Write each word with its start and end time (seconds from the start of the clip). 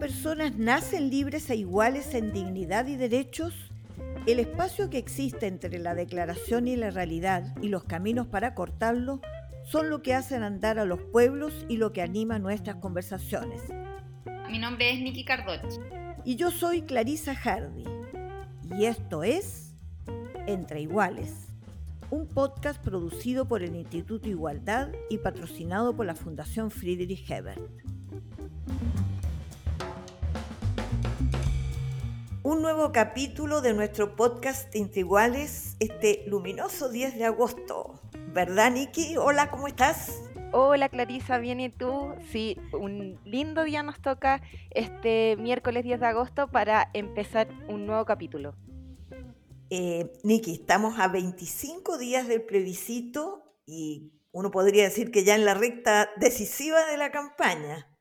personas 0.00 0.56
nacen 0.56 1.10
libres 1.10 1.50
e 1.50 1.56
iguales 1.56 2.14
en 2.14 2.32
dignidad 2.32 2.86
y 2.86 2.96
derechos, 2.96 3.70
el 4.26 4.40
espacio 4.40 4.88
que 4.88 4.96
existe 4.96 5.46
entre 5.46 5.78
la 5.78 5.94
declaración 5.94 6.68
y 6.68 6.74
la 6.74 6.90
realidad 6.90 7.54
y 7.60 7.68
los 7.68 7.84
caminos 7.84 8.26
para 8.26 8.54
cortarlo 8.54 9.20
son 9.62 9.90
lo 9.90 10.00
que 10.00 10.14
hacen 10.14 10.42
andar 10.42 10.78
a 10.78 10.86
los 10.86 11.00
pueblos 11.12 11.66
y 11.68 11.76
lo 11.76 11.92
que 11.92 12.00
anima 12.00 12.38
nuestras 12.38 12.76
conversaciones. 12.76 13.60
Mi 14.50 14.58
nombre 14.58 14.90
es 14.90 15.00
Nikki 15.00 15.22
Cardoch. 15.22 15.60
Y 16.24 16.36
yo 16.36 16.50
soy 16.50 16.80
Clarisa 16.82 17.34
Hardy. 17.34 17.84
Y 18.78 18.86
esto 18.86 19.22
es 19.22 19.74
Entre 20.46 20.80
Iguales, 20.80 21.48
un 22.10 22.26
podcast 22.26 22.82
producido 22.82 23.46
por 23.46 23.62
el 23.62 23.76
Instituto 23.76 24.30
Igualdad 24.30 24.88
y 25.10 25.18
patrocinado 25.18 25.94
por 25.94 26.06
la 26.06 26.14
Fundación 26.14 26.70
Friedrich 26.70 27.30
Hebert. 27.30 27.60
Un 32.50 32.62
nuevo 32.62 32.90
capítulo 32.90 33.60
de 33.60 33.74
nuestro 33.74 34.16
podcast 34.16 34.74
Entre 34.74 35.02
Iguales 35.02 35.76
este 35.78 36.24
luminoso 36.26 36.88
10 36.88 37.16
de 37.16 37.24
agosto. 37.24 38.00
¿Verdad, 38.32 38.72
Nikki? 38.72 39.16
Hola, 39.16 39.52
¿cómo 39.52 39.68
estás? 39.68 40.20
Hola 40.50 40.88
Clarisa, 40.88 41.38
bien 41.38 41.60
y 41.60 41.68
tú. 41.68 42.12
Sí, 42.32 42.56
un 42.72 43.20
lindo 43.24 43.62
día 43.62 43.84
nos 43.84 44.00
toca 44.00 44.42
este 44.70 45.36
miércoles 45.36 45.84
10 45.84 46.00
de 46.00 46.06
agosto 46.06 46.48
para 46.48 46.90
empezar 46.92 47.46
un 47.68 47.86
nuevo 47.86 48.04
capítulo. 48.04 48.56
Eh, 49.70 50.10
Nikki, 50.24 50.54
estamos 50.54 50.98
a 50.98 51.06
25 51.06 51.98
días 51.98 52.26
del 52.26 52.42
plebiscito 52.42 53.44
y 53.64 54.10
uno 54.32 54.50
podría 54.50 54.82
decir 54.82 55.12
que 55.12 55.22
ya 55.22 55.36
en 55.36 55.44
la 55.44 55.54
recta 55.54 56.10
decisiva 56.16 56.84
de 56.86 56.96
la 56.96 57.12
campaña. 57.12 57.96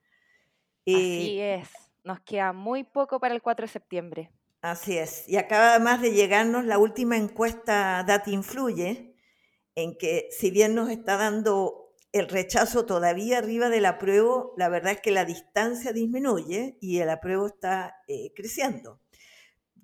Así 0.87 1.39
eh, 1.39 1.57
es, 1.61 1.69
nos 2.03 2.19
queda 2.21 2.51
muy 2.51 2.83
poco 2.83 3.19
para 3.19 3.35
el 3.35 3.43
4 3.43 3.67
de 3.67 3.71
septiembre. 3.71 4.31
Así 4.61 4.97
es, 4.97 5.23
y 5.29 5.37
acaba 5.37 5.71
además 5.71 6.01
de 6.01 6.11
llegarnos 6.11 6.65
la 6.65 6.77
última 6.79 7.15
encuesta 7.15 8.03
Data 8.05 8.29
Influye, 8.29 9.15
en 9.75 9.97
que 9.97 10.27
si 10.31 10.51
bien 10.51 10.75
nos 10.75 10.89
está 10.89 11.15
dando 11.15 11.95
el 12.11 12.27
rechazo 12.27 12.85
todavía 12.85 13.37
arriba 13.37 13.69
del 13.69 13.85
apruebo, 13.85 14.53
la 14.57 14.67
verdad 14.67 14.93
es 14.93 15.01
que 15.01 15.11
la 15.11 15.23
distancia 15.23 15.93
disminuye 15.93 16.77
y 16.81 16.97
el 16.99 17.09
apruebo 17.09 17.47
está 17.47 17.95
eh, 18.07 18.33
creciendo. 18.35 18.99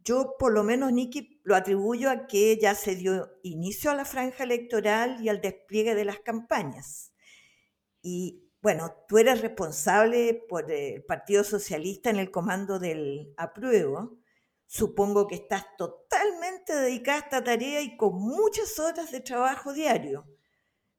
Yo, 0.04 0.36
por 0.38 0.52
lo 0.52 0.64
menos, 0.64 0.92
Niki, 0.92 1.40
lo 1.44 1.56
atribuyo 1.56 2.10
a 2.10 2.28
que 2.28 2.58
ya 2.62 2.76
se 2.76 2.96
dio 2.96 3.32
inicio 3.44 3.92
a 3.92 3.96
la 3.96 4.06
franja 4.06 4.44
electoral 4.44 5.24
y 5.24 5.30
al 5.30 5.40
despliegue 5.40 5.96
de 5.96 6.06
las 6.06 6.20
campañas. 6.20 7.14
Y 8.02 8.44
bueno, 8.62 8.94
tú 9.08 9.20
eres 9.20 9.42
responsable 9.42 10.46
por 10.50 10.70
el 10.70 11.04
Partido 11.06 11.44
Socialista 11.44 12.10
en 12.10 12.18
el 12.18 12.30
comando 12.30 12.78
del 12.78 13.34
apruebo. 13.38 14.20
Supongo 14.68 15.28
que 15.28 15.36
estás 15.36 15.66
totalmente 15.78 16.76
dedicada 16.76 17.18
a 17.18 17.22
esta 17.22 17.44
tarea 17.44 17.82
y 17.82 17.98
con 17.98 18.16
muchas 18.16 18.80
horas 18.80 19.12
de 19.12 19.22
trabajo 19.22 19.74
diario. 19.74 20.26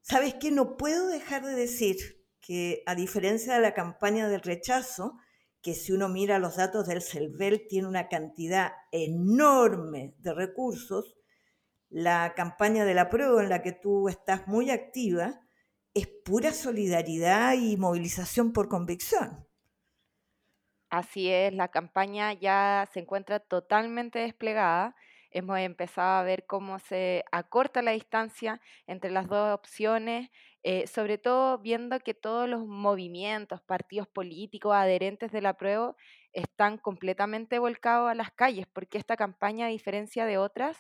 ¿Sabes 0.01 0.35
qué? 0.35 0.51
No 0.51 0.77
puedo 0.77 1.09
dejar 1.09 1.45
de 1.45 1.55
decir 1.55 1.97
que 2.41 2.83
a 2.87 2.95
diferencia 2.95 3.55
de 3.55 3.61
la 3.61 3.75
campaña 3.75 4.29
del 4.29 4.41
rechazo, 4.41 5.19
que 5.61 5.75
si 5.75 5.91
uno 5.93 6.09
mira 6.09 6.39
los 6.39 6.57
datos 6.57 6.87
del 6.87 7.03
CELVEL 7.03 7.67
tiene 7.69 7.89
una 7.89 8.09
cantidad 8.09 8.73
enorme 8.93 10.15
de 10.19 10.33
recursos, 10.33 11.17
la 11.89 12.35
campaña 12.37 12.85
de 12.85 12.95
la 12.95 13.11
prueba 13.11 13.43
en 13.43 13.49
la 13.49 13.63
que 13.63 13.73
tú 13.73 14.09
estás 14.09 14.47
muy 14.47 14.71
activa 14.71 15.41
es 15.93 16.07
pura 16.07 16.53
solidaridad 16.53 17.55
y 17.55 17.77
movilización 17.77 18.53
por 18.53 18.69
convicción. 18.69 19.46
Así 20.91 21.31
es, 21.31 21.53
la 21.53 21.69
campaña 21.69 22.33
ya 22.33 22.89
se 22.93 23.01
encuentra 23.01 23.41
totalmente 23.41 24.21
desplegada. 24.21 24.95
Hemos 25.31 25.59
empezado 25.59 26.19
a 26.21 26.23
ver 26.23 26.47
cómo 26.47 26.79
se 26.79 27.25
acorta 27.33 27.83
la 27.83 27.91
distancia 27.91 28.61
entre 28.87 29.11
las 29.11 29.27
dos 29.29 29.53
opciones, 29.53 30.31
eh, 30.63 30.87
sobre 30.87 31.19
todo 31.19 31.59
viendo 31.59 31.99
que 32.01 32.15
todos 32.15 32.49
los 32.49 32.65
movimientos, 32.67 33.61
partidos 33.63 34.07
políticos, 34.09 34.75
adherentes 34.75 35.33
de 35.33 35.43
la 35.43 35.55
prueba 35.55 35.95
están 36.37 36.77
completamente 36.77 37.59
volcados 37.59 38.11
a 38.11 38.15
las 38.15 38.31
calles, 38.31 38.67
porque 38.73 38.99
esta 38.99 39.17
campaña, 39.17 39.67
a 39.67 39.71
diferencia 39.71 40.27
de 40.27 40.37
otras, 40.37 40.77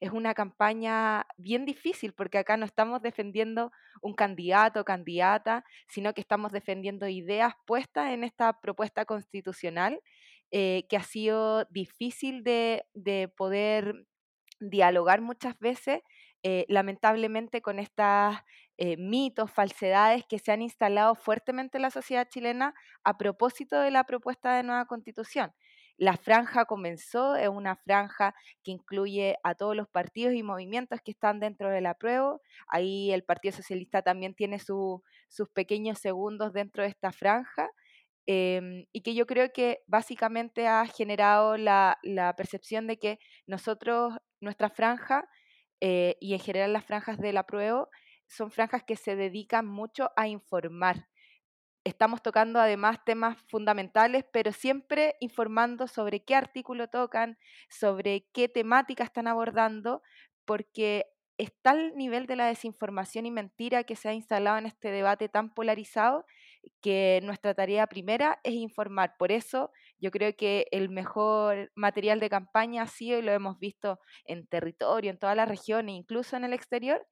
es 0.00 0.10
una 0.10 0.34
campaña 0.34 1.26
bien 1.38 1.64
difícil, 1.64 2.12
porque 2.12 2.36
acá 2.36 2.58
no 2.58 2.66
estamos 2.66 3.00
defendiendo 3.00 3.72
un 4.02 4.12
candidato 4.14 4.80
o 4.80 4.84
candidata, 4.84 5.64
sino 5.88 6.12
que 6.12 6.20
estamos 6.20 6.52
defendiendo 6.52 7.08
ideas 7.08 7.54
puestas 7.66 8.12
en 8.12 8.22
esta 8.22 8.60
propuesta 8.60 9.06
constitucional 9.06 9.98
eh, 10.50 10.84
que 10.90 10.98
ha 10.98 11.02
sido 11.02 11.64
difícil 11.70 12.44
de, 12.44 12.84
poder 13.36 14.06
dialogar 14.60 15.22
muchas 15.22 15.58
veces, 15.58 16.02
eh, 16.42 16.66
lamentablemente 16.68 17.62
con 17.62 17.78
estos 17.78 18.36
eh, 18.78 18.96
mitos, 18.96 19.50
falsedades 19.50 20.24
que 20.28 20.38
se 20.38 20.52
han 20.52 20.62
instalado 20.62 21.14
fuertemente 21.14 21.78
en 21.78 21.82
la 21.82 21.90
sociedad 21.90 22.28
chilena 22.28 22.74
a 23.04 23.18
propósito 23.18 23.80
de 23.80 23.90
la 23.90 24.04
propuesta 24.04 24.56
de 24.56 24.62
nueva 24.62 24.86
constitución. 24.86 25.52
La 25.96 26.16
franja 26.16 26.64
comenzó, 26.64 27.34
es 27.34 27.48
una 27.48 27.74
franja 27.74 28.36
que 28.62 28.70
incluye 28.70 29.36
a 29.42 29.56
todos 29.56 29.74
los 29.74 29.88
partidos 29.88 30.34
y 30.34 30.44
movimientos 30.44 31.00
que 31.04 31.10
están 31.10 31.40
dentro 31.40 31.70
del 31.70 31.86
apruebo. 31.86 32.40
Ahí 32.68 33.10
el 33.10 33.24
Partido 33.24 33.56
Socialista 33.56 34.02
también 34.02 34.34
tiene 34.34 34.60
sus 34.60 35.02
pequeños 35.54 35.98
segundos 35.98 36.52
dentro 36.52 36.84
de 36.84 36.90
esta 36.90 37.10
franja. 37.10 37.68
Em, 38.26 38.84
y 38.92 39.00
que 39.00 39.14
yo 39.14 39.26
creo 39.26 39.50
que 39.52 39.80
básicamente 39.88 40.68
ha 40.68 40.86
generado 40.86 41.56
la, 41.56 41.98
percepción 42.36 42.86
de 42.86 42.98
que 42.98 43.18
nosotros, 43.46 44.14
nuestra 44.40 44.70
franja, 44.70 45.28
eh, 45.80 46.16
y 46.20 46.34
en 46.34 46.40
general 46.40 46.72
las 46.72 46.84
franjas 46.84 47.18
de 47.18 47.32
la 47.32 47.44
prueba, 47.44 47.88
son 48.28 48.50
franjas 48.50 48.84
que 48.84 48.96
se 48.96 49.16
dedican 49.16 49.66
mucho 49.66 50.10
a 50.16 50.28
informar. 50.28 51.08
Estamos 51.84 52.22
tocando 52.22 52.60
además 52.60 52.98
temas 53.04 53.38
fundamentales, 53.48 54.24
pero 54.32 54.52
siempre 54.52 55.16
informando 55.20 55.88
sobre 55.88 56.22
qué 56.24 56.34
artículo 56.34 56.88
tocan, 56.88 57.38
sobre 57.70 58.28
qué 58.32 58.48
temática 58.48 59.04
están 59.04 59.26
abordando, 59.26 60.02
porque 60.44 61.06
está 61.38 61.70
el 61.70 61.96
nivel 61.96 62.26
de 62.26 62.36
la 62.36 62.46
desinformación 62.46 63.24
y 63.24 63.30
mentira 63.30 63.84
que 63.84 63.96
se 63.96 64.08
ha 64.08 64.12
instalado 64.12 64.58
en 64.58 64.66
este 64.66 64.90
debate 64.90 65.28
tan 65.28 65.54
polarizado 65.54 66.26
que 66.82 67.20
nuestra 67.22 67.54
tarea 67.54 67.86
primera 67.86 68.40
es 68.42 68.54
informar. 68.54 69.14
Por 69.18 69.30
eso 69.30 69.70
yo 69.98 70.10
creo 70.10 70.36
que 70.36 70.66
el 70.72 70.88
mejor 70.88 71.70
material 71.74 72.18
de 72.20 72.28
campaña 72.28 72.82
ha 72.82 72.86
sido, 72.86 73.18
y 73.18 73.22
lo 73.22 73.32
hemos 73.32 73.58
visto 73.58 74.00
en 74.24 74.46
territorio, 74.46 75.10
en 75.10 75.18
todas 75.18 75.36
las 75.36 75.48
regiones, 75.48 75.94
incluso 75.94 76.36
en 76.36 76.44
el 76.44 76.52
exterior, 76.52 77.06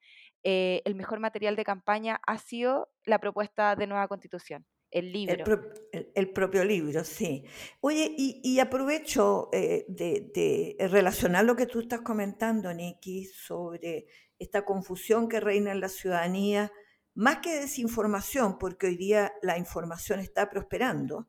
eh, 0.48 0.80
el 0.84 0.94
mejor 0.94 1.18
material 1.18 1.56
de 1.56 1.64
campaña 1.64 2.20
ha 2.24 2.38
sido 2.38 2.88
la 3.04 3.18
propuesta 3.18 3.74
de 3.74 3.88
nueva 3.88 4.06
constitución. 4.06 4.64
El 4.92 5.12
libro. 5.12 5.44
El, 5.92 6.32
propio 6.32 6.64
libro, 6.64 7.02
sí. 7.02 7.44
Oye, 7.80 8.14
y, 8.16 8.56
aprovecho 8.60 9.48
eh, 9.52 9.84
de, 9.88 10.30
de, 10.32 10.86
relacionar 10.86 11.44
lo 11.44 11.56
que 11.56 11.66
tú 11.66 11.80
estás 11.80 12.02
comentando, 12.02 12.72
Niki, 12.72 13.24
sobre 13.24 14.06
esta 14.38 14.64
confusión 14.64 15.28
que 15.28 15.40
reina 15.40 15.72
en 15.72 15.80
la 15.80 15.88
ciudadanía 15.88 16.70
más 17.14 17.38
que 17.38 17.58
desinformación, 17.58 18.56
porque 18.56 18.86
hoy 18.86 18.96
día 18.96 19.32
la 19.42 19.58
información 19.58 20.20
está 20.20 20.48
prosperando, 20.48 21.26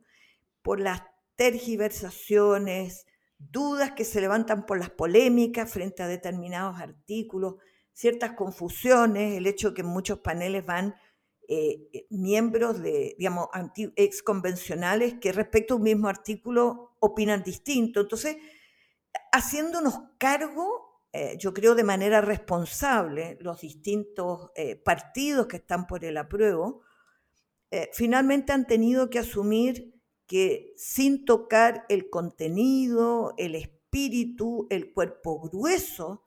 por 0.61 0.79
las 0.79 1.01
tergiversaciones, 1.37 3.07
dudas 3.39 3.93
que 3.93 4.05
se 4.05 4.21
levantan 4.21 4.67
por 4.67 4.77
las 4.77 4.91
polémicas 4.91 5.71
frente 5.71 6.03
a 6.03 6.07
determinados 6.07 6.79
artículos, 6.79 7.55
ciertas 7.97 8.33
confusiones, 8.33 9.37
el 9.37 9.47
hecho 9.47 9.73
que 9.73 9.81
en 9.81 9.87
muchos 9.87 10.19
paneles 10.19 10.63
van 10.63 10.95
eh, 11.49 11.89
eh, 11.91 12.05
miembros 12.11 12.79
de, 12.79 13.15
digamos, 13.17 13.47
ex 13.95 14.21
convencionales 14.21 15.15
que 15.15 15.31
respecto 15.31 15.73
a 15.73 15.77
un 15.77 15.83
mismo 15.83 16.07
artículo 16.07 16.95
opinan 16.99 17.41
distinto. 17.41 18.01
Entonces, 18.01 18.37
haciéndonos 19.31 19.99
cargo 20.19 21.01
eh, 21.11 21.37
yo 21.39 21.55
creo 21.55 21.73
de 21.73 21.83
manera 21.83 22.21
responsable, 22.21 23.39
los 23.41 23.61
distintos 23.61 24.51
eh, 24.55 24.75
partidos 24.75 25.47
que 25.47 25.57
están 25.57 25.87
por 25.87 26.05
el 26.05 26.17
apruebo, 26.17 26.81
finalmente 27.91 28.53
han 28.53 28.65
tenido 28.65 29.09
que 29.09 29.19
asumir 29.19 29.93
que 30.25 30.73
sin 30.77 31.25
tocar 31.25 31.85
el 31.89 32.09
contenido, 32.09 33.33
el 33.37 33.55
espíritu, 33.55 34.67
el 34.69 34.93
cuerpo 34.93 35.41
grueso 35.49 36.26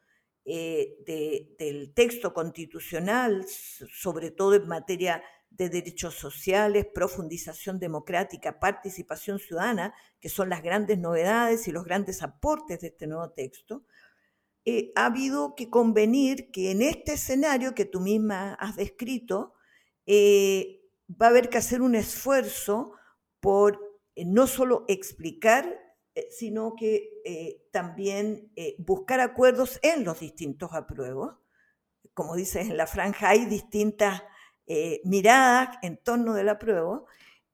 del 1.06 1.92
texto 1.94 2.34
constitucional, 2.34 3.46
sobre 3.46 4.30
todo 4.30 4.54
en 4.54 4.66
materia 4.66 5.22
de 5.50 5.68
derechos 5.68 6.14
sociales, 6.14 6.86
profundización 6.94 7.78
democrática, 7.78 8.58
participación 8.58 9.38
ciudadana, 9.38 9.94
que 10.20 10.28
son 10.28 10.48
las 10.48 10.62
grandes 10.62 10.98
novedades 10.98 11.66
y 11.68 11.72
los 11.72 11.84
grandes 11.84 12.22
aportes 12.22 12.80
de 12.80 12.88
este 12.88 13.06
nuevo 13.06 13.30
texto, 13.30 13.84
eh, 14.64 14.92
ha 14.94 15.06
habido 15.06 15.54
que 15.56 15.70
convenir 15.70 16.50
que 16.50 16.70
en 16.70 16.82
este 16.82 17.14
escenario 17.14 17.74
que 17.74 17.84
tú 17.84 18.00
misma 18.00 18.54
has 18.54 18.76
descrito, 18.76 19.54
eh, 20.06 20.82
va 21.10 21.26
a 21.26 21.30
haber 21.30 21.48
que 21.48 21.58
hacer 21.58 21.82
un 21.82 21.94
esfuerzo 21.94 22.92
por 23.40 23.80
no 24.16 24.46
solo 24.46 24.84
explicar, 24.86 25.78
sino 26.30 26.74
que 26.76 27.68
también 27.72 28.52
buscar 28.78 29.20
acuerdos 29.20 29.78
en 29.82 30.04
los 30.04 30.20
distintos 30.20 30.72
apruebos. 30.72 31.36
Como 32.14 32.34
dices, 32.34 32.68
en 32.68 32.76
la 32.76 32.86
franja 32.86 33.30
hay 33.30 33.46
distintas 33.46 34.22
miradas 35.04 35.78
en 35.82 35.96
torno 35.96 36.34
del 36.34 36.48
apruebo, 36.48 37.06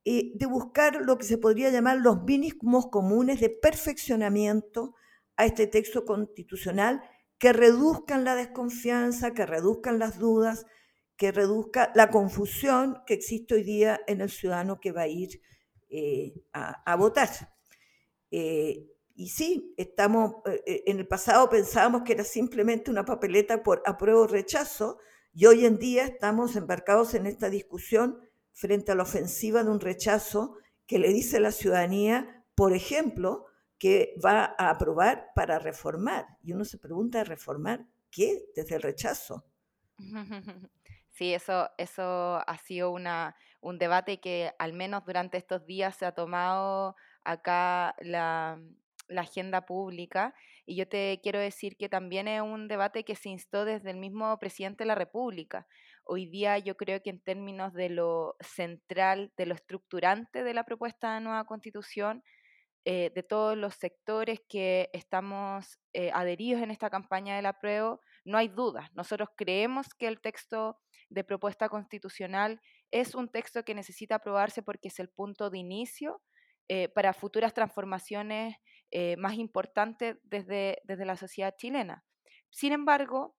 de 0.04 0.46
buscar 0.46 1.02
lo 1.02 1.18
que 1.18 1.24
se 1.24 1.38
podría 1.38 1.70
llamar 1.70 1.98
los 1.98 2.22
mínimos 2.22 2.88
comunes 2.88 3.40
de 3.40 3.50
perfeccionamiento 3.50 4.94
a 5.36 5.44
este 5.44 5.66
texto 5.66 6.04
constitucional 6.04 7.02
que 7.38 7.52
reduzcan 7.52 8.24
la 8.24 8.34
desconfianza, 8.34 9.34
que 9.34 9.46
reduzcan 9.46 9.98
las 9.98 10.18
dudas, 10.18 10.66
que 11.16 11.32
reduzca 11.32 11.92
la 11.94 12.10
confusión 12.10 12.98
que 13.06 13.14
existe 13.14 13.54
hoy 13.54 13.62
día 13.62 14.00
en 14.06 14.20
el 14.20 14.30
ciudadano 14.30 14.80
que 14.80 14.92
va 14.92 15.02
a 15.02 15.08
ir 15.08 15.40
eh, 15.88 16.34
a, 16.52 16.96
votar. 16.96 17.28
Eh, 18.30 18.86
y 19.14 19.28
sí, 19.28 19.74
estamos, 19.76 20.36
eh, 20.66 20.84
en 20.86 20.98
el 20.98 21.08
pasado 21.08 21.48
pensábamos 21.48 22.02
que 22.02 22.12
era 22.12 22.24
simplemente 22.24 22.90
una 22.90 23.04
papeleta 23.04 23.62
por 23.62 23.82
apruebo 23.86 24.22
o 24.22 24.26
rechazo, 24.26 24.98
y 25.32 25.46
hoy 25.46 25.66
en 25.66 25.78
día 25.78 26.04
estamos 26.04 26.56
embarcados 26.56 27.14
en 27.14 27.26
esta 27.26 27.50
discusión 27.50 28.20
frente 28.52 28.92
a 28.92 28.94
la 28.94 29.02
ofensiva 29.02 29.62
de 29.62 29.70
un 29.70 29.80
rechazo 29.80 30.56
que 30.86 30.98
le 30.98 31.08
dice 31.08 31.40
la 31.40 31.52
ciudadanía, 31.52 32.44
por 32.54 32.72
ejemplo, 32.72 33.46
que 33.78 34.14
va 34.24 34.54
a 34.58 34.70
aprobar 34.70 35.28
para 35.34 35.58
reformar. 35.58 36.26
Y 36.42 36.52
uno 36.52 36.64
se 36.64 36.78
pregunta, 36.78 37.22
¿reformar 37.24 37.86
qué? 38.10 38.46
Desde 38.54 38.76
el 38.76 38.82
rechazo. 38.82 39.44
Sí, 41.10 41.32
eso, 41.32 41.70
eso 41.78 42.42
ha 42.46 42.58
sido 42.58 42.90
una, 42.90 43.34
un 43.62 43.78
debate 43.78 44.20
que 44.20 44.52
al 44.58 44.74
menos 44.74 45.02
durante 45.06 45.38
estos 45.38 45.64
días 45.64 45.96
se 45.96 46.04
ha 46.04 46.12
tomado 46.12 46.94
acá 47.26 47.94
la, 48.00 48.58
agenda 49.16 49.66
pública. 49.66 50.34
Y 50.64 50.74
yo 50.76 50.88
te 50.88 51.20
quiero 51.22 51.38
decir 51.38 51.76
que 51.76 51.88
también 51.88 52.26
es 52.26 52.40
un 52.40 52.66
debate 52.66 53.04
que 53.04 53.14
se 53.14 53.28
instó 53.28 53.64
desde 53.64 53.90
el 53.90 53.98
mismo 53.98 54.36
presidente 54.38 54.82
de 54.82 54.88
la 54.88 54.96
República. 54.96 55.66
Hoy 56.04 56.26
día 56.26 56.58
yo 56.58 56.76
creo 56.76 57.00
que 57.02 57.10
en 57.10 57.20
términos 57.20 57.72
de 57.72 57.88
lo 57.88 58.36
central, 58.40 59.32
de 59.36 59.46
lo 59.46 59.54
estructurante 59.54 60.42
de 60.42 60.54
la 60.54 60.64
propuesta 60.64 61.14
de 61.14 61.20
nueva 61.20 61.44
constitución, 61.44 62.24
eh, 62.84 63.12
de 63.14 63.22
todos 63.22 63.56
los 63.56 63.74
sectores 63.74 64.40
que 64.48 64.90
estamos 64.92 65.78
eh, 65.92 66.10
adheridos 66.12 66.62
en 66.62 66.70
esta 66.70 66.90
campaña 66.90 67.36
del 67.36 67.46
apruebo, 67.46 68.00
no 68.24 68.38
hay 68.38 68.48
duda. 68.48 68.90
Nosotros 68.94 69.28
creemos 69.36 69.88
que 69.94 70.08
el 70.08 70.20
texto 70.20 70.78
de 71.08 71.22
propuesta 71.22 71.68
constitucional 71.68 72.60
es 72.90 73.14
un 73.14 73.28
texto 73.28 73.64
que 73.64 73.74
necesita 73.74 74.16
aprobarse 74.16 74.62
porque 74.62 74.88
es 74.88 74.98
el 74.98 75.08
punto 75.08 75.50
de 75.50 75.58
inicio 75.58 76.20
eh, 76.68 76.88
para 76.88 77.12
futuras 77.12 77.54
transformaciones 77.54 78.56
más 79.18 79.34
importantes 79.34 80.16
desde, 80.22 80.78
desde 80.84 81.04
la 81.04 81.16
sociedad 81.16 81.54
chilena. 81.58 82.04
Sin 82.50 82.72
embargo, 82.72 83.36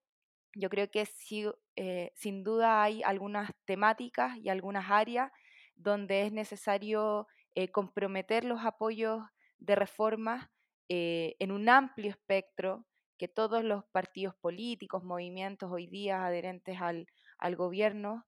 yo 0.54 0.70
creo 0.70 0.92
que 0.92 1.06
sin 2.14 2.44
duda 2.44 2.84
hay 2.84 3.02
algunas 3.02 3.50
temáticas 3.66 4.38
y 4.38 4.50
algunas 4.50 4.92
áreas 4.92 5.32
donde 5.76 6.24
es 6.24 6.32
necesario 6.32 7.28
comprometer 7.72 8.44
los 8.44 8.64
apoyos 8.66 9.24
de 9.58 9.76
reformas 9.76 10.48
eh, 10.90 11.36
en 11.40 11.52
un 11.52 11.68
amplio 11.68 12.10
espectro 12.10 12.86
que 13.18 13.28
todos 13.28 13.64
los 13.64 13.84
partidos 13.92 14.36
políticos, 14.36 15.04
movimientos 15.04 15.70
hoy 15.72 15.88
día 15.88 16.26
adherentes 16.26 16.78
al, 16.80 17.08
gobierno 17.56 18.26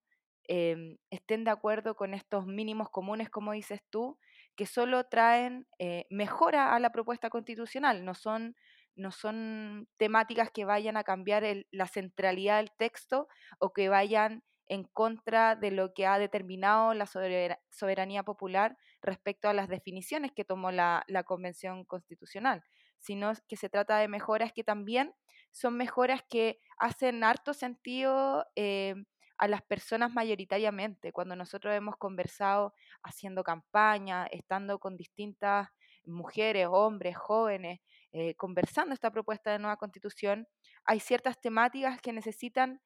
em, 0.47 0.97
estén 1.09 1.43
de 1.45 1.51
acuerdo 1.51 1.95
con 1.95 2.13
estos 2.13 2.47
mínimos 2.47 2.89
comunes, 2.89 3.29
como 3.29 3.53
dices 3.53 3.81
tú, 3.89 4.17
que 4.59 4.65
solo 4.65 5.05
traen 5.05 5.67
eh, 5.77 6.05
mejora 6.09 6.75
a 6.75 6.79
la 6.81 6.91
propuesta 6.91 7.29
constitucional, 7.29 8.03
no 8.03 8.13
son, 8.13 8.57
no 8.93 9.09
son 9.09 9.87
temáticas 9.95 10.51
que 10.51 10.65
vayan 10.65 10.97
a 10.97 11.05
cambiar 11.05 11.45
la 11.71 11.87
centralidad 11.87 12.57
del 12.57 12.69
texto 12.77 13.29
o 13.59 13.71
que 13.71 13.87
vayan 13.87 14.43
en 14.67 14.83
contra 14.83 15.55
de 15.55 15.71
lo 15.71 15.93
que 15.93 16.07
ha 16.07 16.19
determinado 16.19 16.93
la 16.93 17.05
soberanía 17.05 18.23
popular 18.23 18.75
respecto 19.01 19.47
a 19.47 19.53
las 19.53 19.69
definiciones 19.69 20.33
que 20.33 20.43
tomó 20.43 20.71
la, 20.71 21.05
Convención 21.25 21.85
Constitucional, 21.85 22.61
sino 22.97 23.31
que 23.47 23.55
se 23.55 23.69
trata 23.69 23.97
de 23.99 24.09
mejoras 24.09 24.51
que 24.51 24.65
también 24.65 25.13
son 25.51 25.77
mejoras 25.77 26.21
que 26.29 26.59
hacen 26.77 27.23
harto 27.23 27.53
sentido 27.53 28.45
eh, 28.57 28.95
a 29.39 29.47
las 29.47 29.61
personas 29.63 30.13
mayoritariamente. 30.13 31.11
Cuando 31.13 31.35
nosotros 31.35 31.73
hemos 31.73 31.97
conversado 31.97 32.73
haciendo 33.03 33.43
campaña, 33.43 34.27
estando 34.27 34.79
con 34.79 34.97
distintas 34.97 35.69
mujeres, 36.05 36.67
hombres, 36.69 37.17
jóvenes, 37.17 37.79
eh, 38.11 38.35
conversando 38.35 38.93
esta 38.93 39.11
propuesta 39.11 39.51
de 39.51 39.59
nueva 39.59 39.77
constitución, 39.77 40.47
hay 40.85 40.99
ciertas 40.99 41.39
temáticas 41.39 42.01
que 42.01 42.13
necesitan 42.13 42.81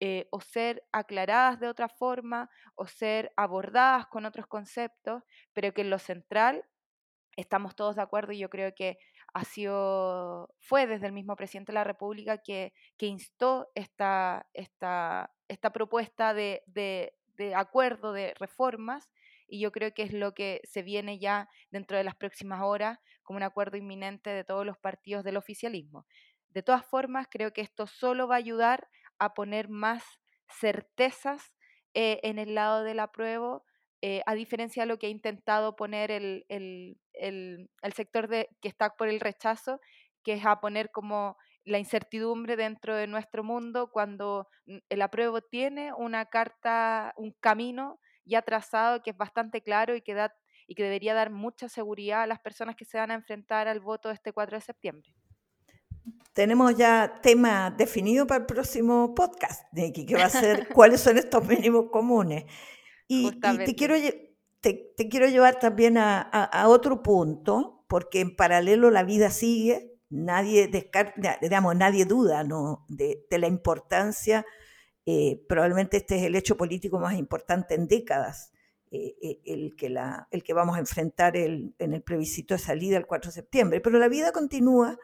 eh, 0.00 0.28
o 0.30 0.40
ser 0.40 0.82
aclaradas 0.92 1.60
de 1.60 1.68
otra 1.68 1.88
forma 1.88 2.48
o 2.76 2.86
ser 2.86 3.32
abordadas 3.36 4.06
con 4.06 4.24
otros 4.26 4.46
conceptos, 4.46 5.22
pero 5.52 5.74
que 5.74 5.82
en 5.82 5.90
lo 5.90 5.98
central 5.98 6.64
estamos 7.36 7.76
todos 7.76 7.96
de 7.96 8.02
acuerdo 8.02 8.32
y 8.32 8.38
yo 8.38 8.50
creo 8.50 8.72
que 8.74 8.98
fue 10.58 10.86
desde 10.86 11.06
el 11.06 11.12
mismo 11.12 11.36
presidente 11.36 11.72
de 11.72 11.74
la 11.74 11.84
República 11.84 12.38
que, 12.38 12.72
instó 13.00 13.70
esta, 13.74 14.46
esta, 14.54 15.32
esta 15.48 15.72
propuesta 15.72 16.34
de 16.34 17.12
acuerdo 17.54 18.12
de 18.12 18.34
reformas 18.38 19.10
y 19.48 19.60
yo 19.60 19.72
creo 19.72 19.92
que 19.94 20.02
es 20.02 20.12
lo 20.12 20.34
que 20.34 20.60
se 20.64 20.82
viene 20.82 21.18
ya 21.18 21.48
dentro 21.70 21.96
de 21.96 22.04
las 22.04 22.14
próximas 22.14 22.60
horas 22.62 22.98
como 23.22 23.38
un 23.38 23.42
acuerdo 23.42 23.76
inminente 23.76 24.30
de 24.30 24.44
todos 24.44 24.64
los 24.64 24.78
partidos 24.78 25.24
del 25.24 25.38
oficialismo. 25.38 26.06
De 26.50 26.62
todas 26.62 26.84
formas, 26.84 27.26
creo 27.30 27.52
que 27.52 27.62
esto 27.62 27.86
solo 27.86 28.28
va 28.28 28.36
a 28.36 28.38
ayudar 28.38 28.88
a 29.18 29.34
poner 29.34 29.68
más 29.68 30.04
certezas 30.48 31.54
eh, 31.94 32.20
en 32.22 32.38
el 32.38 32.54
lado 32.54 32.84
del 32.84 33.00
apruebo, 33.00 33.64
eh, 34.00 34.22
a 34.26 34.34
diferencia 34.34 34.82
de 34.82 34.86
lo 34.86 34.98
que 34.98 35.06
ha 35.06 35.10
intentado 35.10 35.76
poner 35.76 36.10
el, 36.10 36.44
el, 36.48 36.98
el, 37.18 37.70
el, 37.82 37.92
sector 37.92 38.28
de, 38.28 38.48
que 38.60 38.68
está 38.68 38.90
por 38.90 39.08
el 39.08 39.20
rechazo, 39.20 39.80
que 40.22 40.34
es 40.34 40.46
a 40.46 40.60
poner 40.60 40.90
como 40.90 41.36
la 41.64 41.78
incertidumbre 41.78 42.56
dentro 42.56 42.96
de 42.96 43.06
nuestro 43.06 43.44
mundo 43.44 43.90
cuando 43.92 44.48
el 44.88 45.02
apruebo 45.02 45.40
tiene 45.42 45.92
una 45.92 46.26
carta, 46.26 47.12
un 47.16 47.34
camino 47.40 48.00
ya 48.24 48.42
trazado 48.42 49.02
que 49.02 49.10
es 49.10 49.16
bastante 49.16 49.62
claro 49.62 49.94
y 49.96 50.02
que, 50.02 50.14
da, 50.14 50.34
y 50.66 50.74
que 50.74 50.82
debería 50.82 51.14
dar 51.14 51.30
mucha 51.30 51.68
seguridad 51.68 52.22
a 52.22 52.26
las 52.26 52.40
personas 52.40 52.76
que 52.76 52.84
se 52.84 52.98
van 52.98 53.10
a 53.10 53.14
enfrentar 53.14 53.68
al 53.68 53.80
voto 53.80 54.10
este 54.10 54.32
4 54.32 54.56
de 54.56 54.60
septiembre 54.62 55.12
tenemos 56.32 56.76
ya 56.76 57.20
tema 57.20 57.70
definido 57.76 58.24
para 58.24 58.40
el 58.40 58.46
próximo 58.46 59.12
podcast, 59.12 59.64
Nikki, 59.72 60.06
que 60.06 60.14
va 60.14 60.26
a 60.26 60.30
ser 60.30 60.68
cuáles 60.74 61.00
son 61.00 61.18
estos 61.18 61.44
mínimos 61.44 61.86
comunes. 61.90 62.44
Y, 63.08 63.32
te, 63.40 63.74
quiero, 63.74 63.96
te, 64.60 65.08
quiero 65.10 65.28
llevar 65.28 65.58
también 65.58 65.96
a, 65.98 66.64
otro 66.68 67.02
punto, 67.02 67.84
porque 67.88 68.20
en 68.20 68.36
paralelo 68.36 68.90
la 68.90 69.04
vida 69.04 69.30
sigue, 69.30 69.98
nadie 70.10 70.68
descarta, 70.68 71.38
digamos, 71.40 71.76
nadie 71.76 72.04
duda 72.04 72.44
¿no? 72.44 72.84
de, 72.88 73.24
la 73.30 73.46
importancia, 73.46 74.44
eh, 75.06 75.42
probablemente 75.48 75.98
este 75.98 76.16
es 76.16 76.22
el 76.24 76.34
hecho 76.36 76.56
político 76.56 76.98
más 76.98 77.16
importante 77.16 77.74
en 77.74 77.88
décadas, 77.88 78.52
eh, 78.90 79.14
eh, 79.22 79.40
el, 79.44 79.76
que 79.76 79.90
la, 79.90 80.28
el 80.30 80.42
que 80.42 80.54
vamos 80.54 80.76
a 80.76 80.80
enfrentar 80.80 81.36
el, 81.36 81.74
en 81.78 81.92
el 81.92 82.02
plebiscito 82.02 82.54
de 82.54 82.58
salida 82.58 82.96
el 82.96 83.06
4 83.06 83.30
de 83.30 83.34
septiembre, 83.34 83.80
pero 83.80 83.98
la 83.98 84.08
vida 84.08 84.32
continúa 84.32 84.98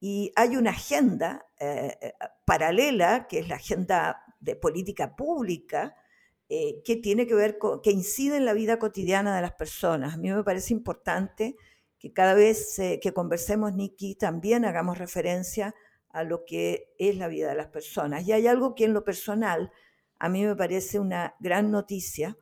y 0.00 0.32
hay 0.36 0.56
una 0.56 0.70
agenda 0.70 1.46
paralela, 2.44 3.26
que 3.26 3.38
es 3.38 3.48
la 3.48 3.54
agenda 3.54 4.22
de 4.40 4.54
política 4.54 5.16
pública, 5.16 5.96
eh, 6.48 6.82
que 6.84 6.96
tiene 6.96 7.26
que 7.26 7.34
ver 7.34 7.58
con, 7.58 7.80
que 7.80 7.90
incide 7.90 8.36
en 8.36 8.44
la 8.44 8.52
vida 8.52 8.78
cotidiana 8.78 9.34
de 9.34 9.42
las 9.42 9.52
personas. 9.52 10.14
A 10.14 10.16
mí 10.16 10.30
me 10.30 10.44
parece 10.44 10.72
importante 10.72 11.56
que 11.98 12.12
cada 12.12 12.34
vez 12.34 12.76
que 13.00 13.12
conversemos, 13.14 13.72
Nikki, 13.72 14.14
también 14.14 14.66
hagamos 14.66 14.98
referencia 14.98 15.74
a 16.10 16.22
lo 16.22 16.44
que 16.44 16.94
es 16.98 17.16
la 17.16 17.28
vida 17.28 17.48
de 17.48 17.54
las 17.54 17.68
personas. 17.68 18.26
Y 18.28 18.32
hay 18.32 18.46
algo 18.46 18.74
que 18.74 18.84
en 18.84 18.92
lo 18.92 19.04
personal 19.04 19.72
a 20.18 20.28
mí 20.28 20.44
me 20.44 20.54
parece 20.54 20.98
una 20.98 21.34
gran 21.40 21.70
noticia 21.70 22.36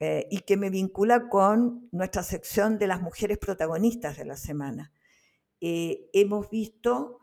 y 0.00 0.38
que 0.40 0.56
me 0.56 0.70
vincula 0.70 1.28
con 1.28 1.88
nuestra 1.92 2.22
sección 2.22 2.78
de 2.78 2.86
las 2.86 3.02
mujeres 3.02 3.36
protagonistas 3.36 4.16
de 4.16 4.24
la 4.24 4.36
semana. 4.36 4.92
Eh, 5.60 6.08
hemos 6.12 6.48
visto 6.50 7.18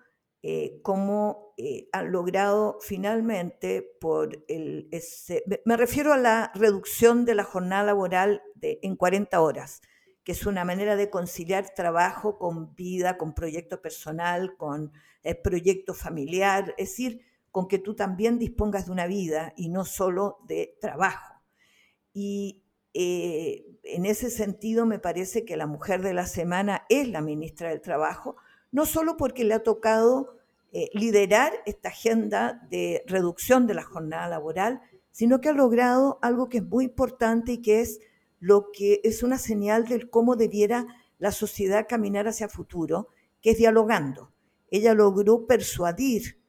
eh, 0.48 0.80
cómo 0.84 1.56
eh, 1.58 1.90
han 1.92 2.12
logrado 2.12 2.78
finalmente 2.80 3.82
por 4.00 4.46
el... 4.48 4.92
me 5.66 5.76
refiero 5.76 6.14
a 6.14 6.18
la 6.18 6.52
reducción 6.54 7.26
de 7.26 7.34
la 7.34 7.44
jornada 7.44 7.82
laboral 7.82 8.44
de, 8.54 8.78
en 8.84 8.96
40 8.96 9.42
horas, 9.42 9.82
que 10.24 10.34
es 10.34 10.46
una 10.46 10.64
manera 10.64 10.96
de 10.96 11.10
conciliar 11.10 11.74
trabajo 11.74 12.38
con 12.38 12.76
vida, 12.76 13.18
con 13.18 13.34
proyecto 13.34 13.82
personal, 13.82 14.56
con 14.56 14.94
proyecto 15.44 15.96
familiar, 15.96 16.76
es 16.78 16.90
decir, 16.90 17.26
con 17.50 17.68
que 17.68 17.80
tú 17.80 17.96
también 17.96 18.38
dispongas 18.38 18.86
de 18.86 18.92
una 18.92 19.08
vida 19.08 19.52
y 19.58 19.70
no 19.70 19.84
solo 19.84 20.38
de 20.46 20.78
trabajo. 20.80 21.42
Y 22.14 22.66
eh, 22.94 23.66
en 23.84 24.06
ese 24.06 24.30
sentido 24.30 24.86
me 24.86 25.00
parece 25.00 25.44
que 25.44 25.58
la 25.58 25.66
mujer 25.66 26.04
de 26.04 26.14
la 26.14 26.28
semana 26.28 26.86
es 26.88 27.10
la 27.10 27.22
ministra 27.22 27.70
del 27.70 27.82
Trabajo, 27.82 28.38
no 28.76 28.86
solo 28.86 29.16
porque 29.16 29.46
le 29.46 29.54
ha 29.54 29.64
tocado 29.64 30.36
eh, 30.74 30.90
liderar 30.92 31.54
esta 31.66 31.88
agenda 31.88 32.68
de 32.70 33.06
reducción 33.08 33.68
de 33.68 33.74
la 33.74 33.84
jornada 33.84 34.28
laboral, 34.28 34.82
sino 35.12 35.40
que 35.40 35.48
ha 35.48 35.54
logrado 35.54 36.20
algo 36.22 36.50
que 36.50 36.58
es 36.58 36.66
muy 36.66 36.84
importante 36.84 37.54
y 37.54 37.62
que 37.62 37.80
es 37.80 38.02
lo 38.42 38.74
que 38.74 39.00
es 39.06 39.24
una 39.24 39.38
señal 39.38 39.86
de 39.88 40.10
cómo 40.10 40.36
debiera 40.36 40.88
la 41.20 41.32
sociedad 41.32 41.88
caminar 41.88 42.28
hacia 42.28 42.50
futuro, 42.50 43.08
que 43.42 43.52
es 43.52 43.58
dialogando. 43.58 44.34
Ella 44.70 44.94
logró 44.94 45.48
persuadir 45.48 46.42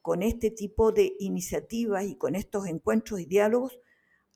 con 0.00 0.22
este 0.22 0.50
tipo 0.50 0.90
de 0.90 1.14
iniciativas 1.18 2.04
y 2.04 2.16
con 2.16 2.34
estos 2.34 2.66
encuentros 2.66 3.20
y 3.20 3.26
diálogos 3.26 3.78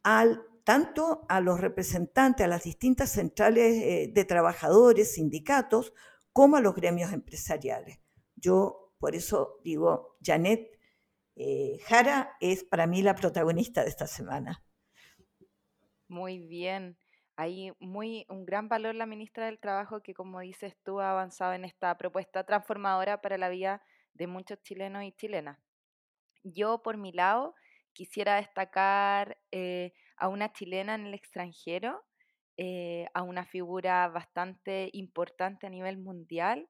al, 0.02 0.43
tanto 0.64 1.25
a 1.31 1.40
los 1.40 1.62
representantes, 1.62 2.45
a 2.45 2.49
las 2.49 2.64
distintas 2.64 3.11
centrales 3.11 3.83
eh, 3.83 4.12
de 4.12 4.25
trabajadores, 4.26 5.12
sindicatos, 5.12 5.95
como 6.38 6.57
a 6.57 6.61
los 6.61 6.76
gremios 6.76 7.12
empresariales. 7.12 7.99
Yo 8.37 8.95
por 9.00 9.16
eso 9.16 9.59
digo, 9.64 10.16
Janet 10.23 10.71
eh, 11.35 11.80
Jara 11.85 12.37
es 12.38 12.62
para 12.62 12.87
mí 12.87 13.02
la 13.02 13.16
protagonista 13.16 13.83
de 13.83 13.88
esta 13.88 14.07
semana. 14.07 14.62
Muy 16.07 16.38
bien. 16.38 16.97
Hay 17.35 17.73
muy 17.80 18.25
un 18.28 18.45
gran 18.45 18.68
valor 18.68 18.95
la 18.95 19.04
ministra 19.04 19.47
del 19.47 19.59
Trabajo 19.59 20.00
que, 20.00 20.14
como 20.14 20.38
dices 20.38 20.76
tú, 20.85 21.00
ha 21.00 21.11
avanzado 21.11 21.54
en 21.54 21.64
esta 21.64 21.99
propuesta 21.99 22.45
transformadora 22.45 23.21
para 23.21 23.37
la 23.37 23.49
vida 23.49 23.83
de 24.14 24.28
muchos 24.28 24.62
chilenos 24.62 25.02
y 25.02 25.11
chilenas. 25.11 25.59
Yo, 26.45 26.85
por 26.85 26.99
mi 26.99 27.11
lado, 27.11 27.57
quisiera 27.92 28.37
destacar 28.37 29.38
eh, 29.50 29.92
a 30.16 30.28
una 30.28 30.52
chilena 30.52 30.95
en 30.95 31.07
el 31.07 31.14
extranjero, 31.14 32.04
eh, 32.59 33.07
a 33.15 33.23
una 33.23 33.47
figura 33.47 34.09
bastante 34.09 34.91
importante 34.93 35.67
a 35.67 35.71
nivel 35.71 35.97
mundial. 35.97 36.69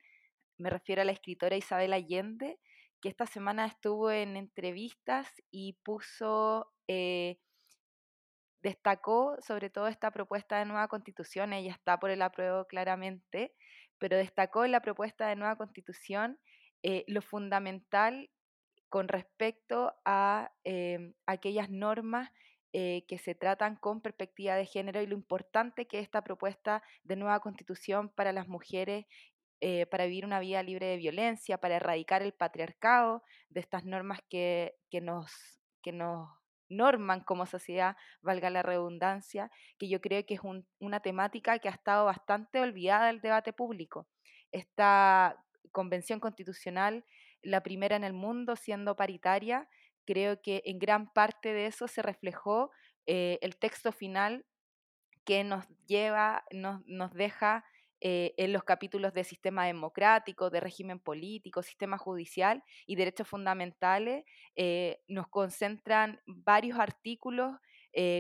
Me 0.59 0.71
refiero 0.71 1.03
a 1.03 1.05
la 1.05 1.13
escritora 1.13 1.57
Isabel 1.57 1.93
Allende, 1.93 2.61
que 3.01 3.09
esta 3.09 3.27
semana 3.27 3.67
estuvo 3.67 4.11
en 4.11 4.37
entrevistas 4.37 5.29
y 5.51 5.79
puso, 5.85 6.71
eh, 6.89 7.39
destacó 8.63 9.37
sobre 9.41 9.71
todo 9.71 9.89
esta 9.89 10.11
propuesta 10.11 10.59
de 10.59 10.67
nueva 10.67 10.89
constitución, 10.89 11.53
ella 11.53 11.73
está 11.73 11.99
por 11.99 12.11
el 12.11 12.23
apruebo 12.23 12.67
claramente, 12.67 13.55
pero 13.99 14.17
destacó 14.17 14.65
en 14.65 14.73
la 14.73 14.81
propuesta 14.81 15.27
de 15.29 15.37
nueva 15.37 15.57
constitución 15.57 16.39
lo 17.09 17.23
fundamental 17.23 18.31
con 18.89 19.09
respecto 19.09 19.95
a 20.05 20.51
em, 20.65 21.15
aquellas 21.27 21.71
normas 21.71 22.31
eh, 22.73 23.05
que 23.09 23.19
se 23.19 23.35
tratan 23.35 23.77
con 23.77 24.01
perspectiva 24.01 24.55
de 24.55 24.67
género 24.67 25.01
y 25.01 25.07
lo 25.07 25.15
importante 25.15 25.87
que 25.87 25.99
es 25.99 26.05
esta 26.05 26.23
propuesta 26.23 26.83
de 27.03 27.17
nueva 27.17 27.41
constitución 27.41 28.11
para 28.11 28.33
las 28.33 28.49
mujeres, 28.49 29.07
eh, 29.61 29.87
para 29.87 30.05
vivir 30.05 30.25
una 30.25 30.39
vida 30.41 30.63
libre 30.63 30.87
de 30.87 30.97
violencia, 30.97 31.59
para 31.59 31.77
erradicar 31.77 32.23
el 32.23 32.33
patriarcado, 32.33 33.23
de 33.49 33.61
estas 33.61 33.85
normas 33.85 34.21
que, 34.29 34.75
nos, 35.03 35.33
que 35.83 35.93
nos 35.93 36.29
norman 36.69 37.21
como 37.25 37.47
sociedad, 37.47 37.97
valga 38.21 38.51
la 38.51 38.63
redundancia, 38.63 39.51
que 39.79 39.89
yo 39.89 40.01
creo 40.01 40.25
que 40.27 40.35
es 40.35 40.41
una 40.79 41.01
temática 41.01 41.59
que 41.59 41.69
ha 41.69 41.73
estado 41.73 42.05
bastante 42.05 42.61
olvidada 42.61 43.07
del 43.07 43.21
debate 43.21 43.53
público. 43.53 44.07
Esta 44.53 45.43
convención 45.73 46.21
constitucional 46.21 47.05
la 47.43 47.63
primera 47.63 47.97
en 47.97 48.05
el 48.05 48.13
mundo 48.13 48.57
siendo 48.57 48.97
paritaria. 48.97 49.69
Creo 50.09 50.41
que 50.41 50.63
en 50.65 50.79
gran 50.79 51.13
parte 51.13 51.53
de 51.53 51.67
eso 51.67 51.87
se 51.87 52.01
reflejó 52.01 52.71
eh, 53.05 53.39
el 53.43 53.59
texto 53.59 53.93
final 53.93 54.47
que 55.27 55.45
nos 55.45 55.67
lleva, 55.87 56.47
nos, 56.51 56.81
nos 56.87 57.13
deja 57.13 57.63
eh, 58.01 58.33
en 58.39 58.55
los 58.55 58.65
capítulos 58.65 59.13
de 59.13 59.23
sistema 59.23 59.67
democrático, 59.67 60.49
de 60.49 60.61
régimen 60.61 60.99
político, 60.99 61.63
sistema 61.63 61.99
judicial 61.99 62.65
y 62.87 62.97
derechos 62.97 63.29
fundamentales, 63.29 64.25
eh, 64.57 65.03
nos 65.09 65.29
concentran 65.29 66.23
varios 66.25 66.79
artículos 66.79 67.59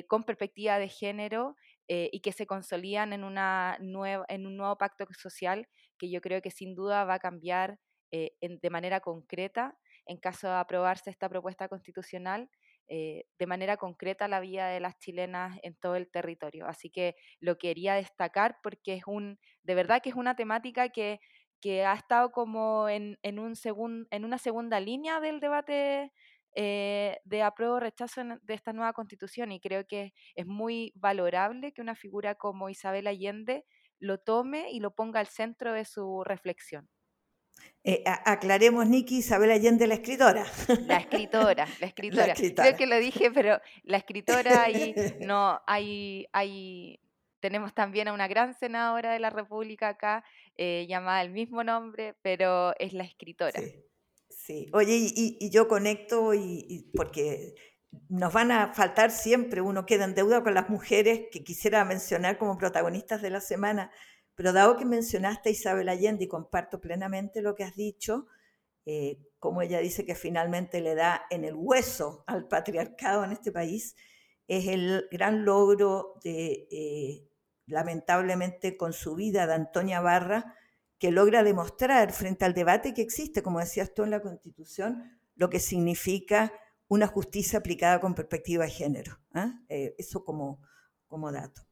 con 0.08 0.24
perspectiva 0.24 0.78
de 0.78 0.88
género 0.88 1.54
y 1.86 2.20
que 2.20 2.32
se 2.32 2.46
consolidan 2.46 3.12
en, 3.12 3.22
una 3.22 3.78
nueva, 3.80 4.24
en 4.28 4.46
un 4.46 4.56
nuevo 4.56 4.76
pacto 4.76 5.06
social 5.12 5.68
que 5.98 6.10
yo 6.10 6.20
creo 6.20 6.42
que 6.42 6.50
sin 6.50 6.74
duda 6.74 7.04
va 7.04 7.14
a 7.14 7.18
cambiar 7.20 7.78
de 8.10 8.70
manera 8.70 8.98
concreta, 9.00 9.78
en 10.08 10.18
caso 10.18 10.48
de 10.48 10.54
aprobarse 10.54 11.10
esta 11.10 11.28
propuesta 11.28 11.68
constitucional, 11.68 12.50
eh, 12.88 13.24
de 13.38 13.46
manera 13.46 13.76
concreta 13.76 14.26
la 14.28 14.40
vida 14.40 14.68
de 14.68 14.80
las 14.80 14.98
chilenas 14.98 15.58
en 15.62 15.74
todo 15.76 15.94
el 15.96 16.10
territorio. 16.10 16.66
Así 16.66 16.90
que 16.90 17.14
lo 17.38 17.58
quería 17.58 17.94
destacar 17.94 18.56
porque 18.62 18.94
es 18.94 19.02
un, 19.06 19.38
de 19.62 19.74
verdad 19.74 20.00
que 20.02 20.08
es 20.10 20.16
una 20.16 20.34
temática 20.34 20.88
que, 20.88 21.20
que 21.60 21.84
ha 21.84 21.94
estado 21.94 22.32
como 22.32 22.88
en, 22.88 23.18
en, 23.22 23.38
un 23.38 23.54
en 24.10 24.24
una 24.24 24.38
segunda 24.38 24.80
línea 24.80 25.20
del 25.20 25.40
debate 25.40 26.12
eh, 26.54 27.18
de 27.24 27.42
apruebo 27.42 27.74
o 27.74 27.80
rechazo 27.80 28.22
de 28.42 28.54
esta 28.54 28.72
nueva 28.72 28.92
constitución 28.94 29.52
y 29.52 29.60
creo 29.60 29.86
que 29.86 30.12
es 30.34 30.46
muy 30.46 30.92
valorable 30.96 31.72
que 31.72 31.82
una 31.82 31.94
figura 31.94 32.34
como 32.36 32.70
Isabel 32.70 33.06
Allende 33.06 33.64
lo 34.00 34.18
tome 34.18 34.70
y 34.72 34.80
lo 34.80 34.94
ponga 34.94 35.20
al 35.20 35.26
centro 35.26 35.72
de 35.72 35.84
su 35.84 36.24
reflexión. 36.24 36.88
Eh, 37.84 38.04
aclaremos, 38.06 38.86
Nikki, 38.86 39.18
Isabel 39.18 39.50
Allende, 39.50 39.86
la 39.86 39.94
escritora. 39.94 40.44
La 40.86 40.98
escritora, 40.98 41.66
la 41.80 41.86
escritora. 41.86 42.34
Creo 42.34 42.76
que 42.76 42.86
lo 42.86 42.98
dije, 42.98 43.30
pero 43.30 43.60
la 43.84 43.96
escritora 43.96 44.68
y 44.68 44.94
no, 45.20 45.60
hay, 45.66 46.26
hay, 46.32 47.00
tenemos 47.40 47.72
también 47.74 48.08
a 48.08 48.12
una 48.12 48.28
gran 48.28 48.58
senadora 48.58 49.12
de 49.12 49.20
la 49.20 49.30
República 49.30 49.88
acá, 49.88 50.22
eh, 50.56 50.86
llamada 50.88 51.22
el 51.22 51.30
mismo 51.30 51.64
nombre, 51.64 52.14
pero 52.20 52.74
es 52.78 52.92
la 52.92 53.04
escritora. 53.04 53.60
Sí, 54.28 54.68
oye, 54.72 54.94
y, 55.14 55.50
yo 55.50 55.66
conecto 55.66 56.34
y, 56.34 56.90
porque 56.94 57.54
nos 58.08 58.32
van 58.32 58.52
a 58.52 58.74
faltar 58.74 59.10
siempre, 59.10 59.60
uno 59.60 59.86
queda 59.86 60.04
en 60.04 60.14
deuda 60.14 60.42
con 60.42 60.54
las 60.54 60.68
mujeres 60.68 61.28
que 61.30 61.42
quisiera 61.42 61.84
mencionar 61.84 62.38
como 62.38 62.58
protagonistas 62.58 63.22
de 63.22 63.30
la 63.30 63.40
semana. 63.40 63.90
Pero 64.38 64.52
dado 64.52 64.76
que 64.76 64.84
mencionaste 64.84 65.48
a 65.48 65.52
Isabel 65.52 65.88
Allende 65.88 66.26
y 66.26 66.28
comparto 66.28 66.80
plenamente 66.80 67.42
lo 67.42 67.56
que 67.56 67.64
has 67.64 67.74
dicho, 67.74 68.28
eh, 68.86 69.18
como 69.40 69.62
ella 69.62 69.80
dice 69.80 70.04
que 70.04 70.14
finalmente 70.14 70.80
le 70.80 70.94
da 70.94 71.22
en 71.30 71.44
el 71.44 71.54
hueso 71.56 72.22
al 72.28 72.46
patriarcado 72.46 73.24
en 73.24 73.32
este 73.32 73.50
país, 73.50 73.96
es 74.46 74.68
el 74.68 75.08
gran 75.10 75.44
logro 75.44 76.20
de, 76.22 76.68
eh, 76.70 77.28
lamentablemente 77.66 78.76
con 78.76 78.92
su 78.92 79.16
vida, 79.16 79.48
de 79.48 79.54
Antonia 79.54 80.00
Barra, 80.00 80.54
que 81.00 81.10
logra 81.10 81.42
demostrar 81.42 82.12
frente 82.12 82.44
al 82.44 82.54
debate 82.54 82.94
que 82.94 83.02
existe, 83.02 83.42
como 83.42 83.58
decías 83.58 83.92
tú 83.92 84.04
en 84.04 84.12
la 84.12 84.22
Constitución, 84.22 85.18
lo 85.34 85.50
que 85.50 85.58
significa 85.58 86.52
una 86.86 87.08
justicia 87.08 87.58
aplicada 87.58 88.00
con 88.00 88.14
perspectiva 88.14 88.66
de 88.66 88.70
género. 88.70 89.18
¿ah? 89.34 89.58
Eh, 89.68 89.96
eso 89.98 90.24
como, 90.24 90.60
como 91.08 91.32
dato. 91.32 91.62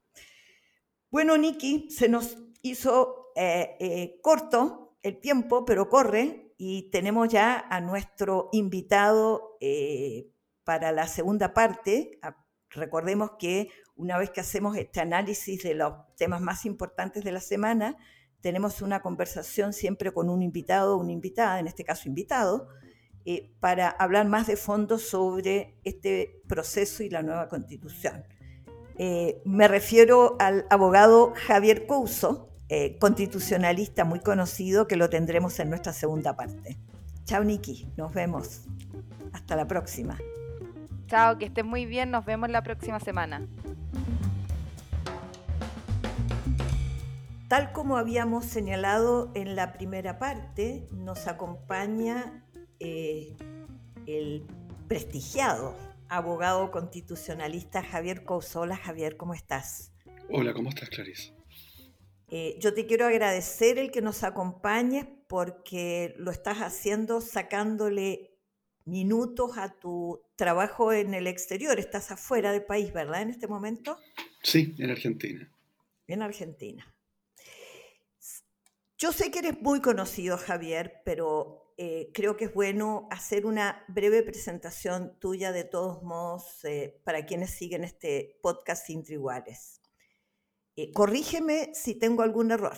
Bueno, 1.13 1.39
Niki, 1.39 1.89
se 1.91 2.09
nos 2.09 2.37
hizo 2.71 3.27
eh, 3.37 3.77
eh, 3.81 4.19
corto 4.23 4.97
el 5.03 5.21
tiempo, 5.21 5.65
pero 5.67 5.89
corre 5.91 6.55
y 6.57 6.91
tenemos 6.91 7.29
ya 7.29 7.67
a 7.69 7.83
nuestro 7.83 8.49
invitado 8.53 9.59
eh, 9.61 10.31
para 10.65 10.91
la 10.91 11.07
segunda 11.07 11.53
parte. 11.53 12.19
Ah, 12.23 12.43
recordemos 12.71 13.33
que 13.39 13.69
una 13.95 14.17
vez 14.17 14.31
que 14.31 14.41
hacemos 14.41 14.75
este 14.77 15.01
análisis 15.01 15.63
de 15.63 15.75
los 15.75 15.93
temas 16.17 16.41
más 16.41 16.65
importantes 16.65 17.25
de 17.25 17.33
la 17.33 17.41
semana, 17.41 17.97
tenemos 18.41 18.81
una 18.81 19.03
conversación 19.03 19.75
siempre 19.75 20.13
con 20.13 20.31
un 20.31 20.43
invitado 20.43 20.97
o 20.97 21.01
una 21.01 21.13
invitada, 21.13 21.59
en 21.61 21.67
este 21.67 21.85
caso 21.85 22.09
invitado, 22.09 22.69
para 23.59 23.89
hablar 23.89 24.29
más 24.29 24.47
de 24.47 24.57
fondo 24.57 24.99
sobre 24.99 25.81
este 25.83 26.43
proceso 26.47 27.03
y 27.03 27.11
la 27.11 27.23
nueva 27.23 27.49
constitución. 27.49 28.25
me 29.45 29.67
refiero 29.67 30.37
al 30.39 30.65
abogado 30.71 31.33
Javier 31.35 31.87
Couso, 31.87 32.56
eh, 32.69 32.99
constitucionalista 32.99 34.05
muy 34.05 34.21
conocido 34.21 34.87
que 34.87 34.97
lo 34.97 35.09
tendremos 35.09 35.59
en 35.61 35.71
nuestra 35.71 35.93
segunda 35.93 36.37
parte. 36.37 36.77
Chao 37.25 37.45
Niki, 37.45 37.89
nos 37.97 38.13
vemos. 38.13 38.63
Hasta 39.33 39.57
la 39.57 39.67
próxima. 39.67 40.19
Chao, 41.07 41.39
que 41.39 41.47
estés 41.47 41.65
muy 41.65 41.87
bien, 41.87 42.11
nos 42.11 42.25
vemos 42.25 42.51
la 42.51 42.63
próxima 42.63 42.99
semana. 42.99 43.47
Tal 47.49 47.71
como 47.71 47.97
habíamos 47.97 48.45
señalado 48.45 49.31
en 49.35 49.55
la 49.55 49.73
primera 49.73 50.19
parte, 50.19 50.89
nos 50.91 51.29
acompaña 51.29 52.45
eh, 52.81 53.37
el 54.07 54.45
prestigiado 54.89 55.77
abogado 56.09 56.73
constitucionalista 56.73 57.83
Javier 57.85 58.25
Cousola. 58.25 58.77
Javier, 58.77 59.17
¿cómo 59.17 59.35
estás? 59.35 59.93
Hola, 60.29 60.53
¿cómo 60.55 60.71
estás, 60.71 60.89
Clarice? 60.89 61.36
Eh, 62.28 62.56
yo 62.59 62.75
te 62.75 62.87
quiero 62.87 63.06
agradecer 63.06 63.78
el 63.78 63.90
que 63.90 64.02
nos 64.02 64.25
acompañes 64.25 65.06
porque 65.28 66.14
lo 66.18 66.30
estás 66.30 66.59
haciendo 66.59 67.21
sacándole 67.21 68.37
minutos 68.85 69.59
a 69.59 69.78
tu 69.78 70.23
trabajo 70.37 70.92
en 70.92 71.14
el 71.14 71.26
exterior. 71.26 71.78
Estás 71.78 72.11
afuera 72.11 72.52
del 72.52 72.64
país, 72.64 72.92
¿verdad? 72.92 73.23
En 73.23 73.30
este 73.30 73.47
momento. 73.47 73.99
Sí, 74.42 74.75
en 74.78 74.90
Argentina. 74.90 75.50
En 76.06 76.23
Argentina. 76.23 76.92
Yo 78.99 79.12
sé 79.12 79.30
que 79.30 79.40
eres 79.40 79.61
muy 79.61 79.80
conocido, 79.80 80.38
Javier, 80.38 81.02
pero 81.04 81.75
eh, 81.76 82.11
creo 82.14 82.37
que 82.37 82.47
es 82.47 82.54
bueno 82.54 83.06
hacer 83.11 83.45
una 83.45 83.85
breve 83.88 84.23
presentación 84.23 85.18
tuya 85.21 85.52
de 85.52 85.64
todos 85.64 86.02
modos 86.02 86.64
eh, 86.64 86.99
para 87.04 87.26
quienes 87.26 87.50
siguen 87.50 87.85
este 87.85 88.38
podcast 88.40 88.88
Intriguales. 88.88 89.83
Eh, 90.76 90.92
corrígeme 90.92 91.71
si 91.75 91.95
tengo 91.95 92.23
algún 92.23 92.50
error. 92.50 92.76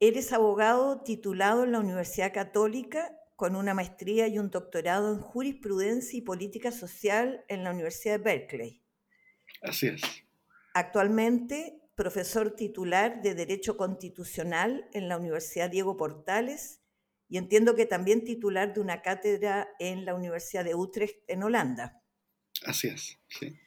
Eres 0.00 0.32
abogado 0.32 1.02
titulado 1.02 1.64
en 1.64 1.72
la 1.72 1.80
Universidad 1.80 2.32
Católica 2.32 3.16
con 3.36 3.56
una 3.56 3.74
maestría 3.74 4.28
y 4.28 4.38
un 4.38 4.50
doctorado 4.50 5.12
en 5.12 5.20
jurisprudencia 5.20 6.18
y 6.18 6.22
política 6.22 6.70
social 6.70 7.44
en 7.48 7.64
la 7.64 7.72
Universidad 7.72 8.18
de 8.18 8.24
Berkeley. 8.24 8.82
Así 9.62 9.88
es. 9.88 10.02
Actualmente 10.72 11.80
profesor 11.94 12.54
titular 12.56 13.22
de 13.22 13.34
Derecho 13.34 13.76
Constitucional 13.76 14.88
en 14.92 15.08
la 15.08 15.16
Universidad 15.16 15.70
Diego 15.70 15.96
Portales 15.96 16.80
y 17.28 17.38
entiendo 17.38 17.74
que 17.74 17.86
también 17.86 18.24
titular 18.24 18.74
de 18.74 18.80
una 18.80 19.02
cátedra 19.02 19.68
en 19.78 20.04
la 20.04 20.14
Universidad 20.14 20.64
de 20.64 20.74
Utrecht 20.74 21.18
en 21.28 21.42
Holanda. 21.42 22.02
Así 22.64 22.88
es, 22.88 23.18
sí. 23.28 23.58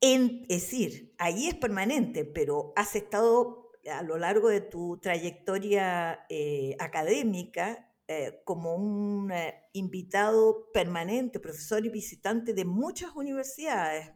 Es 0.00 0.48
decir, 0.48 1.14
ahí 1.18 1.48
es 1.48 1.54
permanente, 1.54 2.24
pero 2.24 2.72
has 2.76 2.94
estado 2.94 3.72
a 3.90 4.02
lo 4.02 4.18
largo 4.18 4.48
de 4.48 4.60
tu 4.60 4.98
trayectoria 4.98 6.26
eh, 6.28 6.76
académica 6.78 7.90
eh, 8.06 8.40
como 8.44 8.74
un 8.74 9.30
eh, 9.32 9.54
invitado 9.72 10.70
permanente, 10.72 11.40
profesor 11.40 11.84
y 11.84 11.90
visitante 11.90 12.54
de 12.54 12.64
muchas 12.64 13.14
universidades. 13.14 14.10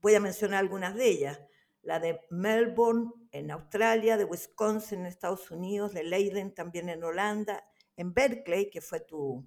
Voy 0.00 0.14
a 0.14 0.20
mencionar 0.20 0.60
algunas 0.60 0.94
de 0.94 1.08
ellas 1.08 1.40
la 1.88 1.98
de 2.00 2.20
Melbourne 2.30 3.10
en 3.32 3.50
Australia, 3.50 4.18
de 4.18 4.24
Wisconsin 4.24 5.00
en 5.00 5.06
Estados 5.06 5.50
Unidos, 5.50 5.94
de 5.94 6.04
Leiden 6.04 6.54
también 6.54 6.90
en 6.90 7.02
Holanda, 7.02 7.64
en 7.96 8.12
Berkeley, 8.12 8.68
que 8.68 8.82
fue 8.82 9.00
tu, 9.00 9.42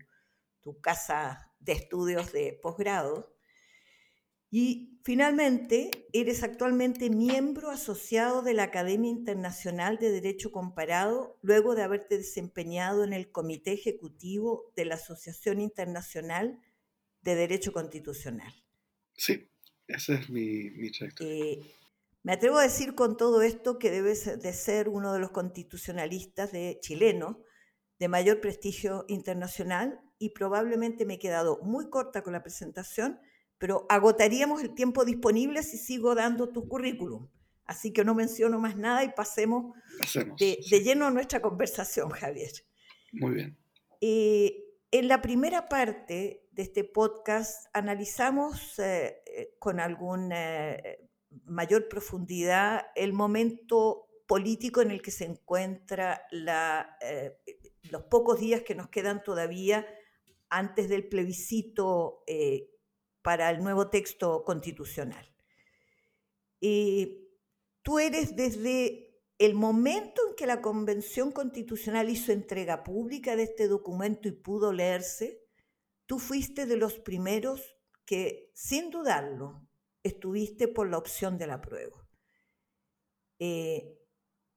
tu 0.59 0.81
casa 0.81 1.53
de 1.59 1.73
estudios 1.73 2.31
de 2.31 2.59
posgrado. 2.59 3.35
Y 4.51 4.99
finalmente, 5.03 5.89
eres 6.11 6.43
actualmente 6.43 7.09
miembro 7.09 7.71
asociado 7.71 8.41
de 8.41 8.53
la 8.53 8.63
Academia 8.63 9.09
Internacional 9.09 9.97
de 9.97 10.11
Derecho 10.11 10.51
Comparado, 10.51 11.39
luego 11.41 11.73
de 11.73 11.83
haberte 11.83 12.17
desempeñado 12.17 13.05
en 13.05 13.13
el 13.13 13.31
Comité 13.31 13.71
Ejecutivo 13.71 14.71
de 14.75 14.85
la 14.85 14.95
Asociación 14.95 15.61
Internacional 15.61 16.59
de 17.21 17.35
Derecho 17.35 17.71
Constitucional. 17.71 18.53
Sí, 19.15 19.49
esa 19.87 20.15
es 20.15 20.29
mi, 20.29 20.69
mi 20.71 20.91
trayectoria. 20.91 21.33
Eh, 21.33 21.59
me 22.23 22.33
atrevo 22.33 22.57
a 22.57 22.63
decir 22.63 22.93
con 22.93 23.17
todo 23.17 23.41
esto 23.41 23.79
que 23.79 23.89
debes 23.89 24.39
de 24.39 24.53
ser 24.53 24.89
uno 24.89 25.13
de 25.13 25.19
los 25.19 25.31
constitucionalistas 25.31 26.51
de 26.51 26.77
chilenos 26.81 27.37
de 27.99 28.09
mayor 28.09 28.41
prestigio 28.41 29.05
internacional 29.07 30.01
y 30.19 30.31
probablemente 30.31 31.05
me 31.05 31.15
he 31.15 31.19
quedado 31.19 31.59
muy 31.63 31.89
corta 31.89 32.21
con 32.21 32.33
la 32.33 32.43
presentación, 32.43 33.19
pero 33.61 33.85
agotaríamos 33.87 34.61
el 34.61 34.73
tiempo 34.73 35.05
disponible 35.05 35.63
si 35.63 35.77
sigo 35.77 36.15
dando 36.15 36.49
tu 36.49 36.67
currículum. 36.67 37.29
Así 37.63 37.93
que 37.93 38.03
no 38.03 38.15
menciono 38.15 38.59
más 38.59 38.75
nada 38.75 39.03
y 39.05 39.13
pasemos 39.13 39.75
de, 40.37 40.57
lleno 40.83 41.05
a 41.05 41.11
nuestra 41.11 41.41
conversación, 41.41 42.09
Javier. 42.09 42.51
Muy 43.13 43.35
bien. 43.35 43.57
Eh, 44.01 44.65
en 44.89 45.07
la 45.07 45.21
primera 45.21 45.69
parte 45.69 46.49
de 46.51 46.63
este 46.63 46.83
podcast 46.83 47.67
analizamos 47.71 48.79
eh, 48.79 49.21
eh, 49.25 49.55
con 49.59 49.79
algún 49.79 50.33
mayor 51.45 51.87
profundidad 51.87 52.87
el 52.95 53.13
momento 53.13 54.07
político 54.31 54.81
en 54.81 54.91
el 54.91 55.01
que 55.01 55.11
se 55.11 55.25
encuentra 55.25 56.23
la, 56.31 56.97
eh, 57.01 57.37
los 57.89 58.03
pocos 58.03 58.39
días 58.39 58.61
que 58.61 58.75
nos 58.75 58.87
quedan 58.87 59.23
todavía 59.23 59.85
antes 60.49 60.87
del 60.87 61.09
plebiscito 61.09 62.23
eh, 62.27 62.69
para 63.21 63.49
el 63.49 63.63
nuevo 63.63 63.89
texto 63.89 64.43
constitucional. 64.43 65.25
tú 67.83 67.99
eres 67.99 68.35
desde 68.35 69.11
el 69.39 69.55
momento 69.55 70.21
en 70.27 70.35
que 70.35 70.45
la 70.45 70.61
Convención 70.61 71.31
Constitucional 71.31 72.09
hizo 72.11 72.31
entrega 72.31 72.83
pública 72.83 73.35
de 73.35 73.43
este 73.43 73.67
documento 73.67 74.27
y 74.27 74.33
pudo 74.33 74.71
leerse, 74.71 75.43
tú 76.05 76.19
fuiste 76.19 76.67
de 76.67 76.77
los 76.77 76.99
primeros 76.99 77.75
que, 78.05 78.51
sin 78.53 78.91
dudarlo, 78.91 79.67
estuviste 80.03 80.67
por 80.67 80.89
la 80.89 80.99
opción 80.99 81.39
de 81.39 81.47
la 81.47 81.59
prueba. 81.59 82.07
Eh, 83.39 83.97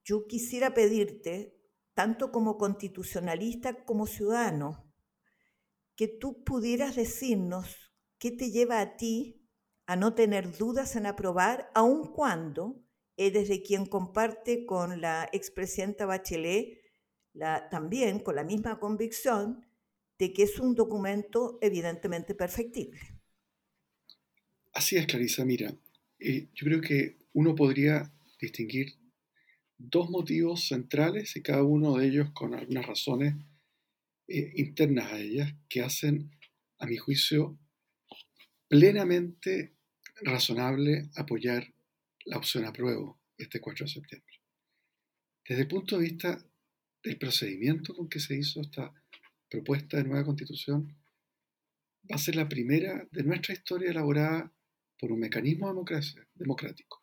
yo 0.04 0.26
quisiera 0.26 0.74
pedirte, 0.74 1.58
tanto 1.94 2.30
como 2.30 2.58
constitucionalista 2.58 3.84
como 3.86 4.06
ciudadano, 4.06 4.92
que 5.96 6.08
tú 6.08 6.44
pudieras 6.44 6.94
decirnos 6.96 7.93
qué 8.18 8.30
te 8.30 8.50
lleva 8.50 8.80
a 8.80 8.96
ti 8.96 9.48
a 9.86 9.96
no 9.96 10.14
tener 10.14 10.56
dudas 10.56 10.96
en 10.96 11.06
aprobar, 11.06 11.70
aun 11.74 12.12
cuando 12.12 12.84
eres 13.16 13.48
de 13.48 13.62
quien 13.62 13.86
comparte 13.86 14.66
con 14.66 15.00
la 15.00 15.28
expresidenta 15.32 16.06
Bachelet 16.06 16.80
la, 17.32 17.68
también 17.68 18.20
con 18.20 18.36
la 18.36 18.44
misma 18.44 18.78
convicción 18.78 19.64
de 20.18 20.32
que 20.32 20.44
es 20.44 20.58
un 20.58 20.74
documento 20.74 21.58
evidentemente 21.60 22.34
perfectible. 22.34 23.00
Así 24.72 24.96
es, 24.96 25.06
Clarisa. 25.06 25.44
Mira, 25.44 25.74
eh, 26.18 26.48
yo 26.54 26.66
creo 26.66 26.80
que 26.80 27.18
uno 27.32 27.54
podría 27.54 28.12
distinguir 28.40 28.94
dos 29.76 30.10
motivos 30.10 30.68
centrales 30.68 31.36
y 31.36 31.42
cada 31.42 31.62
uno 31.62 31.96
de 31.96 32.06
ellos 32.06 32.30
con 32.32 32.54
algunas 32.54 32.86
razones 32.86 33.34
eh, 34.28 34.52
internas 34.56 35.12
a 35.12 35.20
ellas 35.20 35.54
que 35.68 35.82
hacen, 35.82 36.30
a 36.78 36.86
mi 36.86 36.96
juicio, 36.96 37.58
plenamente 38.68 39.74
razonable 40.22 41.10
apoyar 41.16 41.72
la 42.24 42.38
opción 42.38 42.64
apruebo 42.64 43.20
este 43.36 43.60
4 43.60 43.86
de 43.86 43.92
septiembre. 43.92 44.34
Desde 45.46 45.62
el 45.62 45.68
punto 45.68 45.96
de 45.96 46.04
vista 46.04 46.44
del 47.02 47.18
procedimiento 47.18 47.94
con 47.94 48.08
que 48.08 48.20
se 48.20 48.36
hizo 48.36 48.60
esta 48.60 48.92
propuesta 49.50 49.98
de 49.98 50.04
nueva 50.04 50.24
constitución, 50.24 50.96
va 52.10 52.16
a 52.16 52.18
ser 52.18 52.36
la 52.36 52.48
primera 52.48 53.06
de 53.10 53.22
nuestra 53.22 53.54
historia 53.54 53.90
elaborada 53.90 54.52
por 54.98 55.12
un 55.12 55.20
mecanismo 55.20 55.68
democrático 56.34 57.02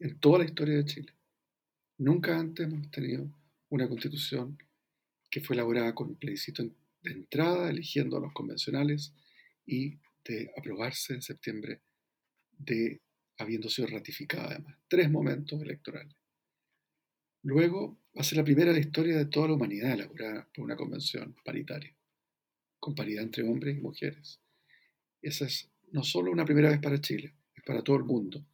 en 0.00 0.18
toda 0.18 0.40
la 0.40 0.44
historia 0.44 0.76
de 0.76 0.84
Chile. 0.84 1.12
Nunca 1.98 2.38
antes 2.38 2.66
hemos 2.66 2.90
tenido 2.90 3.30
una 3.68 3.88
constitución 3.88 4.58
que 5.30 5.40
fue 5.40 5.54
elaborada 5.54 5.94
con 5.94 6.16
plebiscito 6.16 6.62
de 7.02 7.10
entrada, 7.10 7.70
eligiendo 7.70 8.16
a 8.16 8.20
los 8.20 8.32
convencionales 8.32 9.12
y 9.66 9.98
de 10.24 10.50
aprobarse 10.56 11.14
en 11.14 11.22
septiembre, 11.22 11.82
de 12.50 13.00
habiendo 13.38 13.68
sido 13.68 13.88
ratificada 13.88 14.50
además. 14.50 14.78
Tres 14.88 15.10
momentos 15.10 15.60
electorales. 15.60 16.14
Luego 17.42 18.00
va 18.16 18.22
a 18.22 18.24
ser 18.24 18.38
la 18.38 18.44
primera 18.44 18.72
de 18.72 18.80
la 18.80 18.86
historia 18.86 19.16
de 19.18 19.26
toda 19.26 19.48
la 19.48 19.54
humanidad 19.54 19.92
elaborada 19.92 20.48
por 20.54 20.64
una 20.64 20.76
convención 20.76 21.36
paritaria, 21.44 21.94
con 22.78 22.94
paridad 22.94 23.24
entre 23.24 23.42
hombres 23.42 23.76
y 23.76 23.80
mujeres. 23.80 24.40
Esa 25.20 25.46
es 25.46 25.70
no 25.92 26.02
solo 26.04 26.30
una 26.32 26.44
primera 26.44 26.70
vez 26.70 26.80
para 26.80 27.00
Chile, 27.00 27.34
es 27.54 27.62
para 27.64 27.82
todo 27.82 27.96
el 27.96 28.04
mundo. 28.04 28.46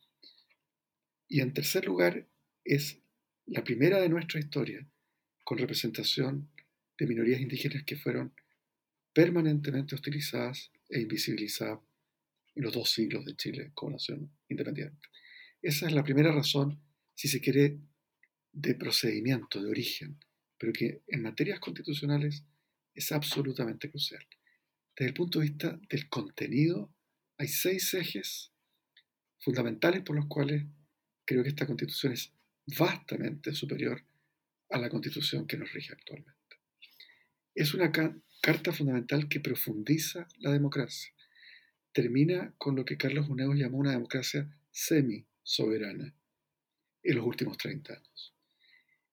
Y 1.29 1.41
en 1.41 1.53
tercer 1.53 1.85
lugar, 1.87 2.27
es 2.65 2.99
la 3.47 3.65
primera 3.65 4.01
de 4.01 4.09
nuestra 4.09 4.41
historia 4.41 4.87
con 5.45 5.59
representación 5.59 6.51
de 6.99 7.07
minorías 7.07 7.41
indígenas 7.41 7.85
que 7.85 7.97
fueron 7.97 8.35
permanentemente 9.13 9.95
hostilizadas 9.95 10.71
e 10.91 11.01
invisibilizadas 11.01 11.81
en 12.55 12.63
los 12.65 12.73
dos 12.73 12.91
siglos 12.91 13.25
de 13.25 13.37
Chile 13.37 13.71
como 13.75 13.93
nación 13.93 14.31
independiente. 14.49 15.09
Esa 15.63 15.87
es 15.87 15.93
la 15.93 16.03
primera 16.03 16.33
razón, 16.33 16.83
si 17.15 17.29
se 17.29 17.41
quiere, 17.41 17.79
de 18.53 18.75
procedimiento, 18.75 19.63
de 19.63 19.71
origen, 19.71 20.19
pero 20.59 20.73
que 20.73 21.03
en 21.07 21.23
materias 21.23 21.61
constitucionales 21.61 22.45
es 22.95 23.13
absolutamente 23.13 23.91
crucial. 23.91 24.27
Desde 24.97 25.09
el 25.09 25.15
punto 25.15 25.39
de 25.39 25.47
vista 25.47 25.81
del 25.89 26.09
contenido 26.09 26.93
hay 27.39 27.49
seis 27.49 27.95
ejes 27.95 28.53
fundamentales 29.39 30.03
por 30.03 30.17
los 30.17 30.27
cuales 30.27 30.65
creo 31.25 31.43
que 31.43 31.51
esta 31.51 31.67
constitución 31.67 32.13
es 32.13 32.33
vastamente 32.67 33.55
superior 33.55 34.05
a 34.71 34.79
la 34.79 34.91
constitución 34.91 35.47
que 35.47 35.57
nos 35.57 35.73
rige 35.73 35.93
actualmente. 35.93 36.57
Es 37.55 37.75
una 37.75 37.91
carta 38.41 38.73
fundamental 38.73 39.29
que 39.29 39.41
profundiza 39.41 40.27
la 40.39 40.53
democracia. 40.53 41.13
Termina 41.93 42.55
con 42.59 42.77
lo 42.77 42.85
que 42.85 42.97
Carlos 42.97 43.29
Uneo 43.29 43.53
llamó 43.53 43.79
una 43.79 43.93
democracia 43.93 44.49
semi-soberana 44.71 46.15
en 47.03 47.17
los 47.17 47.27
últimos 47.27 47.59
30 47.59 47.95
años. 47.95 48.35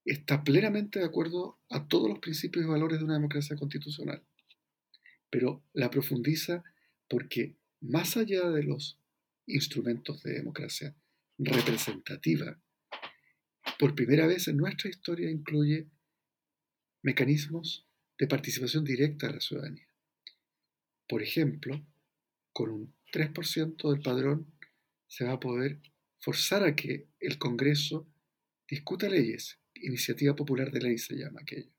Está 0.05 0.43
plenamente 0.43 0.99
de 0.99 1.05
acuerdo 1.05 1.59
a 1.69 1.87
todos 1.87 2.09
los 2.09 2.19
principios 2.19 2.65
y 2.65 2.69
valores 2.69 2.99
de 2.99 3.05
una 3.05 3.15
democracia 3.15 3.57
constitucional, 3.57 4.23
pero 5.29 5.63
la 5.73 5.89
profundiza 5.89 6.63
porque 7.09 7.57
más 7.81 8.15
allá 8.15 8.49
de 8.49 8.63
los 8.63 8.99
instrumentos 9.45 10.23
de 10.23 10.33
democracia 10.33 10.95
representativa, 11.37 12.59
por 13.79 13.95
primera 13.95 14.27
vez 14.27 14.47
en 14.47 14.57
nuestra 14.57 14.89
historia 14.89 15.29
incluye 15.29 15.87
mecanismos 17.01 17.86
de 18.17 18.27
participación 18.27 18.83
directa 18.83 19.27
de 19.27 19.33
la 19.33 19.41
ciudadanía. 19.41 19.87
Por 21.07 21.21
ejemplo, 21.21 21.85
con 22.51 22.69
un 22.69 22.93
3% 23.13 23.91
del 23.91 24.01
padrón 24.01 24.53
se 25.07 25.25
va 25.25 25.33
a 25.33 25.39
poder 25.39 25.79
forzar 26.19 26.63
a 26.63 26.75
que 26.75 27.07
el 27.19 27.37
Congreso 27.37 28.07
discuta 28.67 29.07
leyes, 29.07 29.59
iniciativa 29.75 30.35
popular 30.35 30.71
de 30.71 30.81
ley 30.81 30.97
se 30.97 31.15
llama 31.15 31.41
aquello. 31.41 31.71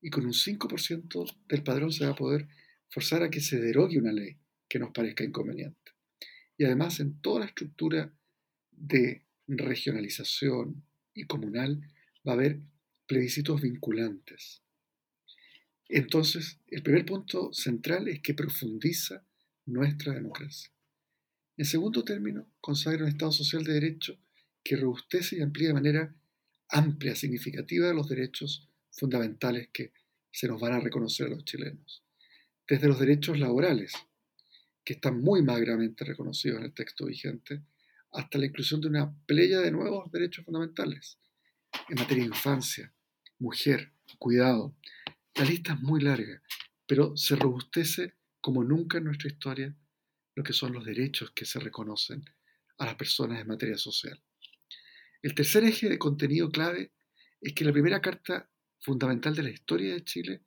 Y 0.00 0.10
con 0.10 0.24
un 0.24 0.32
5% 0.32 1.38
del 1.46 1.62
padrón 1.62 1.92
se 1.92 2.04
va 2.04 2.12
a 2.12 2.16
poder 2.16 2.48
forzar 2.88 3.22
a 3.22 3.30
que 3.30 3.40
se 3.40 3.60
derogue 3.60 3.98
una 3.98 4.12
ley 4.12 4.38
que 4.68 4.78
nos 4.78 4.92
parezca 4.92 5.24
inconveniente. 5.24 5.92
Y 6.56 6.64
además 6.64 7.00
en 7.00 7.20
toda 7.20 7.40
la 7.40 7.46
estructura 7.46 8.14
de 8.70 9.26
regionalización 9.46 10.84
y 11.12 11.24
comunal 11.24 11.80
va 12.26 12.32
a 12.32 12.34
haber 12.36 12.60
plebiscitos 13.06 13.60
vinculantes. 13.60 14.62
Entonces, 15.92 16.60
el 16.68 16.84
primer 16.84 17.04
punto 17.04 17.52
central 17.52 18.06
es 18.06 18.20
que 18.20 18.32
profundiza 18.32 19.24
nuestra 19.66 20.14
democracia. 20.14 20.70
En 21.56 21.64
segundo 21.64 22.04
término, 22.04 22.46
consagra 22.60 23.02
un 23.02 23.08
Estado 23.08 23.32
social 23.32 23.64
de 23.64 23.72
derecho 23.72 24.16
que 24.62 24.76
robustece 24.76 25.36
y 25.36 25.40
amplía 25.42 25.68
de 25.68 25.74
manera 25.74 26.14
amplia, 26.68 27.16
significativa 27.16 27.92
los 27.92 28.08
derechos 28.08 28.68
fundamentales 28.92 29.68
que 29.72 29.92
se 30.30 30.46
nos 30.46 30.60
van 30.60 30.74
a 30.74 30.80
reconocer 30.80 31.26
a 31.26 31.30
los 31.30 31.44
chilenos. 31.44 32.04
Desde 32.68 32.86
los 32.86 33.00
derechos 33.00 33.40
laborales, 33.40 33.92
que 34.84 34.92
están 34.92 35.20
muy 35.20 35.42
magramente 35.42 36.04
reconocidos 36.04 36.58
en 36.58 36.66
el 36.66 36.72
texto 36.72 37.06
vigente, 37.06 37.62
hasta 38.12 38.38
la 38.38 38.46
inclusión 38.46 38.80
de 38.80 38.86
una 38.86 39.12
playa 39.26 39.58
de 39.58 39.72
nuevos 39.72 40.10
derechos 40.12 40.44
fundamentales 40.44 41.18
en 41.88 41.96
materia 41.96 42.22
de 42.22 42.28
infancia, 42.28 42.92
mujer, 43.40 43.92
cuidado. 44.18 44.76
La 45.40 45.46
lista 45.46 45.72
es 45.72 45.80
muy 45.80 46.02
larga, 46.02 46.42
pero 46.86 47.16
se 47.16 47.34
robustece 47.34 48.18
como 48.42 48.62
nunca 48.62 48.98
en 48.98 49.04
nuestra 49.04 49.30
historia 49.30 49.74
lo 50.34 50.42
que 50.42 50.52
son 50.52 50.74
los 50.74 50.84
derechos 50.84 51.30
que 51.30 51.46
se 51.46 51.58
reconocen 51.58 52.22
a 52.76 52.84
las 52.84 52.96
personas 52.96 53.40
en 53.40 53.46
materia 53.46 53.78
social. 53.78 54.22
El 55.22 55.34
tercer 55.34 55.64
eje 55.64 55.88
de 55.88 55.98
contenido 55.98 56.50
clave 56.50 56.92
es 57.40 57.54
que 57.54 57.64
la 57.64 57.72
primera 57.72 58.02
carta 58.02 58.50
fundamental 58.80 59.34
de 59.34 59.44
la 59.44 59.48
historia 59.48 59.94
de 59.94 60.04
Chile, 60.04 60.42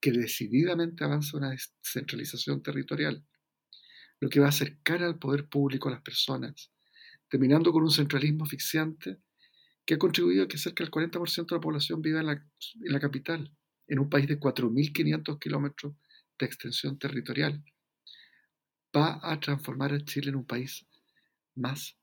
que 0.00 0.12
decididamente 0.12 1.02
avanza 1.02 1.36
una 1.36 1.50
descentralización 1.50 2.62
territorial, 2.62 3.26
lo 4.20 4.28
que 4.28 4.38
va 4.38 4.46
a 4.46 4.50
acercar 4.50 5.02
al 5.02 5.18
poder 5.18 5.48
público 5.48 5.88
a 5.88 5.92
las 5.94 6.02
personas, 6.02 6.70
terminando 7.28 7.72
con 7.72 7.82
un 7.82 7.90
centralismo 7.90 8.44
asfixiante 8.44 9.18
que 9.84 9.94
ha 9.94 9.98
contribuido 9.98 10.44
a 10.44 10.48
que 10.48 10.56
cerca 10.56 10.84
del 10.84 10.92
40% 10.92 11.46
de 11.48 11.56
la 11.56 11.60
población 11.60 12.00
viva 12.00 12.20
en 12.20 12.26
la, 12.26 12.34
en 12.34 12.92
la 12.92 13.00
capital, 13.00 13.52
en 13.88 13.98
un 13.98 14.08
país 14.08 14.26
de 14.26 14.38
4.500 14.38 15.38
kilómetros 15.38 15.94
de 16.38 16.46
extensión 16.46 16.98
territorial. 16.98 17.62
Va 18.94 19.20
a 19.22 19.38
transformar 19.40 19.92
a 19.92 20.04
Chile 20.04 20.30
en 20.30 20.36
un 20.36 20.46
país 20.46 20.86
más 21.54 21.96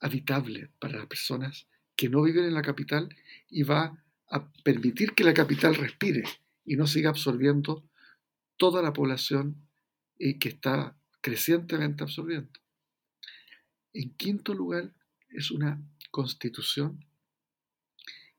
habitable 0.00 0.70
para 0.78 0.98
las 0.98 1.06
personas 1.06 1.66
que 1.96 2.08
no 2.08 2.22
viven 2.22 2.44
en 2.44 2.54
la 2.54 2.62
capital 2.62 3.14
y 3.48 3.62
va 3.62 4.02
a 4.30 4.52
permitir 4.64 5.14
que 5.14 5.24
la 5.24 5.34
capital 5.34 5.74
respire 5.74 6.24
y 6.64 6.76
no 6.76 6.86
siga 6.86 7.10
absorbiendo 7.10 7.84
toda 8.56 8.82
la 8.82 8.92
población 8.92 9.68
y 10.18 10.38
que 10.38 10.50
está 10.50 10.96
crecientemente 11.20 12.04
absorbiendo. 12.04 12.50
En 13.92 14.14
quinto 14.14 14.54
lugar, 14.54 14.94
es 15.30 15.50
una 15.50 15.82
constitución 16.10 17.04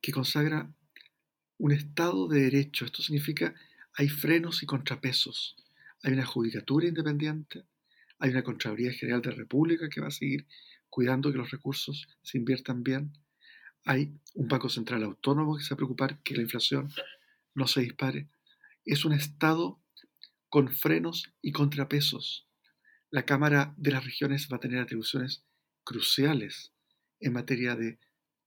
que 0.02 0.12
consagra 0.12 0.74
un 1.62 1.72
Estado 1.72 2.28
de 2.28 2.42
Derecho. 2.42 2.86
Esto 2.86 3.04
significa 3.04 3.54
hay 3.94 4.10
frenos 4.10 4.64
y 4.64 4.66
contrapesos. 4.66 5.56
Hay 6.02 6.14
una 6.14 6.26
judicatura 6.26 6.88
independiente, 6.88 7.66
hay 8.18 8.32
una 8.32 8.44
Contraloría 8.44 8.92
General 8.92 9.22
de 9.22 9.30
la 9.30 9.36
República 9.36 9.88
que 9.88 10.02
va 10.02 10.08
a 10.08 10.12
seguir 10.12 10.48
cuidando 10.90 11.32
que 11.32 11.38
los 11.38 11.52
recursos 11.52 12.08
se 12.24 12.40
inviertan 12.40 12.82
bien. 12.82 13.14
Hay 13.86 14.12
un 14.34 14.48
Banco 14.48 14.70
Central 14.70 15.04
Autónomo 15.04 15.56
que 15.56 15.64
se 15.64 15.70
va 15.70 15.76
a 15.76 15.78
preocupar 15.78 16.20
que 16.24 16.36
la 16.36 16.42
inflación 16.42 16.90
no 17.54 17.68
se 17.68 17.82
dispare. 17.82 18.28
Es 18.84 19.06
un 19.06 19.14
Estado 19.14 19.80
con 20.50 20.68
frenos 20.68 21.32
y 21.44 21.52
contrapesos. 21.52 22.48
La 23.12 23.24
Cámara 23.24 23.76
de 23.78 23.92
las 23.92 24.04
Regiones 24.04 24.48
va 24.52 24.58
a 24.58 24.62
tener 24.62 24.80
atribuciones 24.80 25.44
cruciales 25.84 26.74
en 27.20 27.34
materia 27.34 27.76
de 27.76 28.00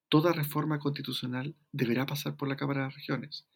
toda 0.08 0.32
reforma 0.32 0.78
constitucional 0.78 1.54
deberá 1.72 2.06
pasar 2.06 2.36
por 2.36 2.48
la 2.48 2.56
Cámara 2.56 2.80
de 2.80 2.86
las 2.86 2.94
Regiones. 2.94 3.46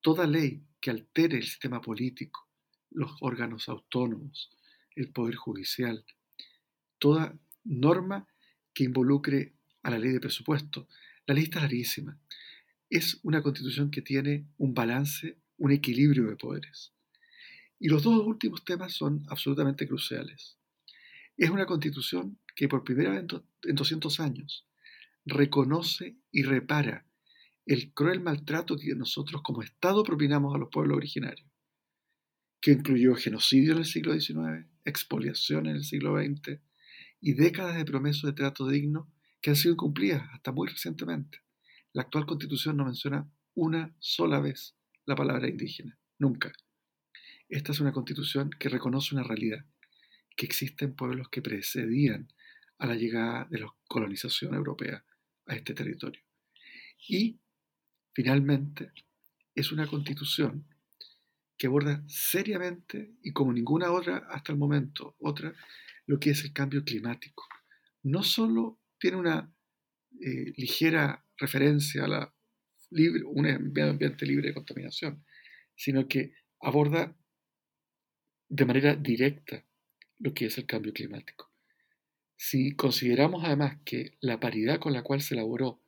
Toda 0.00 0.26
ley 0.26 0.64
que 0.80 0.90
altere 0.90 1.38
el 1.38 1.44
sistema 1.44 1.80
político, 1.80 2.48
los 2.90 3.12
órganos 3.20 3.68
autónomos, 3.68 4.50
el 4.96 5.10
Poder 5.10 5.36
Judicial, 5.36 6.04
toda 6.98 7.38
norma 7.64 8.26
que 8.74 8.84
involucre 8.84 9.54
a 9.82 9.90
la 9.90 9.98
ley 9.98 10.10
de 10.12 10.20
presupuesto. 10.20 10.88
La 11.26 11.34
lista 11.34 11.58
es 11.58 11.62
larguísima. 11.62 12.18
Es 12.90 13.18
una 13.22 13.42
constitución 13.42 13.90
que 13.90 14.02
tiene 14.02 14.46
un 14.58 14.74
balance, 14.74 15.38
un 15.58 15.72
equilibrio 15.72 16.28
de 16.28 16.36
poderes. 16.36 16.92
Y 17.78 17.88
los 17.88 18.02
dos 18.02 18.24
últimos 18.24 18.64
temas 18.64 18.92
son 18.92 19.24
absolutamente 19.28 19.88
cruciales. 19.88 20.56
Es 21.36 21.50
una 21.50 21.66
constitución 21.66 22.38
que 22.54 22.68
por 22.68 22.84
primera 22.84 23.10
vez 23.10 23.26
en 23.64 23.74
200 23.74 24.20
años 24.20 24.66
reconoce 25.24 26.16
y 26.30 26.42
repara 26.42 27.06
el 27.64 27.92
cruel 27.92 28.20
maltrato 28.20 28.76
que 28.76 28.94
nosotros 28.94 29.42
como 29.42 29.62
Estado 29.62 30.02
propinamos 30.02 30.54
a 30.54 30.58
los 30.58 30.68
pueblos 30.70 30.96
originarios, 30.96 31.48
que 32.60 32.72
incluyó 32.72 33.14
genocidio 33.14 33.72
en 33.72 33.78
el 33.78 33.84
siglo 33.84 34.18
XIX, 34.18 34.66
expoliación 34.84 35.66
en 35.66 35.76
el 35.76 35.84
siglo 35.84 36.16
XX, 36.20 36.60
y 37.20 37.34
décadas 37.34 37.76
de 37.76 37.84
promesas 37.84 38.22
de 38.22 38.32
trato 38.32 38.66
digno 38.66 39.12
que 39.40 39.50
han 39.50 39.56
sido 39.56 39.74
incumplidas 39.74 40.28
hasta 40.32 40.50
muy 40.50 40.68
recientemente. 40.68 41.38
La 41.92 42.02
actual 42.02 42.26
constitución 42.26 42.76
no 42.76 42.84
menciona 42.84 43.30
una 43.54 43.94
sola 44.00 44.40
vez 44.40 44.76
la 45.04 45.14
palabra 45.14 45.48
indígena, 45.48 45.98
nunca. 46.18 46.52
Esta 47.48 47.72
es 47.72 47.80
una 47.80 47.92
constitución 47.92 48.50
que 48.58 48.68
reconoce 48.68 49.14
una 49.14 49.24
realidad, 49.24 49.64
que 50.36 50.46
existen 50.46 50.96
pueblos 50.96 51.28
que 51.28 51.42
precedían 51.42 52.28
a 52.78 52.86
la 52.86 52.96
llegada 52.96 53.46
de 53.50 53.60
la 53.60 53.72
colonización 53.86 54.54
europea 54.54 55.04
a 55.46 55.54
este 55.54 55.74
territorio. 55.74 56.22
Y, 57.08 57.40
finalmente, 58.14 58.92
es 59.54 59.72
una 59.72 59.86
constitución 59.86 60.66
que 61.58 61.66
aborda 61.66 62.02
seriamente 62.06 63.14
y 63.22 63.32
como 63.32 63.52
ninguna 63.52 63.92
otra 63.92 64.26
hasta 64.30 64.52
el 64.52 64.58
momento, 64.58 65.16
otra, 65.20 65.54
lo 66.06 66.18
que 66.18 66.30
es 66.30 66.44
el 66.44 66.52
cambio 66.52 66.84
climático. 66.84 67.46
No 68.02 68.22
solo 68.22 68.80
tiene 68.98 69.16
una 69.16 69.54
eh, 70.20 70.52
ligera 70.56 71.24
referencia 71.36 72.04
a 72.04 72.08
la 72.08 72.34
un 72.90 73.72
medio 73.72 73.90
ambiente 73.90 74.26
libre 74.26 74.48
de 74.48 74.54
contaminación, 74.54 75.24
sino 75.74 76.06
que 76.08 76.34
aborda 76.60 77.16
de 78.48 78.66
manera 78.66 78.94
directa 78.94 79.64
lo 80.18 80.34
que 80.34 80.46
es 80.46 80.58
el 80.58 80.66
cambio 80.66 80.92
climático. 80.92 81.51
Si 82.44 82.74
consideramos 82.74 83.44
además 83.44 83.78
que 83.84 84.16
la 84.20 84.40
paridad 84.40 84.80
con 84.80 84.92
la 84.92 85.04
cual 85.04 85.22
se 85.22 85.34
elaboró 85.34 85.80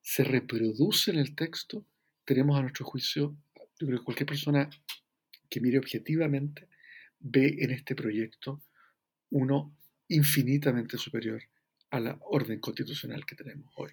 se 0.00 0.22
reproduce 0.22 1.10
en 1.10 1.18
el 1.18 1.34
texto, 1.34 1.84
tenemos 2.24 2.56
a 2.56 2.62
nuestro 2.62 2.86
juicio, 2.86 3.36
yo 3.76 3.88
creo 3.88 3.98
que 3.98 4.04
cualquier 4.04 4.28
persona 4.28 4.70
que 5.50 5.60
mire 5.60 5.80
objetivamente 5.80 6.68
ve 7.18 7.56
en 7.58 7.72
este 7.72 7.96
proyecto 7.96 8.62
uno 9.30 9.76
infinitamente 10.06 10.96
superior 10.96 11.42
a 11.90 11.98
la 11.98 12.20
orden 12.22 12.60
constitucional 12.60 13.26
que 13.26 13.34
tenemos 13.34 13.68
hoy. 13.78 13.90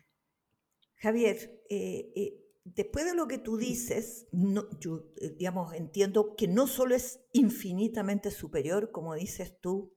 Javier, 0.97 1.63
eh, 1.71 2.11
eh, 2.15 2.45
después 2.63 3.05
de 3.05 3.15
lo 3.15 3.27
que 3.27 3.39
tú 3.39 3.57
dices, 3.57 4.27
no, 4.31 4.69
yo 4.79 5.11
eh, 5.19 5.31
digamos, 5.35 5.73
entiendo 5.73 6.35
que 6.37 6.47
no 6.47 6.67
solo 6.67 6.93
es 6.93 7.21
infinitamente 7.33 8.29
superior, 8.29 8.91
como 8.91 9.15
dices 9.15 9.59
tú, 9.59 9.95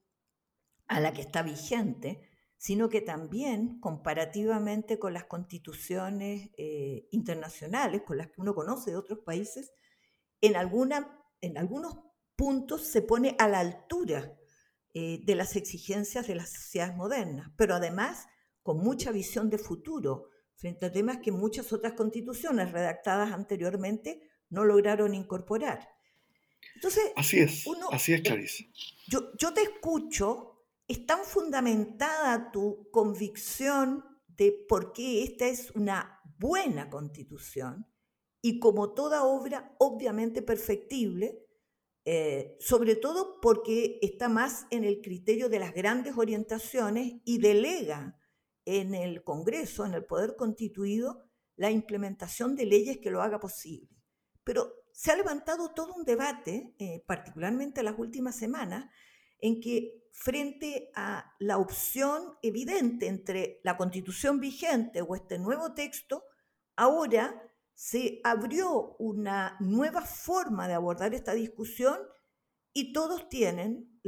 a 0.88 1.00
la 1.00 1.12
que 1.12 1.20
está 1.20 1.42
vigente, 1.42 2.20
sino 2.56 2.88
que 2.88 3.00
también 3.00 3.78
comparativamente 3.78 4.98
con 4.98 5.12
las 5.12 5.24
constituciones 5.24 6.50
internacionales, 7.12 8.02
con 8.02 8.18
las 8.18 8.28
que 8.28 8.40
uno 8.40 8.54
conoce 8.54 8.90
de 8.90 8.96
otros 8.96 9.20
países, 9.20 9.72
en, 10.40 10.56
alguna, 10.56 11.22
en 11.40 11.56
algunos 11.56 11.98
puntos 12.36 12.82
se 12.86 13.02
pone 13.02 13.34
a 13.38 13.48
la 13.48 13.60
altura 13.60 14.38
eh, 14.94 15.20
de 15.24 15.34
las 15.34 15.56
exigencias 15.56 16.26
de 16.28 16.36
las 16.36 16.50
sociedades 16.50 16.96
modernas, 16.96 17.50
pero 17.56 17.74
además 17.74 18.26
con 18.62 18.78
mucha 18.78 19.10
visión 19.10 19.50
de 19.50 19.58
futuro 19.58 20.30
frente 20.54 20.86
a 20.86 20.92
temas 20.92 21.18
que 21.18 21.32
muchas 21.32 21.72
otras 21.72 21.94
constituciones 21.94 22.72
redactadas 22.72 23.32
anteriormente 23.32 24.20
no 24.50 24.64
lograron 24.64 25.14
incorporar. 25.14 25.88
Entonces, 26.74 27.12
así 27.16 27.40
es, 27.40 27.64
así 27.90 28.14
es, 28.14 28.22
Clarice. 28.22 28.70
Yo, 29.08 29.32
yo 29.36 29.52
te 29.52 29.62
escucho 29.62 30.47
es 30.88 31.04
tan 31.06 31.22
fundamentada 31.24 32.50
tu 32.50 32.90
convicción 32.90 34.04
de 34.26 34.52
por 34.68 34.92
qué 34.92 35.22
esta 35.22 35.46
es 35.46 35.70
una 35.72 36.22
buena 36.38 36.88
constitución 36.88 37.86
y 38.40 38.58
como 38.58 38.94
toda 38.94 39.24
obra 39.24 39.74
obviamente 39.78 40.40
perfectible, 40.40 41.44
eh, 42.04 42.56
sobre 42.58 42.96
todo 42.96 43.38
porque 43.40 43.98
está 44.00 44.30
más 44.30 44.66
en 44.70 44.84
el 44.84 45.02
criterio 45.02 45.50
de 45.50 45.58
las 45.58 45.74
grandes 45.74 46.16
orientaciones 46.16 47.16
y 47.24 47.38
delega 47.38 48.18
en 48.64 48.94
el 48.94 49.22
Congreso, 49.24 49.84
en 49.84 49.94
el 49.94 50.06
Poder 50.06 50.36
Constituido, 50.36 51.28
la 51.56 51.70
implementación 51.70 52.54
de 52.56 52.64
leyes 52.64 52.98
que 52.98 53.10
lo 53.10 53.20
haga 53.20 53.40
posible. 53.40 53.90
Pero 54.44 54.72
se 54.92 55.10
ha 55.10 55.16
levantado 55.16 55.74
todo 55.74 55.94
un 55.94 56.04
debate, 56.04 56.74
eh, 56.78 57.04
particularmente 57.06 57.80
en 57.80 57.86
las 57.86 57.98
últimas 57.98 58.36
semanas, 58.36 58.90
en 59.40 59.60
que 59.60 60.08
frente 60.12 60.90
a 60.94 61.34
la 61.38 61.58
opción 61.58 62.36
evidente 62.42 63.06
entre 63.06 63.60
la 63.62 63.76
constitución 63.76 64.40
vigente 64.40 65.02
o 65.02 65.14
este 65.14 65.38
nuevo 65.38 65.74
texto, 65.74 66.24
ahora 66.76 67.42
se 67.74 68.20
abrió 68.24 68.96
una 68.98 69.56
nueva 69.60 70.02
forma 70.02 70.66
de 70.66 70.74
abordar 70.74 71.14
esta 71.14 71.34
discusión 71.34 71.98
y 72.72 72.92
todos 72.92 73.28
tienen 73.28 74.00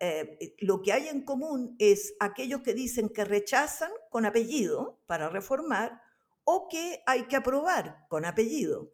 eh, 0.00 0.56
lo 0.58 0.82
que 0.82 0.92
hay 0.92 1.08
en 1.08 1.24
común 1.24 1.76
es 1.78 2.14
aquellos 2.20 2.62
que 2.62 2.74
dicen 2.74 3.08
que 3.08 3.24
rechazan 3.24 3.90
con 4.10 4.24
apellido 4.24 5.02
para 5.06 5.28
reformar 5.28 6.00
o 6.44 6.68
que 6.68 7.02
hay 7.06 7.24
que 7.24 7.36
aprobar 7.36 8.06
con 8.08 8.24
apellido 8.24 8.92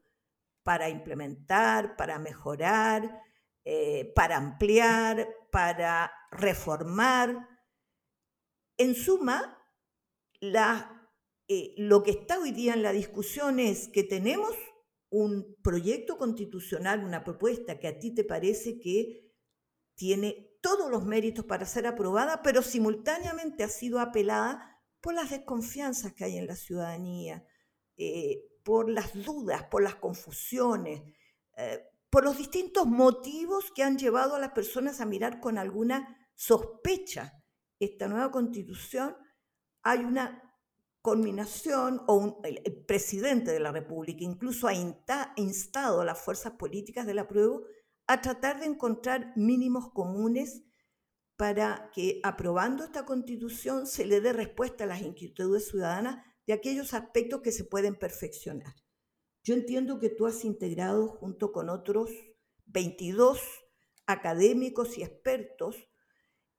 para 0.62 0.88
implementar, 0.88 1.96
para 1.96 2.18
mejorar, 2.18 3.22
eh, 3.64 4.12
para 4.14 4.36
ampliar, 4.36 5.28
para 5.50 6.12
reformar. 6.30 7.48
En 8.76 8.94
suma, 8.94 9.58
eh, 10.40 11.74
lo 11.76 12.02
que 12.02 12.12
está 12.12 12.38
hoy 12.38 12.52
día 12.52 12.74
en 12.74 12.82
la 12.82 12.92
discusión 12.92 13.58
es 13.58 13.88
que 13.88 14.04
tenemos 14.04 14.54
un 15.10 15.56
proyecto 15.62 16.18
constitucional, 16.18 17.04
una 17.04 17.24
propuesta 17.24 17.78
que 17.78 17.88
a 17.88 17.98
ti 17.98 18.14
te 18.14 18.24
parece 18.24 18.78
que 18.78 19.28
tiene 19.94 20.48
todos 20.60 20.90
los 20.90 21.04
méritos 21.04 21.44
para 21.44 21.66
ser 21.66 21.86
aprobada, 21.86 22.42
pero 22.42 22.62
simultáneamente 22.62 23.64
ha 23.64 23.68
sido 23.68 24.00
apelada 24.00 24.80
por 25.00 25.14
las 25.14 25.30
desconfianzas 25.30 26.12
que 26.12 26.24
hay 26.24 26.36
en 26.36 26.46
la 26.46 26.56
ciudadanía, 26.56 27.44
eh, 27.96 28.44
por 28.64 28.90
las 28.90 29.12
dudas, 29.24 29.64
por 29.64 29.82
las 29.82 29.96
confusiones, 29.96 31.02
eh, 31.56 31.84
por 32.10 32.24
los 32.24 32.38
distintos 32.38 32.86
motivos 32.86 33.70
que 33.74 33.82
han 33.82 33.98
llevado 33.98 34.34
a 34.34 34.38
las 34.38 34.52
personas 34.52 35.00
a 35.00 35.06
mirar 35.06 35.40
con 35.40 35.58
alguna 35.58 36.16
sospecha 36.34 37.44
esta 37.78 38.08
nueva 38.08 38.30
constitución, 38.30 39.16
hay 39.82 40.00
una 40.00 40.42
culminación 41.02 42.02
o 42.06 42.40
el, 42.44 42.84
presidente 42.86 43.52
de 43.52 43.60
la 43.60 43.72
República 43.72 44.24
incluso 44.24 44.68
ha 44.68 44.74
instado 44.74 46.00
a 46.00 46.04
las 46.04 46.18
fuerzas 46.20 46.52
políticas 46.52 47.06
del 47.06 47.20
apruebo 47.20 47.64
a 48.06 48.20
tratar 48.20 48.60
de 48.60 48.66
encontrar 48.66 49.32
mínimos 49.36 49.92
comunes 49.92 50.64
para 51.36 51.90
que 51.94 52.20
aprobando 52.24 52.84
esta 52.84 53.04
constitución 53.04 53.86
se 53.86 54.06
le 54.06 54.20
dé 54.20 54.32
respuesta 54.32 54.84
a 54.84 54.88
las 54.88 55.02
inquietudes 55.02 55.68
ciudadanas 55.68 56.24
de 56.46 56.52
aquellos 56.52 56.94
aspectos 56.94 57.42
que 57.42 57.52
se 57.52 57.64
pueden 57.64 57.94
perfeccionar. 57.94 58.74
Yo 59.48 59.54
entiendo 59.54 59.98
que 59.98 60.10
tú 60.10 60.26
has 60.26 60.44
integrado 60.44 61.08
junto 61.08 61.52
con 61.52 61.70
otros 61.70 62.10
22 62.66 63.40
académicos 64.06 64.98
y 64.98 65.02
expertos 65.02 65.88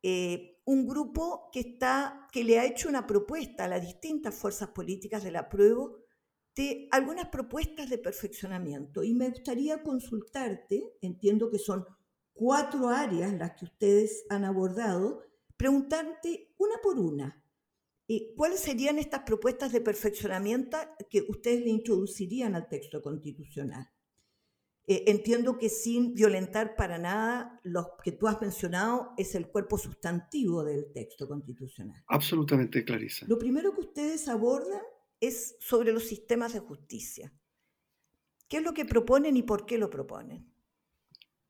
eh, 0.01 0.59
un 0.65 0.87
grupo 0.87 1.51
que, 1.53 1.59
está, 1.59 2.27
que 2.31 2.43
le 2.43 2.57
ha 2.57 2.65
hecho 2.65 2.89
una 2.89 3.05
propuesta 3.05 3.65
a 3.65 3.67
las 3.67 3.83
distintas 3.83 4.33
fuerzas 4.33 4.69
políticas 4.69 5.23
del 5.23 5.35
apruebo 5.35 5.99
de 6.55 6.87
algunas 6.89 7.29
propuestas 7.29 7.91
de 7.91 7.99
perfeccionamiento. 7.99 9.03
Y 9.03 9.13
me 9.13 9.29
gustaría 9.29 9.83
consultarte, 9.83 10.81
entiendo 11.01 11.51
que 11.51 11.59
son 11.59 11.85
cuatro 12.33 12.89
áreas 12.89 13.31
las 13.33 13.51
que 13.51 13.65
ustedes 13.65 14.25
han 14.31 14.45
abordado, 14.45 15.21
preguntarte 15.57 16.55
una 16.57 16.77
por 16.81 16.97
una, 16.97 17.39
eh, 18.09 18.33
¿cuáles 18.35 18.59
serían 18.59 18.97
estas 18.97 19.21
propuestas 19.21 19.71
de 19.71 19.81
perfeccionamiento 19.81 20.77
que 21.11 21.25
ustedes 21.29 21.61
le 21.63 21.69
introducirían 21.69 22.55
al 22.55 22.67
texto 22.67 23.03
constitucional? 23.03 23.87
Eh, 24.87 25.03
entiendo 25.05 25.59
que 25.59 25.69
sin 25.69 26.15
violentar 26.15 26.75
para 26.75 26.97
nada 26.97 27.61
lo 27.63 27.91
que 28.03 28.11
tú 28.11 28.27
has 28.27 28.41
mencionado 28.41 29.13
es 29.15 29.35
el 29.35 29.47
cuerpo 29.47 29.77
sustantivo 29.77 30.63
del 30.63 30.91
texto 30.91 31.27
constitucional. 31.27 32.03
Absolutamente, 32.07 32.83
Clarisa. 32.83 33.27
Lo 33.29 33.37
primero 33.37 33.75
que 33.75 33.81
ustedes 33.81 34.27
abordan 34.27 34.81
es 35.19 35.55
sobre 35.59 35.91
los 35.93 36.05
sistemas 36.05 36.53
de 36.53 36.61
justicia. 36.61 37.31
¿Qué 38.47 38.57
es 38.57 38.63
lo 38.63 38.73
que 38.73 38.85
proponen 38.85 39.37
y 39.37 39.43
por 39.43 39.67
qué 39.67 39.77
lo 39.77 39.91
proponen? 39.91 40.51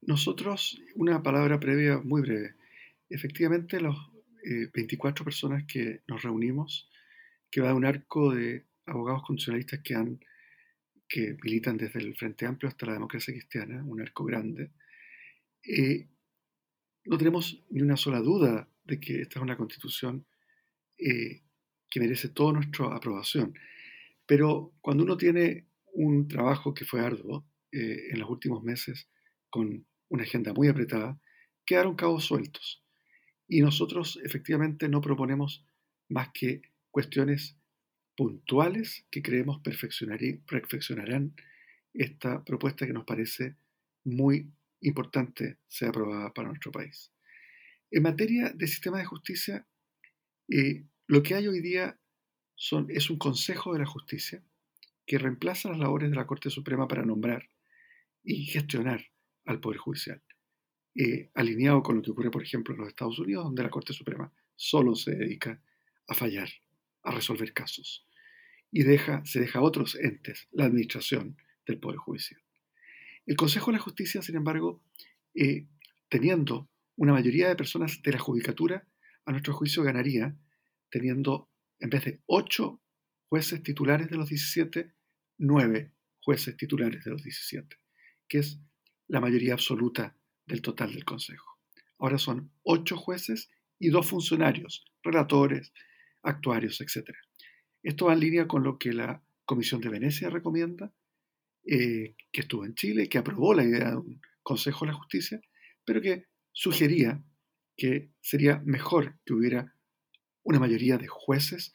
Nosotros, 0.01 0.77
una 0.95 1.23
palabra 1.23 1.57
previa 1.57 1.99
muy 1.99 2.21
breve. 2.21 2.55
Efectivamente, 3.07 3.79
los 3.79 3.95
24 4.73 5.21
eh, 5.21 5.25
personas 5.25 5.63
que 5.65 6.01
nos 6.07 6.21
reunimos, 6.21 6.89
que 7.51 7.61
va 7.61 7.69
de 7.69 7.73
un 7.73 7.85
arco 7.85 8.33
de 8.33 8.65
abogados 8.85 9.23
constitucionalistas 9.23 9.81
que, 9.83 9.95
han, 9.95 10.19
que 11.07 11.37
militan 11.43 11.77
desde 11.77 11.99
el 11.99 12.15
Frente 12.15 12.45
Amplio 12.45 12.69
hasta 12.69 12.85
la 12.85 12.93
democracia 12.93 13.33
cristiana, 13.33 13.83
un 13.83 14.01
arco 14.01 14.25
grande, 14.25 14.71
eh, 15.63 16.07
no 17.05 17.17
tenemos 17.17 17.63
ni 17.69 17.81
una 17.81 17.97
sola 17.97 18.19
duda 18.19 18.69
de 18.83 18.99
que 18.99 19.21
esta 19.21 19.39
es 19.39 19.43
una 19.43 19.57
constitución 19.57 20.25
eh, 20.97 21.43
que 21.89 21.99
merece 21.99 22.29
toda 22.29 22.53
nuestra 22.53 22.95
aprobación. 22.95 23.53
Pero 24.25 24.73
cuando 24.81 25.03
uno 25.03 25.17
tiene 25.17 25.67
un 25.93 26.27
trabajo 26.27 26.73
que 26.73 26.85
fue 26.85 27.01
arduo 27.01 27.45
en 27.71 28.19
los 28.19 28.29
últimos 28.29 28.63
meses, 28.63 29.07
con 29.49 29.85
una 30.09 30.23
agenda 30.23 30.53
muy 30.53 30.67
apretada, 30.67 31.19
quedaron 31.65 31.95
cabos 31.95 32.25
sueltos. 32.25 32.83
Y 33.49 33.61
nosotros 33.61 34.19
efectivamente 34.23 34.87
no 34.87 35.01
proponemos 35.01 35.65
más 36.07 36.29
que 36.33 36.61
cuestiones 36.91 37.57
puntuales 38.15 39.05
que 39.09 39.21
creemos 39.21 39.59
perfeccionarán 39.61 41.33
esta 41.93 42.43
propuesta 42.43 42.85
que 42.85 42.93
nos 42.93 43.05
parece 43.05 43.55
muy 44.03 44.51
importante 44.81 45.57
sea 45.67 45.89
aprobada 45.89 46.33
para 46.33 46.49
nuestro 46.49 46.71
país. 46.71 47.11
En 47.91 48.03
materia 48.03 48.51
de 48.53 48.67
sistema 48.67 48.99
de 48.99 49.05
justicia, 49.05 49.67
eh, 50.47 50.85
lo 51.07 51.23
que 51.23 51.33
hay 51.33 51.47
hoy 51.47 51.59
día 51.59 51.99
es 52.89 53.09
un 53.09 53.17
Consejo 53.17 53.73
de 53.73 53.79
la 53.79 53.85
Justicia 53.85 54.43
que 55.07 55.17
reemplaza 55.17 55.69
las 55.69 55.79
labores 55.79 56.11
de 56.11 56.15
la 56.15 56.27
Corte 56.27 56.51
Suprema 56.51 56.87
para 56.87 57.03
nombrar 57.03 57.49
y 58.23 58.45
gestionar 58.45 59.05
al 59.45 59.59
Poder 59.59 59.79
Judicial. 59.79 60.21
Eh, 60.95 61.29
alineado 61.35 61.83
con 61.83 61.97
lo 61.97 62.01
que 62.01 62.11
ocurre, 62.11 62.31
por 62.31 62.43
ejemplo, 62.43 62.73
en 62.73 62.81
los 62.81 62.89
Estados 62.89 63.19
Unidos, 63.19 63.45
donde 63.45 63.63
la 63.63 63.69
Corte 63.69 63.93
Suprema 63.93 64.31
solo 64.55 64.95
se 64.95 65.15
dedica 65.15 65.61
a 66.07 66.13
fallar, 66.13 66.49
a 67.03 67.11
resolver 67.11 67.53
casos, 67.53 68.05
y 68.71 68.83
deja, 68.83 69.23
se 69.25 69.39
deja 69.39 69.59
a 69.59 69.61
otros 69.61 69.95
entes 69.95 70.47
la 70.51 70.65
administración 70.65 71.37
del 71.65 71.79
Poder 71.79 71.97
Judicial. 71.97 72.41
El 73.25 73.35
Consejo 73.35 73.71
de 73.71 73.77
la 73.77 73.83
Justicia, 73.83 74.21
sin 74.21 74.35
embargo, 74.35 74.81
eh, 75.35 75.67
teniendo 76.09 76.69
una 76.95 77.13
mayoría 77.13 77.47
de 77.47 77.55
personas 77.55 78.01
de 78.01 78.11
la 78.11 78.19
judicatura, 78.19 78.87
a 79.25 79.31
nuestro 79.31 79.53
juicio 79.53 79.83
ganaría 79.83 80.35
teniendo, 80.89 81.49
en 81.79 81.89
vez 81.89 82.03
de 82.05 82.21
ocho 82.25 82.81
jueces 83.29 83.61
titulares 83.61 84.09
de 84.09 84.17
los 84.17 84.29
17, 84.29 84.91
nueve 85.37 85.93
jueces 86.21 86.57
titulares 86.57 87.03
de 87.03 87.11
los 87.11 87.23
17, 87.23 87.77
que 88.27 88.39
es 88.39 88.59
la 89.07 89.21
mayoría 89.21 89.53
absoluta 89.53 90.17
del 90.49 90.61
total 90.61 90.93
del 90.93 91.05
Consejo. 91.05 91.57
Ahora 91.99 92.17
son 92.17 92.51
ocho 92.63 92.97
jueces 92.97 93.49
y 93.79 93.89
dos 93.89 94.07
funcionarios, 94.07 94.85
relatores, 95.03 95.71
actuarios, 96.21 96.81
etc. 96.81 97.11
Esto 97.81 98.07
va 98.07 98.13
en 98.13 98.19
línea 98.19 98.47
con 98.47 98.63
lo 98.63 98.77
que 98.77 98.91
la 98.91 99.23
Comisión 99.45 99.79
de 99.79 99.89
Venecia 99.89 100.29
recomienda, 100.29 100.93
eh, 101.65 102.15
que 102.31 102.41
estuvo 102.41 102.65
en 102.65 102.75
Chile, 102.75 103.07
que 103.07 103.17
aprobó 103.17 103.53
la 103.53 103.63
idea 103.63 103.91
de 103.91 103.97
un 103.97 104.21
Consejo 104.43 104.85
de 104.85 104.91
la 104.91 104.97
Justicia, 104.97 105.39
pero 105.85 106.01
que 106.01 106.25
sugería 106.51 107.23
que 107.77 108.11
sería 108.19 108.61
mejor 108.65 109.17
que 109.25 109.33
hubiera 109.33 109.73
una 110.43 110.59
mayoría 110.59 110.97
de 110.97 111.07
jueces, 111.07 111.73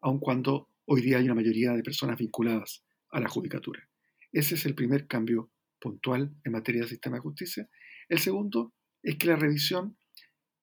aun 0.00 0.18
cuando 0.18 0.70
hoy 0.86 1.02
día 1.02 1.18
hay 1.18 1.24
una 1.24 1.34
mayoría 1.34 1.72
de 1.72 1.82
personas 1.82 2.18
vinculadas 2.18 2.84
a 3.10 3.20
la 3.20 3.28
judicatura. 3.28 3.86
Ese 4.32 4.54
es 4.54 4.64
el 4.64 4.74
primer 4.74 5.06
cambio 5.06 5.50
puntual 5.78 6.34
en 6.44 6.52
materia 6.52 6.80
del 6.80 6.88
sistema 6.88 7.16
de 7.16 7.22
justicia. 7.22 7.68
El 8.12 8.18
segundo 8.18 8.74
es 9.02 9.16
que 9.16 9.26
la 9.26 9.36
revisión 9.36 9.96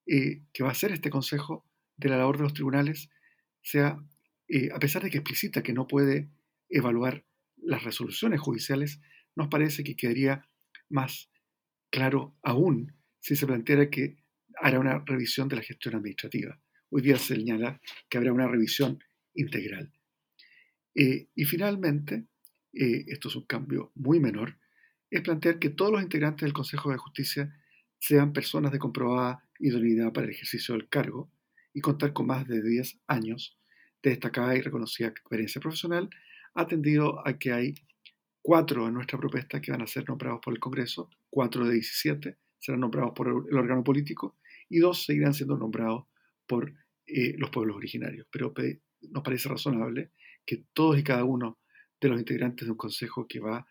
eh, 0.06 0.44
que 0.54 0.62
va 0.62 0.70
a 0.70 0.74
hacer 0.74 0.92
este 0.92 1.10
Consejo 1.10 1.66
de 1.98 2.10
la 2.10 2.18
labor 2.18 2.38
de 2.38 2.44
los 2.44 2.54
tribunales 2.54 3.10
sea, 3.64 3.98
eh, 4.48 4.70
a 4.72 4.78
pesar 4.78 5.02
de 5.02 5.10
que 5.10 5.18
explicita 5.18 5.64
que 5.64 5.74
no 5.74 5.88
puede 5.88 6.30
evaluar 6.70 7.26
las 7.58 7.84
resoluciones 7.84 8.40
judiciales, 8.40 9.02
nos 9.36 9.48
parece 9.48 9.84
que 9.84 9.96
quedaría 9.96 10.48
más 10.90 11.32
claro 11.90 12.38
aún 12.44 12.94
si 13.20 13.36
se 13.36 13.48
planteara 13.48 13.90
que 13.90 14.18
hará 14.62 14.80
una 14.80 15.00
revisión 15.00 15.48
de 15.48 15.56
la 15.56 15.64
gestión 15.64 15.96
administrativa. 15.96 16.62
Hoy 16.92 17.02
día 17.02 17.18
se 17.18 17.34
señala 17.34 17.82
que 18.10 18.20
habrá 18.20 18.32
una 18.32 18.48
revisión 18.48 19.04
integral. 19.34 19.92
Eh, 20.94 21.30
y 21.34 21.46
finalmente, 21.46 22.28
esto 22.72 23.30
es 23.30 23.36
un 23.36 23.48
cambio 23.48 23.92
muy 23.96 24.20
menor, 24.20 24.60
es 25.10 25.22
plantear 25.22 25.60
que 25.60 25.70
todos 25.70 25.92
los 25.92 26.02
integrantes 26.02 26.46
del 26.46 26.54
Consejo 26.54 26.92
de 26.92 26.98
Justicia 26.98 27.56
sean 28.00 28.34
personas 28.34 28.72
de 28.72 28.80
comprobada 28.80 29.44
idoneidad 29.60 30.14
para 30.14 30.26
el 30.28 30.34
ejercicio 30.34 30.76
del 30.76 30.88
cargo 30.88 31.32
y 31.74 31.82
contar 31.82 32.14
con 32.14 32.28
más 32.28 32.48
de 32.48 32.62
10 32.62 33.00
años 33.08 33.58
de 34.02 34.12
destacada 34.12 34.56
y 34.56 34.62
reconocida 34.62 35.10
experiencia 35.10 35.60
profesional, 35.60 36.10
atendido 36.54 37.28
a 37.28 37.38
que 37.38 37.52
hay 37.52 37.76
cuatro 38.42 38.88
en 38.88 38.94
nuestra 38.94 39.20
propuesta 39.20 39.62
que 39.62 39.72
van 39.72 39.82
a 39.82 39.88
ser 39.88 40.08
nombrados 40.08 40.40
por 40.44 40.54
el 40.54 40.60
Congreso, 40.60 41.10
cuatro 41.30 41.66
de 41.66 41.74
17 41.74 42.38
serán 42.60 42.82
nombrados 42.82 43.14
por 43.16 43.28
el 43.28 43.58
órgano 43.58 43.84
político 43.84 44.38
y 44.70 44.80
dos 44.80 45.06
seguirán 45.06 45.34
siendo 45.34 45.58
nombrados 45.58 46.06
por 46.46 46.74
eh, 47.06 47.36
los 47.38 47.50
pueblos 47.50 47.78
originarios. 47.78 48.28
Pero 48.32 48.54
nos 49.10 49.24
parece 49.24 49.50
razonable 49.50 50.12
que 50.46 50.66
todos 50.74 50.98
y 50.98 51.04
cada 51.04 51.24
uno 51.24 51.60
de 52.00 52.10
los 52.10 52.20
integrantes 52.20 52.66
de 52.66 52.72
un 52.72 52.78
consejo 52.78 53.28
que 53.28 53.40
va 53.40 53.66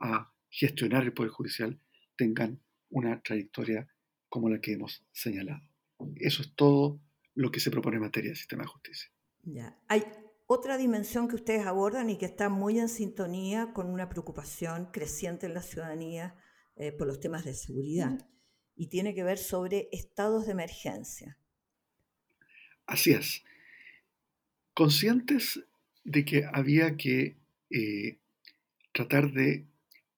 a 0.00 0.32
gestionar 0.50 1.04
el 1.04 1.12
Poder 1.12 1.30
Judicial 1.30 1.80
tengan 2.16 2.60
una 2.90 3.22
trayectoria 3.22 3.88
como 4.28 4.50
la 4.50 4.60
que 4.60 4.72
hemos 4.72 5.04
señalado. 5.12 5.62
Eso 6.16 6.42
es 6.42 6.54
todo 6.54 7.00
lo 7.34 7.50
que 7.50 7.60
se 7.60 7.70
propone 7.70 7.96
en 7.96 8.02
materia 8.02 8.30
del 8.30 8.36
sistema 8.36 8.64
de 8.64 8.68
justicia. 8.68 9.10
Ya. 9.42 9.78
Hay 9.88 10.04
otra 10.46 10.76
dimensión 10.76 11.28
que 11.28 11.36
ustedes 11.36 11.66
abordan 11.66 12.10
y 12.10 12.18
que 12.18 12.26
está 12.26 12.48
muy 12.48 12.78
en 12.78 12.88
sintonía 12.88 13.72
con 13.72 13.88
una 13.88 14.08
preocupación 14.08 14.90
creciente 14.92 15.46
en 15.46 15.54
la 15.54 15.62
ciudadanía 15.62 16.34
eh, 16.76 16.92
por 16.92 17.06
los 17.06 17.20
temas 17.20 17.44
de 17.44 17.54
seguridad 17.54 18.26
y 18.76 18.88
tiene 18.88 19.14
que 19.14 19.22
ver 19.22 19.38
sobre 19.38 19.88
estados 19.92 20.46
de 20.46 20.52
emergencia. 20.52 21.38
Así 22.86 23.12
es. 23.12 23.44
Conscientes 24.74 25.60
de 26.02 26.24
que 26.24 26.44
había 26.52 26.96
que 26.96 27.36
eh, 27.70 28.18
tratar 28.92 29.32
de 29.32 29.69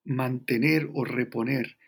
mantener 0.05 0.89
o 0.93 1.05
reponer 1.05 1.79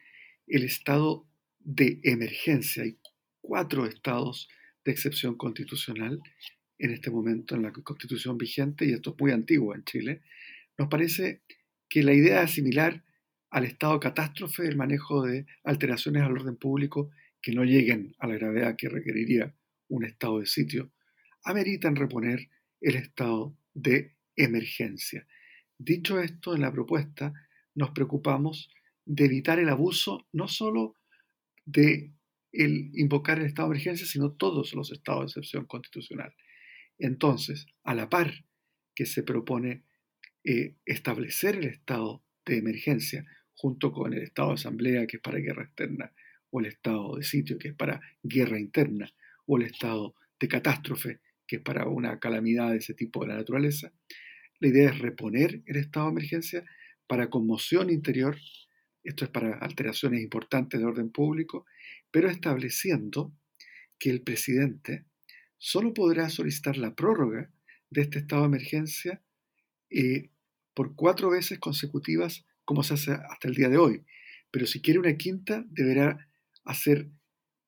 el 0.46 0.64
estado 0.64 1.26
de 1.58 2.00
emergencia. 2.02 2.82
Hay 2.82 2.98
cuatro 3.40 3.86
estados 3.86 4.48
de 4.84 4.92
excepción 4.92 5.36
constitucional 5.36 6.20
en 6.78 6.90
este 6.90 7.10
momento 7.10 7.54
en 7.54 7.62
la 7.62 7.72
constitución 7.72 8.36
vigente, 8.36 8.84
y 8.84 8.92
esto 8.92 9.10
es 9.10 9.20
muy 9.20 9.32
antiguo 9.32 9.74
en 9.74 9.84
Chile. 9.84 10.22
Nos 10.76 10.88
parece 10.88 11.42
que 11.88 12.02
la 12.02 12.12
idea 12.12 12.42
es 12.42 12.52
similar 12.52 13.04
al 13.50 13.64
estado 13.64 14.00
catástrofe 14.00 14.64
del 14.64 14.76
manejo 14.76 15.22
de 15.22 15.46
alteraciones 15.62 16.22
al 16.22 16.32
orden 16.32 16.56
público 16.56 17.10
que 17.40 17.52
no 17.52 17.62
lleguen 17.64 18.14
a 18.18 18.26
la 18.26 18.34
gravedad 18.34 18.74
que 18.76 18.88
requeriría 18.88 19.54
un 19.88 20.04
estado 20.04 20.40
de 20.40 20.46
sitio, 20.46 20.90
ameritan 21.44 21.94
reponer 21.94 22.48
el 22.80 22.96
estado 22.96 23.56
de 23.74 24.16
emergencia. 24.34 25.26
Dicho 25.78 26.20
esto, 26.20 26.54
en 26.54 26.62
la 26.62 26.72
propuesta 26.72 27.32
nos 27.74 27.90
preocupamos 27.90 28.70
de 29.04 29.26
evitar 29.26 29.58
el 29.58 29.68
abuso 29.68 30.26
no 30.32 30.48
solo 30.48 30.96
de 31.64 32.12
el 32.52 32.90
invocar 32.94 33.38
el 33.38 33.46
estado 33.46 33.68
de 33.68 33.74
emergencia, 33.74 34.06
sino 34.06 34.32
todos 34.32 34.74
los 34.74 34.92
estados 34.92 35.22
de 35.22 35.40
excepción 35.40 35.66
constitucional. 35.66 36.34
Entonces, 36.98 37.66
a 37.82 37.94
la 37.94 38.08
par 38.08 38.44
que 38.94 39.06
se 39.06 39.24
propone 39.24 39.82
eh, 40.44 40.76
establecer 40.84 41.56
el 41.56 41.64
estado 41.64 42.22
de 42.46 42.58
emergencia 42.58 43.26
junto 43.54 43.92
con 43.92 44.12
el 44.12 44.22
estado 44.22 44.50
de 44.50 44.54
asamblea, 44.54 45.06
que 45.06 45.16
es 45.16 45.22
para 45.22 45.38
guerra 45.38 45.64
externa, 45.64 46.12
o 46.50 46.60
el 46.60 46.66
estado 46.66 47.16
de 47.16 47.24
sitio, 47.24 47.58
que 47.58 47.68
es 47.68 47.74
para 47.74 48.00
guerra 48.22 48.60
interna, 48.60 49.12
o 49.46 49.56
el 49.56 49.64
estado 49.64 50.14
de 50.38 50.48
catástrofe, 50.48 51.20
que 51.46 51.56
es 51.56 51.62
para 51.62 51.88
una 51.88 52.20
calamidad 52.20 52.70
de 52.70 52.78
ese 52.78 52.94
tipo 52.94 53.22
de 53.22 53.28
la 53.28 53.36
naturaleza, 53.36 53.92
la 54.60 54.68
idea 54.68 54.90
es 54.90 54.98
reponer 54.98 55.62
el 55.66 55.76
estado 55.76 56.06
de 56.06 56.12
emergencia 56.12 56.64
para 57.06 57.30
conmoción 57.30 57.90
interior, 57.90 58.36
esto 59.02 59.24
es 59.24 59.30
para 59.30 59.58
alteraciones 59.58 60.22
importantes 60.22 60.80
de 60.80 60.86
orden 60.86 61.10
público, 61.10 61.66
pero 62.10 62.28
estableciendo 62.28 63.32
que 63.98 64.10
el 64.10 64.22
presidente 64.22 65.04
solo 65.58 65.94
podrá 65.94 66.30
solicitar 66.30 66.76
la 66.76 66.94
prórroga 66.94 67.50
de 67.90 68.02
este 68.02 68.18
estado 68.18 68.42
de 68.42 68.48
emergencia 68.48 69.22
eh, 69.90 70.30
por 70.74 70.94
cuatro 70.94 71.30
veces 71.30 71.58
consecutivas, 71.58 72.44
como 72.64 72.82
se 72.82 72.94
hace 72.94 73.12
hasta 73.12 73.48
el 73.48 73.54
día 73.54 73.68
de 73.68 73.78
hoy. 73.78 74.04
Pero 74.50 74.66
si 74.66 74.80
quiere 74.80 75.00
una 75.00 75.16
quinta, 75.16 75.64
deberá 75.68 76.28
ser 76.74 77.08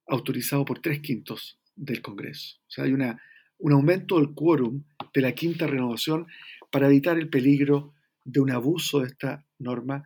autorizado 0.07 0.64
por 0.64 0.81
tres 0.81 1.01
quintos 1.01 1.59
del 1.75 2.03
Congreso. 2.03 2.59
O 2.66 2.70
sea, 2.70 2.85
hay 2.85 2.92
una, 2.92 3.20
un 3.59 3.72
aumento 3.72 4.18
del 4.18 4.35
quórum 4.35 4.85
de 5.12 5.20
la 5.20 5.33
quinta 5.33 5.66
renovación 5.66 6.27
para 6.70 6.87
evitar 6.87 7.18
el 7.18 7.29
peligro 7.29 7.94
de 8.27 8.41
un 8.41 8.51
abuso 8.51 9.01
de 9.01 9.07
esta 9.07 9.47
norma 9.59 10.05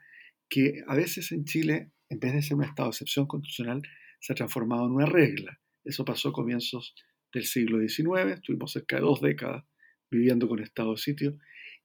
que 0.48 0.82
a 0.86 0.94
veces 0.94 1.32
en 1.32 1.44
Chile, 1.44 1.92
en 2.08 2.20
vez 2.20 2.34
de 2.34 2.42
ser 2.42 2.56
un 2.56 2.64
estado 2.64 2.88
de 2.88 2.94
excepción 2.94 3.26
constitucional, 3.26 3.82
se 4.20 4.32
ha 4.32 4.36
transformado 4.36 4.86
en 4.86 4.92
una 4.92 5.06
regla. 5.06 5.58
Eso 5.84 6.04
pasó 6.04 6.28
a 6.28 6.32
comienzos 6.32 6.94
del 7.32 7.44
siglo 7.44 7.78
XIX, 7.78 8.32
estuvimos 8.34 8.72
cerca 8.72 8.96
de 8.96 9.02
dos 9.02 9.20
décadas 9.20 9.64
viviendo 10.10 10.48
con 10.48 10.60
estado 10.60 10.92
de 10.92 10.98
sitio, 10.98 11.38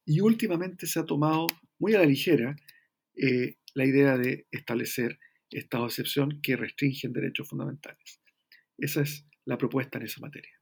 y 0.04 0.19
últimamente 0.19 0.88
se 0.88 1.00
ha 1.00 1.06
tomado 1.06 1.48
muy 1.80 1.93
a 1.93 2.00
la 2.00 2.06
ligera 2.06 2.56
eh, 3.15 3.58
la 3.74 3.86
idea 3.86 4.17
de 4.17 4.48
establecer 4.52 5.19
estado 5.50 5.84
de 5.84 5.89
excepción 5.89 6.41
que 6.41 6.58
restringen 6.58 7.13
derechos 7.13 7.48
fundamentales. 7.48 8.19
Esa 8.78 9.02
es 9.02 9.26
la 9.45 9.58
propuesta 9.58 10.00
en 10.00 10.06
esa 10.06 10.19
materia. 10.19 10.54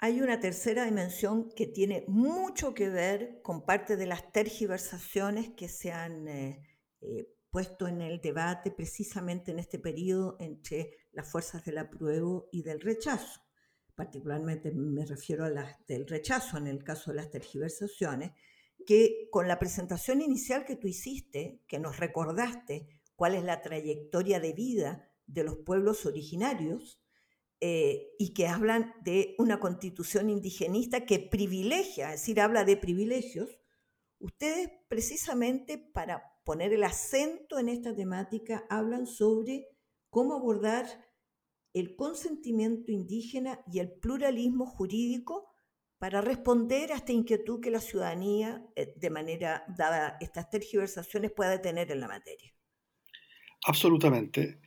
Hay 0.00 0.20
una 0.20 0.38
tercera 0.38 0.84
dimensión 0.84 1.50
que 1.50 1.66
tiene 1.66 2.04
mucho 2.06 2.72
que 2.72 2.88
ver 2.88 3.40
con 3.42 3.64
parte 3.64 3.96
de 3.96 4.06
las 4.06 4.30
tergiversaciones 4.30 5.50
que 5.56 5.68
se 5.68 5.90
han 5.90 6.28
eh, 6.28 6.62
eh, 7.00 7.28
puesto 7.50 7.88
en 7.88 8.00
el 8.02 8.20
debate 8.20 8.70
precisamente 8.70 9.50
en 9.50 9.58
este 9.58 9.80
periodo 9.80 10.36
entre 10.38 11.08
las 11.10 11.28
fuerzas 11.28 11.64
del 11.64 11.78
apruebo 11.78 12.48
y 12.52 12.62
del 12.62 12.80
rechazo. 12.80 13.40
Particularmente 13.96 14.70
me 14.70 15.04
refiero 15.04 15.44
a 15.44 15.50
las 15.50 15.84
del 15.88 16.06
rechazo 16.06 16.58
en 16.58 16.68
el 16.68 16.84
caso 16.84 17.10
de 17.10 17.16
las 17.16 17.30
tergiversaciones, 17.30 18.30
que 18.86 19.28
con 19.32 19.48
la 19.48 19.58
presentación 19.58 20.22
inicial 20.22 20.64
que 20.64 20.76
tú 20.76 20.86
hiciste, 20.86 21.60
que 21.66 21.80
nos 21.80 21.98
recordaste 21.98 22.86
cuál 23.16 23.34
es 23.34 23.42
la 23.42 23.62
trayectoria 23.62 24.38
de 24.38 24.52
vida 24.52 25.10
de 25.26 25.42
los 25.42 25.56
pueblos 25.56 26.06
originarios, 26.06 27.00
eh, 27.60 28.14
y 28.18 28.34
que 28.34 28.46
hablan 28.46 28.94
de 29.02 29.34
una 29.38 29.58
constitución 29.58 30.30
indigenista 30.30 31.04
que 31.04 31.18
privilegia, 31.18 32.14
es 32.14 32.20
decir, 32.20 32.40
habla 32.40 32.64
de 32.64 32.76
privilegios, 32.76 33.60
ustedes 34.20 34.70
precisamente 34.88 35.78
para 35.78 36.22
poner 36.44 36.72
el 36.72 36.84
acento 36.84 37.58
en 37.58 37.68
esta 37.68 37.94
temática 37.94 38.64
hablan 38.70 39.06
sobre 39.06 39.66
cómo 40.08 40.34
abordar 40.34 40.86
el 41.74 41.96
consentimiento 41.96 42.92
indígena 42.92 43.60
y 43.70 43.80
el 43.80 43.92
pluralismo 43.92 44.64
jurídico 44.64 45.48
para 45.98 46.20
responder 46.20 46.92
a 46.92 46.96
esta 46.96 47.12
inquietud 47.12 47.60
que 47.60 47.70
la 47.70 47.80
ciudadanía, 47.80 48.64
eh, 48.76 48.94
de 48.96 49.10
manera 49.10 49.64
dada 49.76 50.16
estas 50.20 50.48
tergiversaciones, 50.48 51.32
puede 51.32 51.58
tener 51.58 51.90
en 51.90 52.00
la 52.00 52.08
materia. 52.08 52.54
Absolutamente. 53.66 54.60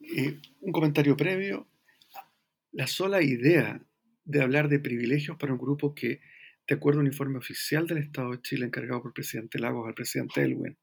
Eh, 0.00 0.40
un 0.60 0.72
comentario 0.72 1.14
previo 1.16 1.69
la 2.72 2.86
sola 2.86 3.22
idea 3.22 3.84
de 4.24 4.42
hablar 4.42 4.68
de 4.68 4.78
privilegios 4.78 5.36
para 5.36 5.52
un 5.52 5.58
grupo 5.58 5.94
que, 5.94 6.20
de 6.66 6.74
acuerdo 6.74 7.00
a 7.00 7.02
un 7.02 7.08
informe 7.08 7.38
oficial 7.38 7.86
del 7.86 7.98
Estado 7.98 8.30
de 8.30 8.42
Chile 8.42 8.66
encargado 8.66 9.02
por 9.02 9.10
el 9.10 9.14
presidente 9.14 9.58
Lagos 9.58 9.88
al 9.88 9.94
presidente 9.94 10.42
Elwin, 10.42 10.78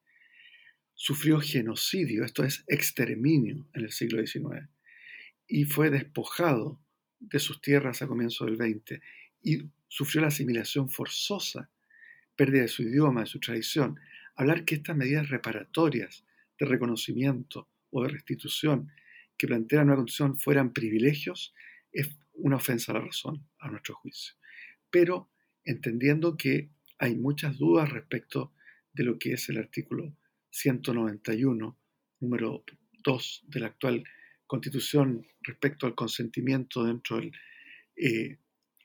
sufrió 0.94 1.40
genocidio, 1.40 2.26
esto 2.26 2.44
es 2.44 2.64
exterminio 2.68 3.68
en 3.74 3.84
el 3.84 3.92
siglo 3.92 4.26
XIX, 4.26 4.68
y 5.48 5.64
fue 5.66 5.90
despojado 5.90 6.82
de 7.20 7.40
sus 7.40 7.62
tierras 7.62 8.02
a 8.02 8.08
comienzos 8.08 8.48
del 8.48 8.58
XX 8.58 9.00
y 9.42 9.70
sufrió 9.88 10.22
la 10.22 10.28
asimilación 10.28 10.90
forzosa, 10.90 11.70
pérdida 12.36 12.64
de 12.64 12.68
su 12.68 12.84
idioma, 12.84 13.22
de 13.22 13.28
su 13.28 13.40
tradición. 13.40 14.00
Hablar 14.36 14.66
que 14.66 14.76
estas 14.76 14.96
medidas 14.96 15.30
reparatorias 15.30 16.26
de 16.60 16.66
reconocimiento 16.66 17.70
o 17.92 18.04
de 18.04 18.10
restitución 18.10 18.92
que 19.38 19.48
plantean 19.48 19.88
una 19.88 19.96
condición 19.96 20.38
fueran 20.38 20.74
privilegios 20.74 21.54
es 22.00 22.18
una 22.34 22.58
ofensa 22.58 22.92
a 22.92 22.96
la 22.96 23.02
razón, 23.02 23.48
a 23.60 23.70
nuestro 23.70 23.96
juicio. 23.96 24.36
Pero 24.90 25.32
entendiendo 25.64 26.38
que 26.38 26.70
hay 27.00 27.16
muchas 27.16 27.58
dudas 27.58 27.90
respecto 27.90 28.54
de 28.94 29.04
lo 29.04 29.20
que 29.20 29.34
es 29.34 29.50
el 29.50 29.58
artículo 29.58 30.16
191, 30.50 31.78
número 32.20 32.64
2 33.04 33.44
de 33.48 33.60
la 33.60 33.68
actual 33.68 34.04
constitución 34.48 35.28
respecto 35.42 35.86
al 35.86 35.96
consentimiento 35.96 36.84
dentro 36.84 37.18
del 37.18 37.32
eh, 37.98 38.40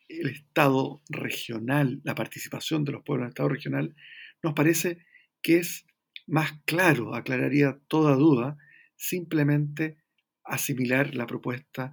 el 0.09 0.29
Estado 0.29 1.03
regional, 1.09 2.01
la 2.05 2.15
participación 2.15 2.85
de 2.85 2.93
los 2.93 3.03
pueblos 3.03 3.23
en 3.23 3.27
el 3.27 3.31
Estado 3.31 3.49
regional, 3.49 3.97
nos 4.43 4.53
parece 4.53 5.07
que 5.41 5.59
es 5.59 5.87
más 6.27 6.53
claro, 6.65 7.15
aclararía 7.15 7.79
toda 7.89 8.15
duda, 8.17 8.59
simplemente 8.97 9.99
asimilar 10.45 11.15
la 11.15 11.27
propuesta 11.27 11.93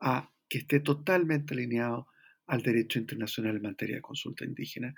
a 0.00 0.30
que 0.48 0.58
esté 0.58 0.80
totalmente 0.80 1.54
alineado 1.54 2.08
al 2.46 2.62
derecho 2.62 2.98
internacional 2.98 3.56
en 3.56 3.62
materia 3.62 3.96
de 3.96 4.02
consulta 4.02 4.44
indígena, 4.44 4.94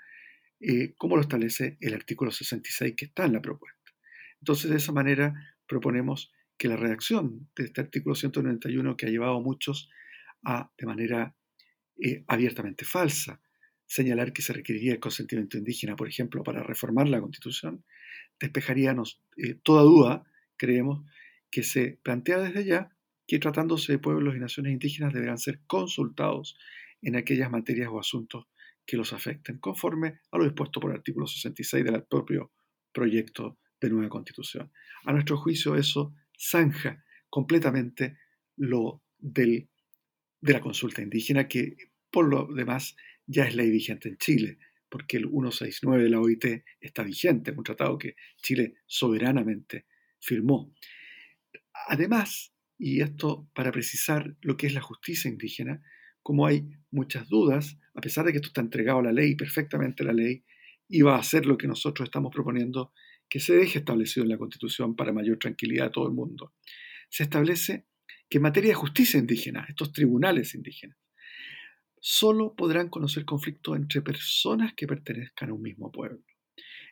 eh, 0.59 0.93
como 0.97 1.15
lo 1.15 1.21
establece 1.21 1.77
el 1.81 1.93
artículo 1.93 2.31
66 2.31 2.93
que 2.95 3.05
está 3.05 3.25
en 3.25 3.33
la 3.33 3.41
propuesta. 3.41 3.91
Entonces, 4.39 4.69
de 4.69 4.77
esa 4.77 4.91
manera, 4.91 5.33
proponemos 5.67 6.31
que 6.57 6.67
la 6.67 6.75
redacción 6.75 7.49
de 7.55 7.65
este 7.65 7.81
artículo 7.81 8.15
191, 8.15 8.97
que 8.97 9.05
ha 9.05 9.09
llevado 9.09 9.37
a 9.37 9.41
muchos 9.41 9.89
a, 10.43 10.71
de 10.77 10.85
manera 10.85 11.35
eh, 11.97 12.23
abiertamente 12.27 12.85
falsa, 12.85 13.41
señalar 13.85 14.33
que 14.33 14.41
se 14.41 14.53
requeriría 14.53 14.93
el 14.93 14.99
consentimiento 14.99 15.57
indígena, 15.57 15.95
por 15.95 16.07
ejemplo, 16.07 16.43
para 16.43 16.61
reformar 16.61 17.07
la 17.07 17.21
Constitución, 17.21 17.83
despejaríamos 18.39 19.21
eh, 19.37 19.55
toda 19.55 19.83
duda, 19.83 20.23
creemos, 20.57 21.03
que 21.49 21.63
se 21.63 21.99
plantea 22.03 22.39
desde 22.39 22.65
ya 22.65 22.95
que 23.29 23.37
tratándose 23.37 23.91
de 23.91 23.99
pueblos 23.99 24.35
y 24.35 24.39
naciones 24.39 24.73
indígenas 24.73 25.13
deberán 25.13 25.37
ser 25.37 25.61
consultados 25.67 26.57
en 26.99 27.15
aquellas 27.15 27.51
materias 27.51 27.87
o 27.91 27.99
asuntos 27.99 28.47
que 28.87 28.97
los 28.97 29.13
afecten, 29.13 29.59
conforme 29.59 30.21
a 30.31 30.39
lo 30.39 30.45
dispuesto 30.45 30.79
por 30.79 30.89
el 30.89 30.97
artículo 30.97 31.27
66 31.27 31.85
del 31.85 32.03
propio 32.05 32.51
proyecto 32.91 33.59
de 33.79 33.91
nueva 33.91 34.09
constitución. 34.09 34.71
A 35.05 35.13
nuestro 35.13 35.37
juicio 35.37 35.75
eso 35.75 36.15
zanja 36.35 37.05
completamente 37.29 38.17
lo 38.57 39.03
del, 39.19 39.69
de 40.41 40.53
la 40.53 40.59
consulta 40.59 41.03
indígena, 41.03 41.47
que 41.47 41.77
por 42.09 42.27
lo 42.27 42.47
demás 42.47 42.95
ya 43.27 43.45
es 43.45 43.55
ley 43.55 43.69
vigente 43.69 44.09
en 44.09 44.17
Chile, 44.17 44.57
porque 44.89 45.17
el 45.17 45.29
169 45.29 46.05
de 46.05 46.09
la 46.09 46.19
OIT 46.19 46.45
está 46.81 47.03
vigente, 47.03 47.51
un 47.51 47.63
tratado 47.63 47.95
que 47.99 48.15
Chile 48.37 48.73
soberanamente 48.87 49.85
firmó. 50.19 50.73
Además, 51.89 52.55
y 52.79 53.01
esto 53.01 53.47
para 53.53 53.73
precisar 53.73 54.37
lo 54.41 54.55
que 54.55 54.65
es 54.65 54.73
la 54.73 54.81
justicia 54.81 55.29
indígena, 55.29 55.83
como 56.23 56.47
hay 56.47 56.65
muchas 56.91 57.27
dudas, 57.27 57.77
a 57.93 57.99
pesar 57.99 58.25
de 58.25 58.31
que 58.31 58.37
esto 58.37 58.47
está 58.47 58.61
entregado 58.61 58.99
a 58.99 59.03
la 59.03 59.11
ley, 59.11 59.35
perfectamente 59.35 60.05
la 60.05 60.13
ley, 60.13 60.45
iba 60.87 61.15
a 61.15 61.19
hacer 61.19 61.45
lo 61.45 61.57
que 61.57 61.67
nosotros 61.67 62.07
estamos 62.07 62.33
proponiendo 62.33 62.93
que 63.27 63.41
se 63.41 63.53
deje 63.53 63.79
establecido 63.79 64.23
en 64.23 64.29
la 64.29 64.37
Constitución 64.37 64.95
para 64.95 65.11
mayor 65.11 65.37
tranquilidad 65.37 65.85
de 65.85 65.91
todo 65.91 66.07
el 66.07 66.13
mundo. 66.13 66.53
Se 67.09 67.23
establece 67.23 67.85
que 68.29 68.37
en 68.37 68.43
materia 68.43 68.69
de 68.69 68.75
justicia 68.75 69.19
indígena, 69.19 69.65
estos 69.67 69.91
tribunales 69.91 70.55
indígenas, 70.55 70.97
solo 71.99 72.55
podrán 72.55 72.87
conocer 72.87 73.25
conflictos 73.25 73.75
entre 73.75 74.01
personas 74.01 74.73
que 74.73 74.87
pertenezcan 74.87 75.49
a 75.49 75.53
un 75.53 75.61
mismo 75.61 75.91
pueblo. 75.91 76.23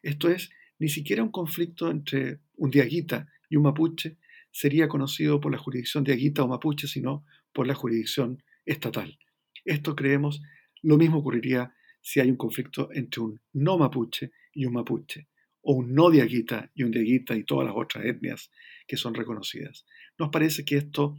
Esto 0.03 0.29
es, 0.29 0.49
ni 0.79 0.89
siquiera 0.89 1.23
un 1.23 1.31
conflicto 1.31 1.89
entre 1.89 2.41
un 2.55 2.69
diaguita 2.69 3.27
y 3.49 3.55
un 3.55 3.63
mapuche 3.63 4.17
sería 4.57 4.87
conocido 4.87 5.39
por 5.39 5.51
la 5.51 5.59
jurisdicción 5.59 6.03
diaguita 6.03 6.41
o 6.41 6.47
mapuche, 6.47 6.87
sino 6.87 7.23
por 7.53 7.67
la 7.67 7.75
jurisdicción 7.75 8.41
estatal. 8.65 9.19
Esto 9.63 9.95
creemos, 9.95 10.41
lo 10.81 10.97
mismo 10.97 11.19
ocurriría 11.19 11.75
si 12.01 12.21
hay 12.21 12.31
un 12.31 12.37
conflicto 12.37 12.89
entre 12.91 13.21
un 13.21 13.39
no 13.53 13.77
mapuche 13.77 14.31
y 14.53 14.65
un 14.65 14.73
mapuche 14.73 15.27
o 15.61 15.73
un 15.73 15.93
no 15.93 16.09
diaguita 16.09 16.71
y 16.73 16.81
un 16.81 16.89
diaguita 16.89 17.35
y 17.35 17.43
todas 17.43 17.67
las 17.67 17.75
otras 17.77 18.03
etnias 18.05 18.49
que 18.87 18.97
son 18.97 19.13
reconocidas. 19.13 19.85
Nos 20.17 20.29
parece 20.29 20.65
que 20.65 20.77
esto 20.77 21.15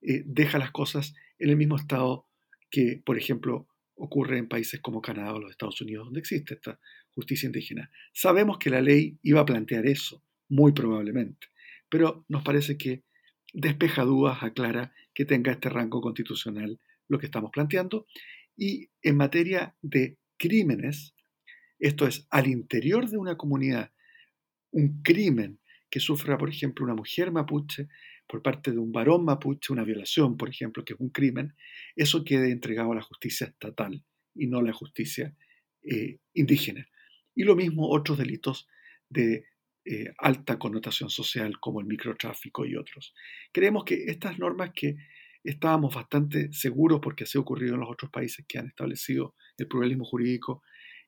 eh, 0.00 0.22
deja 0.24 0.58
las 0.58 0.70
cosas 0.70 1.14
en 1.38 1.50
el 1.50 1.56
mismo 1.58 1.76
estado 1.76 2.28
que, 2.70 3.02
por 3.04 3.18
ejemplo, 3.18 3.68
ocurre 3.94 4.38
en 4.38 4.48
países 4.48 4.80
como 4.80 5.02
Canadá 5.02 5.34
o 5.34 5.38
los 5.38 5.50
Estados 5.50 5.82
Unidos, 5.82 6.06
donde 6.06 6.20
existe 6.20 6.54
esta 6.54 6.80
justicia 7.10 7.46
indígena. 7.46 7.90
Sabemos 8.14 8.56
que 8.56 8.70
la 8.70 8.80
ley 8.80 9.18
iba 9.22 9.40
a 9.42 9.44
plantear 9.44 9.84
eso, 9.84 10.24
muy 10.48 10.72
probablemente, 10.72 11.48
pero 11.90 12.24
nos 12.28 12.42
parece 12.42 12.78
que 12.78 13.04
despeja 13.52 14.04
dudas, 14.04 14.42
aclara 14.42 14.94
que 15.12 15.24
tenga 15.24 15.52
este 15.52 15.68
rango 15.68 16.00
constitucional 16.00 16.80
lo 17.08 17.18
que 17.18 17.26
estamos 17.26 17.50
planteando. 17.50 18.06
Y 18.56 18.90
en 19.02 19.16
materia 19.16 19.76
de 19.82 20.18
crímenes, 20.38 21.14
esto 21.78 22.06
es, 22.06 22.26
al 22.30 22.46
interior 22.46 23.08
de 23.08 23.18
una 23.18 23.36
comunidad, 23.36 23.92
un 24.70 25.02
crimen 25.02 25.60
que 25.90 26.00
sufra, 26.00 26.38
por 26.38 26.48
ejemplo, 26.48 26.84
una 26.84 26.94
mujer 26.94 27.32
mapuche 27.32 27.88
por 28.28 28.42
parte 28.42 28.70
de 28.70 28.78
un 28.78 28.92
varón 28.92 29.24
mapuche, 29.24 29.72
una 29.72 29.82
violación, 29.82 30.36
por 30.36 30.48
ejemplo, 30.48 30.84
que 30.84 30.92
es 30.92 31.00
un 31.00 31.10
crimen, 31.10 31.56
eso 31.96 32.24
quede 32.24 32.52
entregado 32.52 32.92
a 32.92 32.94
la 32.94 33.02
justicia 33.02 33.48
estatal 33.48 34.04
y 34.36 34.46
no 34.46 34.58
a 34.58 34.62
la 34.62 34.72
justicia 34.72 35.34
eh, 35.82 36.18
indígena. 36.32 36.86
Y 37.34 37.42
lo 37.42 37.56
mismo 37.56 37.88
otros 37.90 38.18
delitos 38.18 38.68
de 39.08 39.46
eh, 39.90 40.12
alta 40.18 40.58
connotación 40.58 41.10
social 41.10 41.58
como 41.58 41.80
el 41.80 41.86
microtráfico 41.86 42.64
y 42.64 42.76
otros. 42.76 43.12
Creemos 43.52 43.84
que 43.84 44.04
estas 44.06 44.38
normas 44.38 44.70
que 44.74 44.96
estábamos 45.42 45.94
bastante 45.94 46.52
seguros 46.52 47.00
porque 47.02 47.24
así 47.24 47.38
ha 47.38 47.40
ocurrido 47.40 47.74
en 47.74 47.80
los 47.80 47.90
otros 47.90 48.10
países 48.10 48.44
que 48.46 48.58
han 48.58 48.68
establecido 48.68 49.34
el 49.56 49.66
pluralismo 49.66 50.04
jurídico 50.04 50.62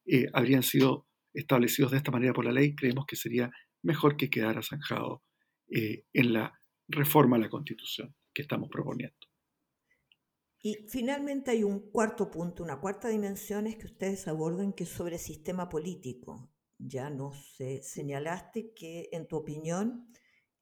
eh, 0.05 0.26
habrían 0.33 0.62
sido 0.62 1.07
establecidos 1.33 1.93
de 1.93 1.99
esta 1.99 2.11
manera 2.11 2.33
por 2.33 2.45
la 2.45 2.53
ley, 2.53 2.74
creemos 2.74 3.07
que 3.07 3.16
sería 3.16 3.51
mejor 3.83 4.16
que 4.16 4.30
quedara 4.30 4.62
zanjado 4.62 5.22
eh, 5.68 6.05
en 6.12 6.33
la 6.33 6.61
reforma 6.89 7.37
a 7.37 7.41
la 7.41 7.49
Constitución 7.49 8.14
que 8.35 8.43
estamos 8.43 8.68
proponiendo. 8.68 9.16
Y 10.61 10.87
finalmente 10.89 11.51
hay 11.51 11.64
un 11.64 11.91
cuarto 11.91 12.30
punto, 12.30 12.62
una 12.62 12.80
cuarta 12.80 13.09
dimensión 13.09 13.66
es 13.66 13.76
que 13.76 13.87
ustedes 13.87 14.28
abordan 14.28 14.72
que 14.72 14.85
es 14.85 14.91
sobre 14.91 15.18
sistema 15.18 15.68
político. 15.68 16.52
Ya 16.85 17.11
nos 17.11 17.57
señalaste 17.83 18.72
que 18.74 19.09
en 19.12 19.26
tu 19.26 19.37
opinión 19.37 20.09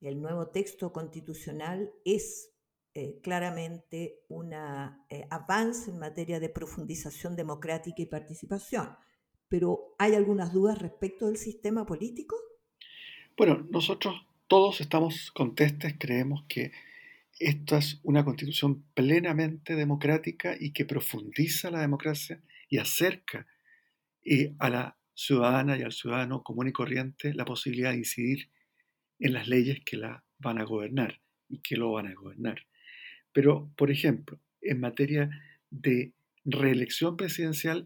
el 0.01 0.21
nuevo 0.21 0.49
texto 0.49 0.93
constitucional 0.93 1.91
es 2.05 2.53
eh, 2.95 3.21
claramente 3.23 4.25
un 4.29 4.53
avance 4.55 5.91
en 5.91 5.99
materia 5.99 6.41
de 6.41 6.49
profundización 6.49 7.37
democrática 7.37 8.03
y 8.03 8.07
participación 8.07 8.97
pero 9.51 9.97
¿hay 9.99 10.15
algunas 10.15 10.53
dudas 10.53 10.79
respecto 10.79 11.27
del 11.27 11.37
sistema 11.37 11.85
político? 11.85 12.37
Bueno, 13.37 13.67
nosotros 13.69 14.15
todos 14.47 14.81
estamos 14.81 15.33
contestes, 15.33 15.97
creemos 15.99 16.45
que 16.49 16.71
esta 17.39 17.79
es 17.79 18.01
una 18.05 18.25
constitución 18.25 18.85
plenamente 18.95 19.75
democrática 19.75 20.55
y 20.59 20.73
que 20.73 20.85
profundiza 20.85 21.71
la 21.71 21.81
democracia 21.81 22.41
y 22.69 22.79
acerca 22.79 23.47
eh, 24.25 24.55
a 24.61 24.71
la 24.71 24.97
ciudadana 25.15 25.77
y 25.77 25.83
al 25.83 25.93
ciudadano 25.93 26.43
común 26.43 26.69
y 26.69 26.73
corriente 26.73 27.35
la 27.35 27.45
posibilidad 27.45 27.93
de 27.93 27.99
incidir 27.99 28.51
en 29.19 29.33
las 29.35 29.49
leyes 29.49 29.81
que 29.85 29.97
la 29.97 30.25
van 30.39 30.59
a 30.59 30.65
gobernar 30.65 31.21
y 31.49 31.59
que 31.59 31.77
lo 31.77 31.93
van 31.93 32.07
a 32.07 32.15
gobernar. 32.15 32.67
Pero, 33.33 33.71
por 33.77 33.91
ejemplo, 33.91 34.41
en 34.61 34.81
materia 34.81 35.31
de 35.71 36.13
reelección 36.45 37.17
presidencial, 37.17 37.85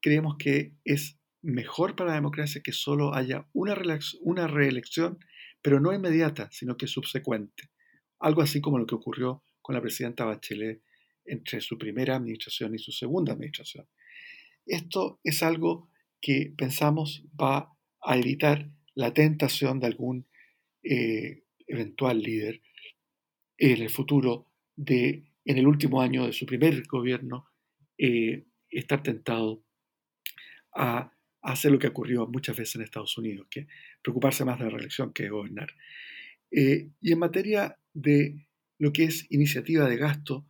creemos 0.00 0.36
que 0.38 0.72
es 0.84 1.18
mejor 1.42 1.96
para 1.96 2.10
la 2.10 2.16
democracia 2.16 2.62
que 2.62 2.72
solo 2.72 3.14
haya 3.14 3.46
una, 3.52 3.74
reelección, 3.74 5.18
pero 5.62 5.80
no 5.80 5.92
inmediata, 5.92 6.48
sino 6.50 6.76
que 6.76 6.86
subsecuente. 6.86 7.70
Algo 8.18 8.42
así 8.42 8.60
como 8.60 8.78
lo 8.78 8.86
que 8.86 8.94
ocurrió 8.94 9.42
con 9.62 9.74
la 9.74 9.80
presidenta 9.80 10.24
Bachelet 10.24 10.82
entre 11.24 11.60
su 11.60 11.78
primera 11.78 12.16
administración 12.16 12.74
y 12.74 12.78
su 12.78 12.92
segunda 12.92 13.32
administración. 13.32 13.86
Esto 14.66 15.20
es 15.24 15.42
algo 15.42 15.89
que 16.20 16.52
pensamos 16.56 17.24
va 17.40 17.72
a 18.02 18.16
evitar 18.16 18.70
la 18.94 19.12
tentación 19.12 19.80
de 19.80 19.86
algún 19.86 20.26
eh, 20.82 21.44
eventual 21.66 22.22
líder 22.22 22.60
en 23.58 23.82
el 23.82 23.90
futuro 23.90 24.50
de, 24.76 25.24
en 25.44 25.58
el 25.58 25.66
último 25.66 26.00
año 26.00 26.26
de 26.26 26.32
su 26.32 26.46
primer 26.46 26.86
gobierno, 26.86 27.46
eh, 27.98 28.46
estar 28.68 29.02
tentado 29.02 29.64
a, 30.74 31.12
hacer 31.42 31.72
lo 31.72 31.78
que 31.78 31.86
ocurrió 31.86 32.26
muchas 32.26 32.54
veces 32.54 32.76
en 32.76 32.82
Estados 32.82 33.16
Unidos, 33.16 33.46
que 33.50 33.66
preocuparse 34.02 34.44
más 34.44 34.58
de 34.58 34.66
la 34.66 34.70
reelección 34.70 35.14
que 35.14 35.22
de 35.22 35.30
gobernar. 35.30 35.74
Eh, 36.50 36.90
y 37.00 37.12
en 37.12 37.18
materia 37.18 37.78
de 37.94 38.46
lo 38.78 38.92
que 38.92 39.04
es 39.04 39.26
iniciativa 39.30 39.88
de 39.88 39.96
gasto, 39.96 40.46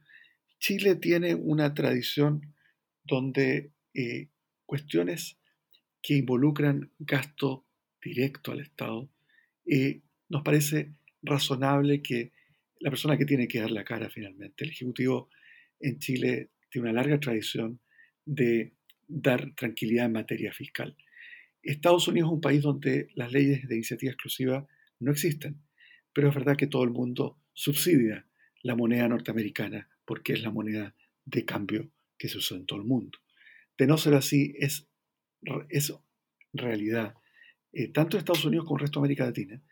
Chile 0.59 0.97
tiene 0.97 1.37
una 1.37 1.75
tradición 1.75 2.55
donde 3.05 3.71
cuestiones 4.67 5.40
que 6.03 6.15
involucran 6.15 6.91
gasto 6.99 7.65
directo 8.03 8.53
al 8.53 8.61
Estado, 8.61 9.09
eh, 9.67 10.01
nos 10.29 10.43
parece 10.43 10.95
razonable 11.23 12.03
que 12.03 12.33
la 12.79 12.91
persona 12.91 13.19
que 13.19 13.27
tiene 13.27 13.47
que 13.47 13.61
dar 13.61 13.71
la 13.71 13.85
cara 13.85 14.09
finalmente, 14.09 14.65
el 14.65 14.71
Ejecutivo 14.71 15.29
en 15.79 15.99
Chile 15.99 16.51
tiene 16.71 16.91
una 16.91 17.01
larga 17.01 17.21
tradición 17.21 17.81
de 18.25 18.73
dar 19.07 19.55
tranquilidad 19.55 20.07
en 20.07 20.13
materia 20.13 20.53
fiscal. 20.53 20.97
Estados 21.63 22.09
Unidos 22.09 22.29
es 22.29 22.35
un 22.35 22.41
país 22.41 22.63
donde 22.63 23.09
las 23.15 23.33
leyes 23.33 23.69
de 23.69 23.75
iniciativa 23.75 24.13
exclusiva 24.13 24.67
no 24.99 25.11
existen, 25.11 25.61
pero 26.13 26.29
es 26.29 26.35
verdad 26.35 26.57
que 26.57 26.67
todo 26.67 26.85
el 26.85 26.91
mundo 26.91 27.39
subsidia 27.53 28.27
la 28.63 28.77
moneda 28.77 29.09
norteamericana 29.09 29.89
porque 30.05 30.33
es 30.33 30.43
la 30.43 30.51
moneda 30.51 30.95
de 31.25 31.45
cambio 31.45 31.91
que 32.19 32.29
se 32.29 32.39
usa 32.39 32.57
en 32.57 32.67
todo 32.67 32.79
el 32.79 32.87
mundo. 32.87 33.19
De 33.77 33.87
no 33.87 33.97
ser 33.97 34.15
así, 34.15 34.55
es, 34.59 34.87
es 35.69 35.93
realidad, 36.53 37.15
eh, 37.73 37.89
tanto 37.89 38.17
en 38.17 38.21
Estados 38.21 38.45
Unidos 38.45 38.67
como 38.67 38.79
en 38.79 38.81
el 38.81 38.87
resto 38.87 39.01
de 39.01 39.05
América 39.05 39.27
Latina, 39.27 39.63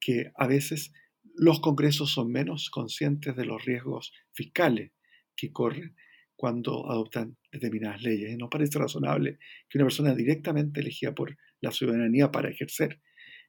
que 0.00 0.32
a 0.36 0.46
veces 0.46 0.92
los 1.34 1.60
congresos 1.60 2.10
son 2.10 2.30
menos 2.30 2.70
conscientes 2.70 3.36
de 3.36 3.44
los 3.44 3.64
riesgos 3.64 4.12
fiscales 4.32 4.92
que 5.36 5.52
corren 5.52 5.94
cuando 6.34 6.90
adoptan 6.90 7.36
determinadas 7.50 8.02
leyes. 8.02 8.32
Y 8.32 8.36
nos 8.36 8.50
parece 8.50 8.78
razonable 8.78 9.38
que 9.68 9.78
una 9.78 9.86
persona 9.86 10.14
directamente 10.14 10.80
elegida 10.80 11.14
por 11.14 11.36
la 11.60 11.72
ciudadanía 11.72 12.30
para 12.30 12.50
ejercer 12.50 13.00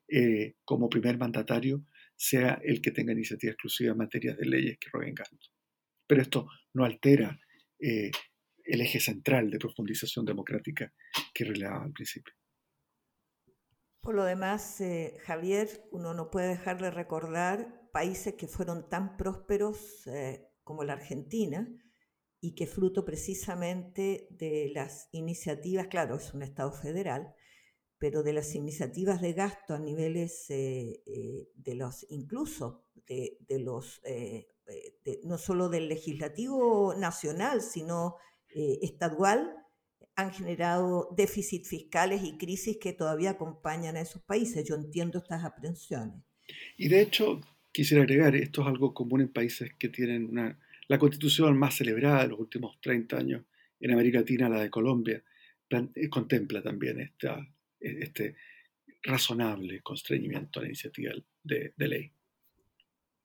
eh, 0.10 0.56
como 0.64 0.90
primer 0.90 1.18
mandatario 1.18 1.86
sea 2.16 2.60
el 2.64 2.82
que 2.82 2.92
tenga 2.92 3.12
iniciativa 3.12 3.52
exclusiva 3.52 3.92
en 3.92 3.98
materia 3.98 4.36
de 4.36 4.46
leyes 4.46 4.78
que 4.80 4.90
roben 4.92 5.14
gastos. 5.14 5.52
Pero 6.08 6.22
esto 6.22 6.48
no 6.74 6.86
altera 6.86 7.40
eh, 7.80 8.12
el 8.68 8.82
eje 8.82 9.00
central 9.00 9.50
de 9.50 9.60
profundización 9.60 10.26
democrática 10.26 10.94
que 11.34 11.46
relevaba 11.46 11.86
al 11.86 11.94
principio. 11.94 12.34
Por 14.02 14.16
lo 14.16 14.24
demás, 14.24 14.80
eh, 14.82 15.18
Javier, 15.26 15.88
uno 15.92 16.14
no 16.14 16.30
puede 16.30 16.50
dejar 16.50 16.82
de 16.82 16.92
recordar 16.92 17.90
países 17.92 18.36
que 18.36 18.48
fueron 18.48 18.90
tan 18.90 19.18
prósperos 19.18 20.08
como 20.64 20.84
la 20.84 20.94
Argentina, 20.94 21.68
y 22.40 22.54
que 22.56 22.68
fruto 22.68 23.04
precisamente 23.04 24.28
de 24.30 24.72
las 24.74 25.10
iniciativas, 25.12 25.88
claro, 25.88 26.16
es 26.16 26.34
un 26.34 26.44
Estado 26.44 26.72
federal, 26.72 27.34
pero 27.98 28.22
de 28.22 28.34
las 28.34 28.54
iniciativas 28.54 29.22
de 29.22 29.34
gasto 29.34 29.74
a 29.74 29.80
niveles 29.80 30.50
eh, 30.50 31.02
eh, 31.08 31.50
de 31.56 31.76
los, 31.76 32.06
incluso 32.10 32.86
de, 33.08 33.60
los, 33.60 34.02
eh, 34.04 34.50
no 35.24 35.38
solo 35.38 35.70
del 35.70 35.88
legislativo 35.88 36.94
nacional, 36.96 37.62
sino 37.62 38.18
estadual, 38.82 39.54
han 40.16 40.32
generado 40.32 41.14
déficits 41.16 41.70
fiscales 41.70 42.24
y 42.24 42.38
crisis 42.38 42.78
que 42.78 42.94
todavía 42.94 43.32
acompañan 43.32 43.98
a 43.98 44.02
esos 44.02 44.22
países. 44.24 44.68
Yo 44.68 44.76
entiendo 44.76 45.20
estas 45.20 45.44
aprensiones. 45.44 46.24
Y 46.76 46.88
de 46.88 47.02
hecho, 47.02 47.42
quisiera 47.72 48.04
agregar, 48.04 48.36
esto 48.36 48.62
es 48.62 48.68
algo 48.68 48.94
común 48.94 49.22
en 49.22 49.30
países 49.30 49.74
que 49.78 49.90
tienen 49.90 50.30
una 50.30 50.58
la 50.88 50.98
constitución 50.98 51.58
más 51.58 51.76
celebrada 51.76 52.24
de 52.24 52.30
los 52.30 52.40
últimos 52.40 52.80
30 52.82 53.18
años 53.18 53.44
en 53.80 53.92
América 53.92 54.20
Latina, 54.20 54.50
la 54.50 54.62
de 54.62 54.70
Colombia, 54.70 55.24
eh, 55.70 56.10
contempla 56.10 56.62
también 56.62 57.00
esta, 57.00 57.46
e, 57.80 58.04
este 58.04 58.36
razonable 59.04 59.82
constreñimiento 59.82 60.60
a 60.60 60.64
la 60.64 60.70
iniciativa 60.70 61.14
de, 61.44 61.74
ley. 61.78 62.12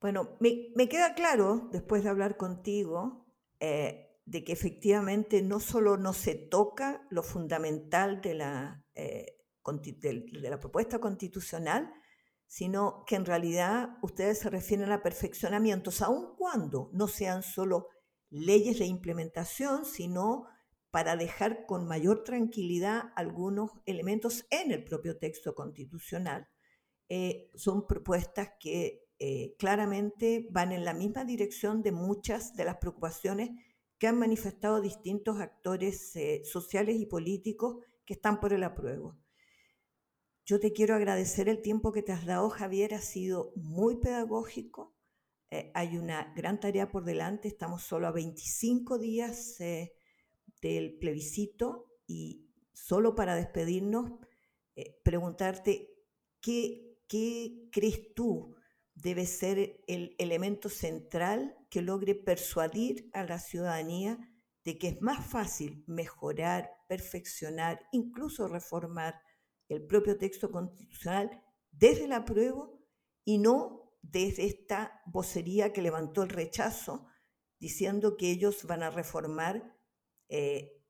Bueno, 0.01 0.37
me, 0.41 0.89
queda 0.89 1.14
claro, 1.14 1.68
después 1.72 2.03
de 2.03 2.11
hablar 2.11 2.37
contigo, 2.37 3.26
eh, 3.61 4.09
de 4.33 4.45
que 4.45 4.53
efectivamente 4.53 5.43
no 5.43 5.61
solo 5.61 5.99
no 5.99 6.14
se 6.14 6.35
toca 6.35 7.07
lo 7.11 7.22
fundamental 7.22 8.22
de 8.22 8.33
la, 8.33 8.83
eh, 8.95 9.37
de 9.62 10.51
la 10.51 10.59
propuesta 10.59 11.01
constitucional, 11.01 11.93
sino 12.47 13.05
que 13.07 13.16
en 13.16 13.26
realidad 13.26 13.99
ustedes 14.01 14.39
se 14.39 14.49
refieren 14.49 14.91
a 14.91 15.03
perfeccionamientos, 15.03 16.01
aun 16.01 16.35
cuando 16.39 16.89
no 16.95 17.09
sean 17.09 17.43
solo 17.43 17.89
leyes 18.30 18.78
de 18.78 18.87
implementación, 18.87 19.85
sino 19.85 20.47
para 20.91 21.16
dejar 21.16 21.66
con 21.66 21.87
mayor 21.87 22.24
tranquilidad 22.24 23.12
algunos 23.16 23.70
elementos 23.85 24.47
en 24.49 24.72
el 24.72 24.83
propio 24.83 25.18
texto 25.18 25.55
constitucional. 25.55 26.49
Eh, 27.11 27.51
son 27.55 27.87
propuestas 27.87 28.53
que 28.59 29.05
eh, 29.18 29.55
claramente 29.59 30.49
van 30.51 30.72
en 30.72 30.87
la 30.87 30.95
misma 30.95 31.26
dirección 31.26 31.83
de 31.83 31.93
muchas 31.93 32.55
de 32.55 32.64
las 32.64 32.78
preocupaciones 32.78 33.51
que 34.03 34.09
han 34.09 34.19
manifestado 34.19 34.81
distintos 34.81 35.39
actores 35.39 36.17
eh, 36.17 36.43
sociales 36.45 36.97
y 36.97 37.07
políticos 37.07 37.77
que 38.05 38.15
están 38.15 38.41
por 38.41 38.53
el 38.53 38.65
apruebo. 38.65 39.17
Yo 40.45 40.59
te 40.59 40.73
quiero 40.73 40.97
agradecer 40.97 41.49
el 41.49 41.63
tiempo 41.63 41.93
que 41.93 42.03
te 42.03 42.11
has 42.11 42.27
dado, 42.27 42.51
Javier, 42.51 42.95
ha 42.95 43.01
sido 43.01 43.53
muy 43.55 44.01
pedagógico. 44.01 44.97
Eh, 45.51 45.71
hay 45.75 45.99
una 45.99 46.35
gran 46.35 46.59
tarea 46.59 46.91
por 46.91 47.05
delante, 47.05 47.47
estamos 47.47 47.85
solo 47.85 48.09
a 48.09 48.11
25 48.11 48.99
días 48.99 49.61
eh, 49.61 49.93
del 50.61 50.99
plebiscito 50.99 51.87
y 52.05 52.51
solo 52.73 53.15
para 53.15 53.37
despedirnos, 53.37 54.15
preguntarte 55.05 55.95
¿qué, 56.41 56.99
qué 57.07 57.69
crees 57.71 58.13
tú 58.15 58.57
debe 58.97 59.27
ser 59.27 59.81
el 59.87 60.17
elemento 60.19 60.69
central 60.69 61.57
que 61.73 61.81
logre 61.81 62.14
persuadir 62.14 63.09
a 63.14 63.25
la 63.25 63.39
ciudadanía 63.39 64.18
de 64.62 64.77
que 64.77 64.89
es 64.89 65.01
más 65.01 65.27
fácil 65.27 65.83
mejorar, 65.87 66.70
perfeccionar, 66.87 67.81
incluso 67.93 68.47
reformar 68.47 69.18
el 69.70 69.87
propio 69.87 70.18
texto 70.18 70.51
constitucional 70.51 71.43
desde 71.70 72.05
el 72.05 72.12
apruebo 72.12 72.79
y 73.25 73.39
no 73.39 73.97
desde 74.03 74.45
esta 74.45 75.01
vocería 75.07 75.73
que 75.73 75.81
levantó 75.81 76.23
el 76.23 76.29
rechazo 76.29 77.07
diciendo 77.59 78.18
que 78.18 78.31
ellos 78.31 78.64
van 78.66 78.83
a 78.83 78.91
reformar 78.91 79.75
eh, 80.29 80.85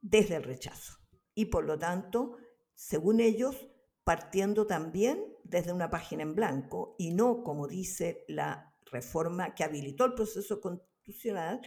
desde 0.00 0.36
el 0.36 0.44
rechazo. 0.44 0.94
Y 1.34 1.46
por 1.46 1.66
lo 1.66 1.78
tanto, 1.78 2.38
según 2.72 3.20
ellos, 3.20 3.68
partiendo 4.02 4.66
también 4.66 5.36
desde 5.44 5.74
una 5.74 5.90
página 5.90 6.22
en 6.22 6.34
blanco 6.34 6.94
y 6.98 7.12
no, 7.12 7.42
como 7.42 7.68
dice 7.68 8.24
la 8.28 8.72
reforma 8.90 9.54
que 9.54 9.64
habilitó 9.64 10.04
el 10.04 10.14
proceso 10.14 10.60
constitucional, 10.60 11.60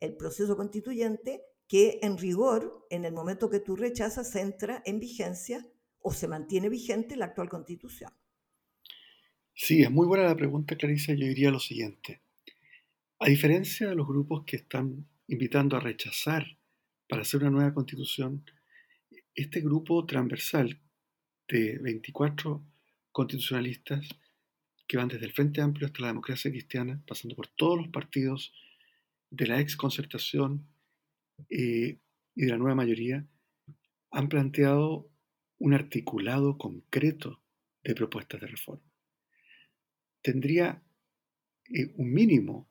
el 0.00 0.16
proceso 0.16 0.56
constituyente, 0.56 1.42
que 1.68 1.98
en 2.02 2.18
rigor, 2.18 2.86
en 2.90 3.04
el 3.04 3.12
momento 3.12 3.48
que 3.48 3.60
tú 3.60 3.76
rechazas, 3.76 4.34
entra 4.36 4.82
en 4.84 5.00
vigencia 5.00 5.66
o 6.00 6.12
se 6.12 6.28
mantiene 6.28 6.68
vigente 6.68 7.16
la 7.16 7.26
actual 7.26 7.48
constitución? 7.48 8.12
Sí, 9.54 9.82
es 9.82 9.90
muy 9.90 10.06
buena 10.06 10.24
la 10.24 10.36
pregunta, 10.36 10.76
Clarice. 10.76 11.16
Yo 11.16 11.26
diría 11.26 11.50
lo 11.50 11.60
siguiente. 11.60 12.20
A 13.20 13.28
diferencia 13.28 13.88
de 13.88 13.94
los 13.94 14.06
grupos 14.06 14.44
que 14.44 14.56
están 14.56 15.06
invitando 15.28 15.76
a 15.76 15.80
rechazar 15.80 16.44
para 17.08 17.22
hacer 17.22 17.40
una 17.40 17.50
nueva 17.50 17.72
constitución, 17.72 18.44
este 19.34 19.60
grupo 19.60 20.04
transversal 20.04 20.80
de 21.48 21.78
24 21.78 22.62
constitucionalistas 23.12 24.06
que 24.86 24.96
van 24.96 25.08
desde 25.08 25.26
el 25.26 25.32
Frente 25.32 25.60
Amplio 25.60 25.86
hasta 25.86 26.02
la 26.02 26.08
democracia 26.08 26.50
cristiana, 26.50 27.02
pasando 27.06 27.34
por 27.36 27.48
todos 27.48 27.78
los 27.78 27.88
partidos 27.88 28.52
de 29.30 29.46
la 29.46 29.60
ex 29.60 29.76
concertación 29.76 30.66
eh, 31.50 31.98
y 32.34 32.44
de 32.44 32.50
la 32.50 32.58
nueva 32.58 32.74
mayoría, 32.74 33.26
han 34.10 34.28
planteado 34.28 35.10
un 35.58 35.74
articulado 35.74 36.58
concreto 36.58 37.42
de 37.82 37.94
propuestas 37.94 38.40
de 38.40 38.46
reforma. 38.46 38.84
Tendría 40.22 40.82
eh, 41.72 41.92
un 41.96 42.12
mínimo 42.12 42.68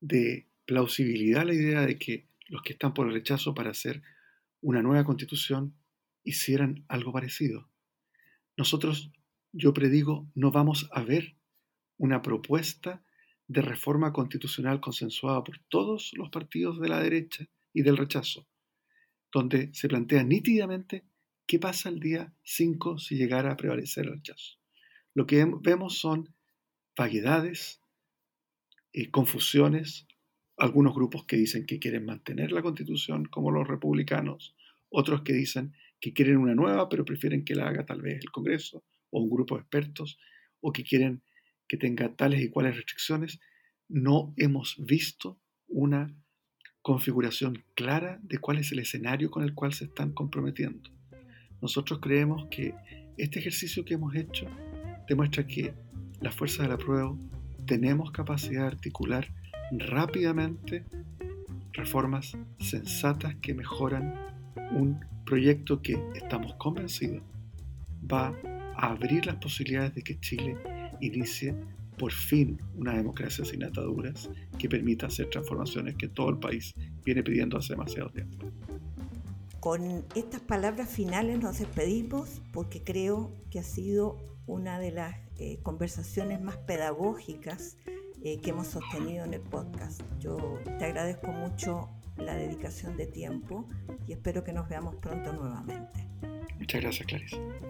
de 0.00 0.48
plausibilidad 0.64 1.44
la 1.44 1.54
idea 1.54 1.86
de 1.86 1.98
que 1.98 2.28
los 2.48 2.62
que 2.62 2.72
están 2.72 2.94
por 2.94 3.06
el 3.06 3.12
rechazo 3.12 3.54
para 3.54 3.70
hacer 3.70 4.02
una 4.60 4.82
nueva 4.82 5.04
constitución 5.04 5.74
hicieran 6.24 6.84
algo 6.88 7.12
parecido. 7.12 7.70
Nosotros, 8.56 9.12
yo 9.52 9.72
predigo, 9.72 10.30
no 10.34 10.50
vamos 10.50 10.88
a 10.92 11.02
ver 11.02 11.36
una 12.00 12.22
propuesta 12.22 13.04
de 13.46 13.62
reforma 13.62 14.12
constitucional 14.12 14.80
consensuada 14.80 15.44
por 15.44 15.58
todos 15.68 16.10
los 16.14 16.30
partidos 16.30 16.80
de 16.80 16.88
la 16.88 17.00
derecha 17.00 17.46
y 17.72 17.82
del 17.82 17.96
rechazo, 17.96 18.46
donde 19.32 19.72
se 19.72 19.88
plantea 19.88 20.24
nítidamente 20.24 21.04
¿Qué 21.50 21.58
pasa 21.58 21.88
el 21.88 21.98
día 21.98 22.32
5 22.44 23.00
si 23.00 23.16
llegara 23.16 23.50
a 23.50 23.56
prevalecer 23.56 24.06
el 24.06 24.12
rechazo? 24.12 24.60
Lo 25.14 25.26
que 25.26 25.44
vemos 25.62 25.98
son 25.98 26.32
vaguedades, 26.96 27.82
eh, 28.92 29.10
confusiones, 29.10 30.06
algunos 30.56 30.94
grupos 30.94 31.24
que 31.24 31.36
dicen 31.36 31.66
que 31.66 31.80
quieren 31.80 32.04
mantener 32.04 32.52
la 32.52 32.62
constitución 32.62 33.24
como 33.24 33.50
los 33.50 33.66
republicanos, 33.66 34.54
otros 34.90 35.22
que 35.22 35.32
dicen 35.32 35.74
que 36.00 36.12
quieren 36.12 36.36
una 36.36 36.54
nueva 36.54 36.88
pero 36.88 37.04
prefieren 37.04 37.44
que 37.44 37.56
la 37.56 37.66
haga 37.66 37.84
tal 37.84 38.00
vez 38.00 38.20
el 38.22 38.30
Congreso 38.30 38.84
o 39.10 39.20
un 39.20 39.28
grupo 39.28 39.56
de 39.56 39.62
expertos, 39.62 40.20
o 40.60 40.70
que 40.70 40.84
quieren 40.84 41.20
que 41.70 41.76
tenga 41.76 42.16
tales 42.16 42.42
y 42.42 42.50
cuales 42.50 42.74
restricciones. 42.74 43.38
No 43.88 44.34
hemos 44.36 44.74
visto 44.76 45.38
una 45.68 46.12
configuración 46.82 47.64
clara 47.76 48.18
de 48.24 48.38
cuál 48.38 48.58
es 48.58 48.72
el 48.72 48.80
escenario 48.80 49.30
con 49.30 49.44
el 49.44 49.54
cual 49.54 49.72
se 49.72 49.84
están 49.84 50.10
comprometiendo. 50.10 50.90
Nosotros 51.62 52.00
creemos 52.00 52.48
que 52.50 52.74
este 53.16 53.38
ejercicio 53.38 53.84
que 53.84 53.94
hemos 53.94 54.16
hecho 54.16 54.46
demuestra 55.06 55.46
que 55.46 55.72
las 56.20 56.34
fuerzas 56.34 56.62
de 56.62 56.70
la 56.70 56.76
prueba 56.76 57.16
tenemos 57.66 58.10
capacidad 58.10 58.62
de 58.62 58.74
articular 58.74 59.32
rápidamente 59.70 60.84
reformas 61.72 62.36
sensatas 62.58 63.36
que 63.36 63.54
mejoran 63.54 64.12
un 64.72 64.98
proyecto 65.24 65.80
que 65.82 66.02
estamos 66.16 66.52
convencidos 66.54 67.22
va 68.12 68.34
a 68.76 68.88
abrir 68.90 69.26
las 69.26 69.36
posibilidades 69.36 69.94
de 69.94 70.02
que 70.02 70.18
Chile 70.18 70.56
inicie 71.00 71.54
por 71.98 72.12
fin 72.12 72.58
una 72.76 72.94
democracia 72.94 73.44
sin 73.44 73.62
ataduras 73.62 74.30
que 74.58 74.68
permita 74.68 75.06
hacer 75.06 75.28
transformaciones 75.28 75.96
que 75.96 76.08
todo 76.08 76.30
el 76.30 76.38
país 76.38 76.74
viene 77.04 77.22
pidiendo 77.22 77.58
hace 77.58 77.74
demasiado 77.74 78.10
tiempo. 78.10 78.46
Con 79.60 80.06
estas 80.14 80.40
palabras 80.40 80.88
finales 80.88 81.38
nos 81.38 81.58
despedimos 81.58 82.40
porque 82.52 82.82
creo 82.82 83.30
que 83.50 83.58
ha 83.58 83.62
sido 83.62 84.16
una 84.46 84.78
de 84.78 84.92
las 84.92 85.14
eh, 85.38 85.58
conversaciones 85.62 86.40
más 86.40 86.56
pedagógicas 86.56 87.76
eh, 88.24 88.40
que 88.40 88.50
hemos 88.50 88.68
sostenido 88.68 89.24
en 89.24 89.34
el 89.34 89.42
podcast. 89.42 90.00
Yo 90.18 90.58
te 90.64 90.84
agradezco 90.86 91.28
mucho 91.32 91.90
la 92.16 92.34
dedicación 92.34 92.96
de 92.96 93.06
tiempo 93.06 93.68
y 94.06 94.12
espero 94.12 94.42
que 94.42 94.52
nos 94.52 94.68
veamos 94.68 94.96
pronto 94.96 95.32
nuevamente. 95.32 96.08
Muchas 96.58 96.80
gracias, 96.80 97.06
Clarice. 97.06 97.69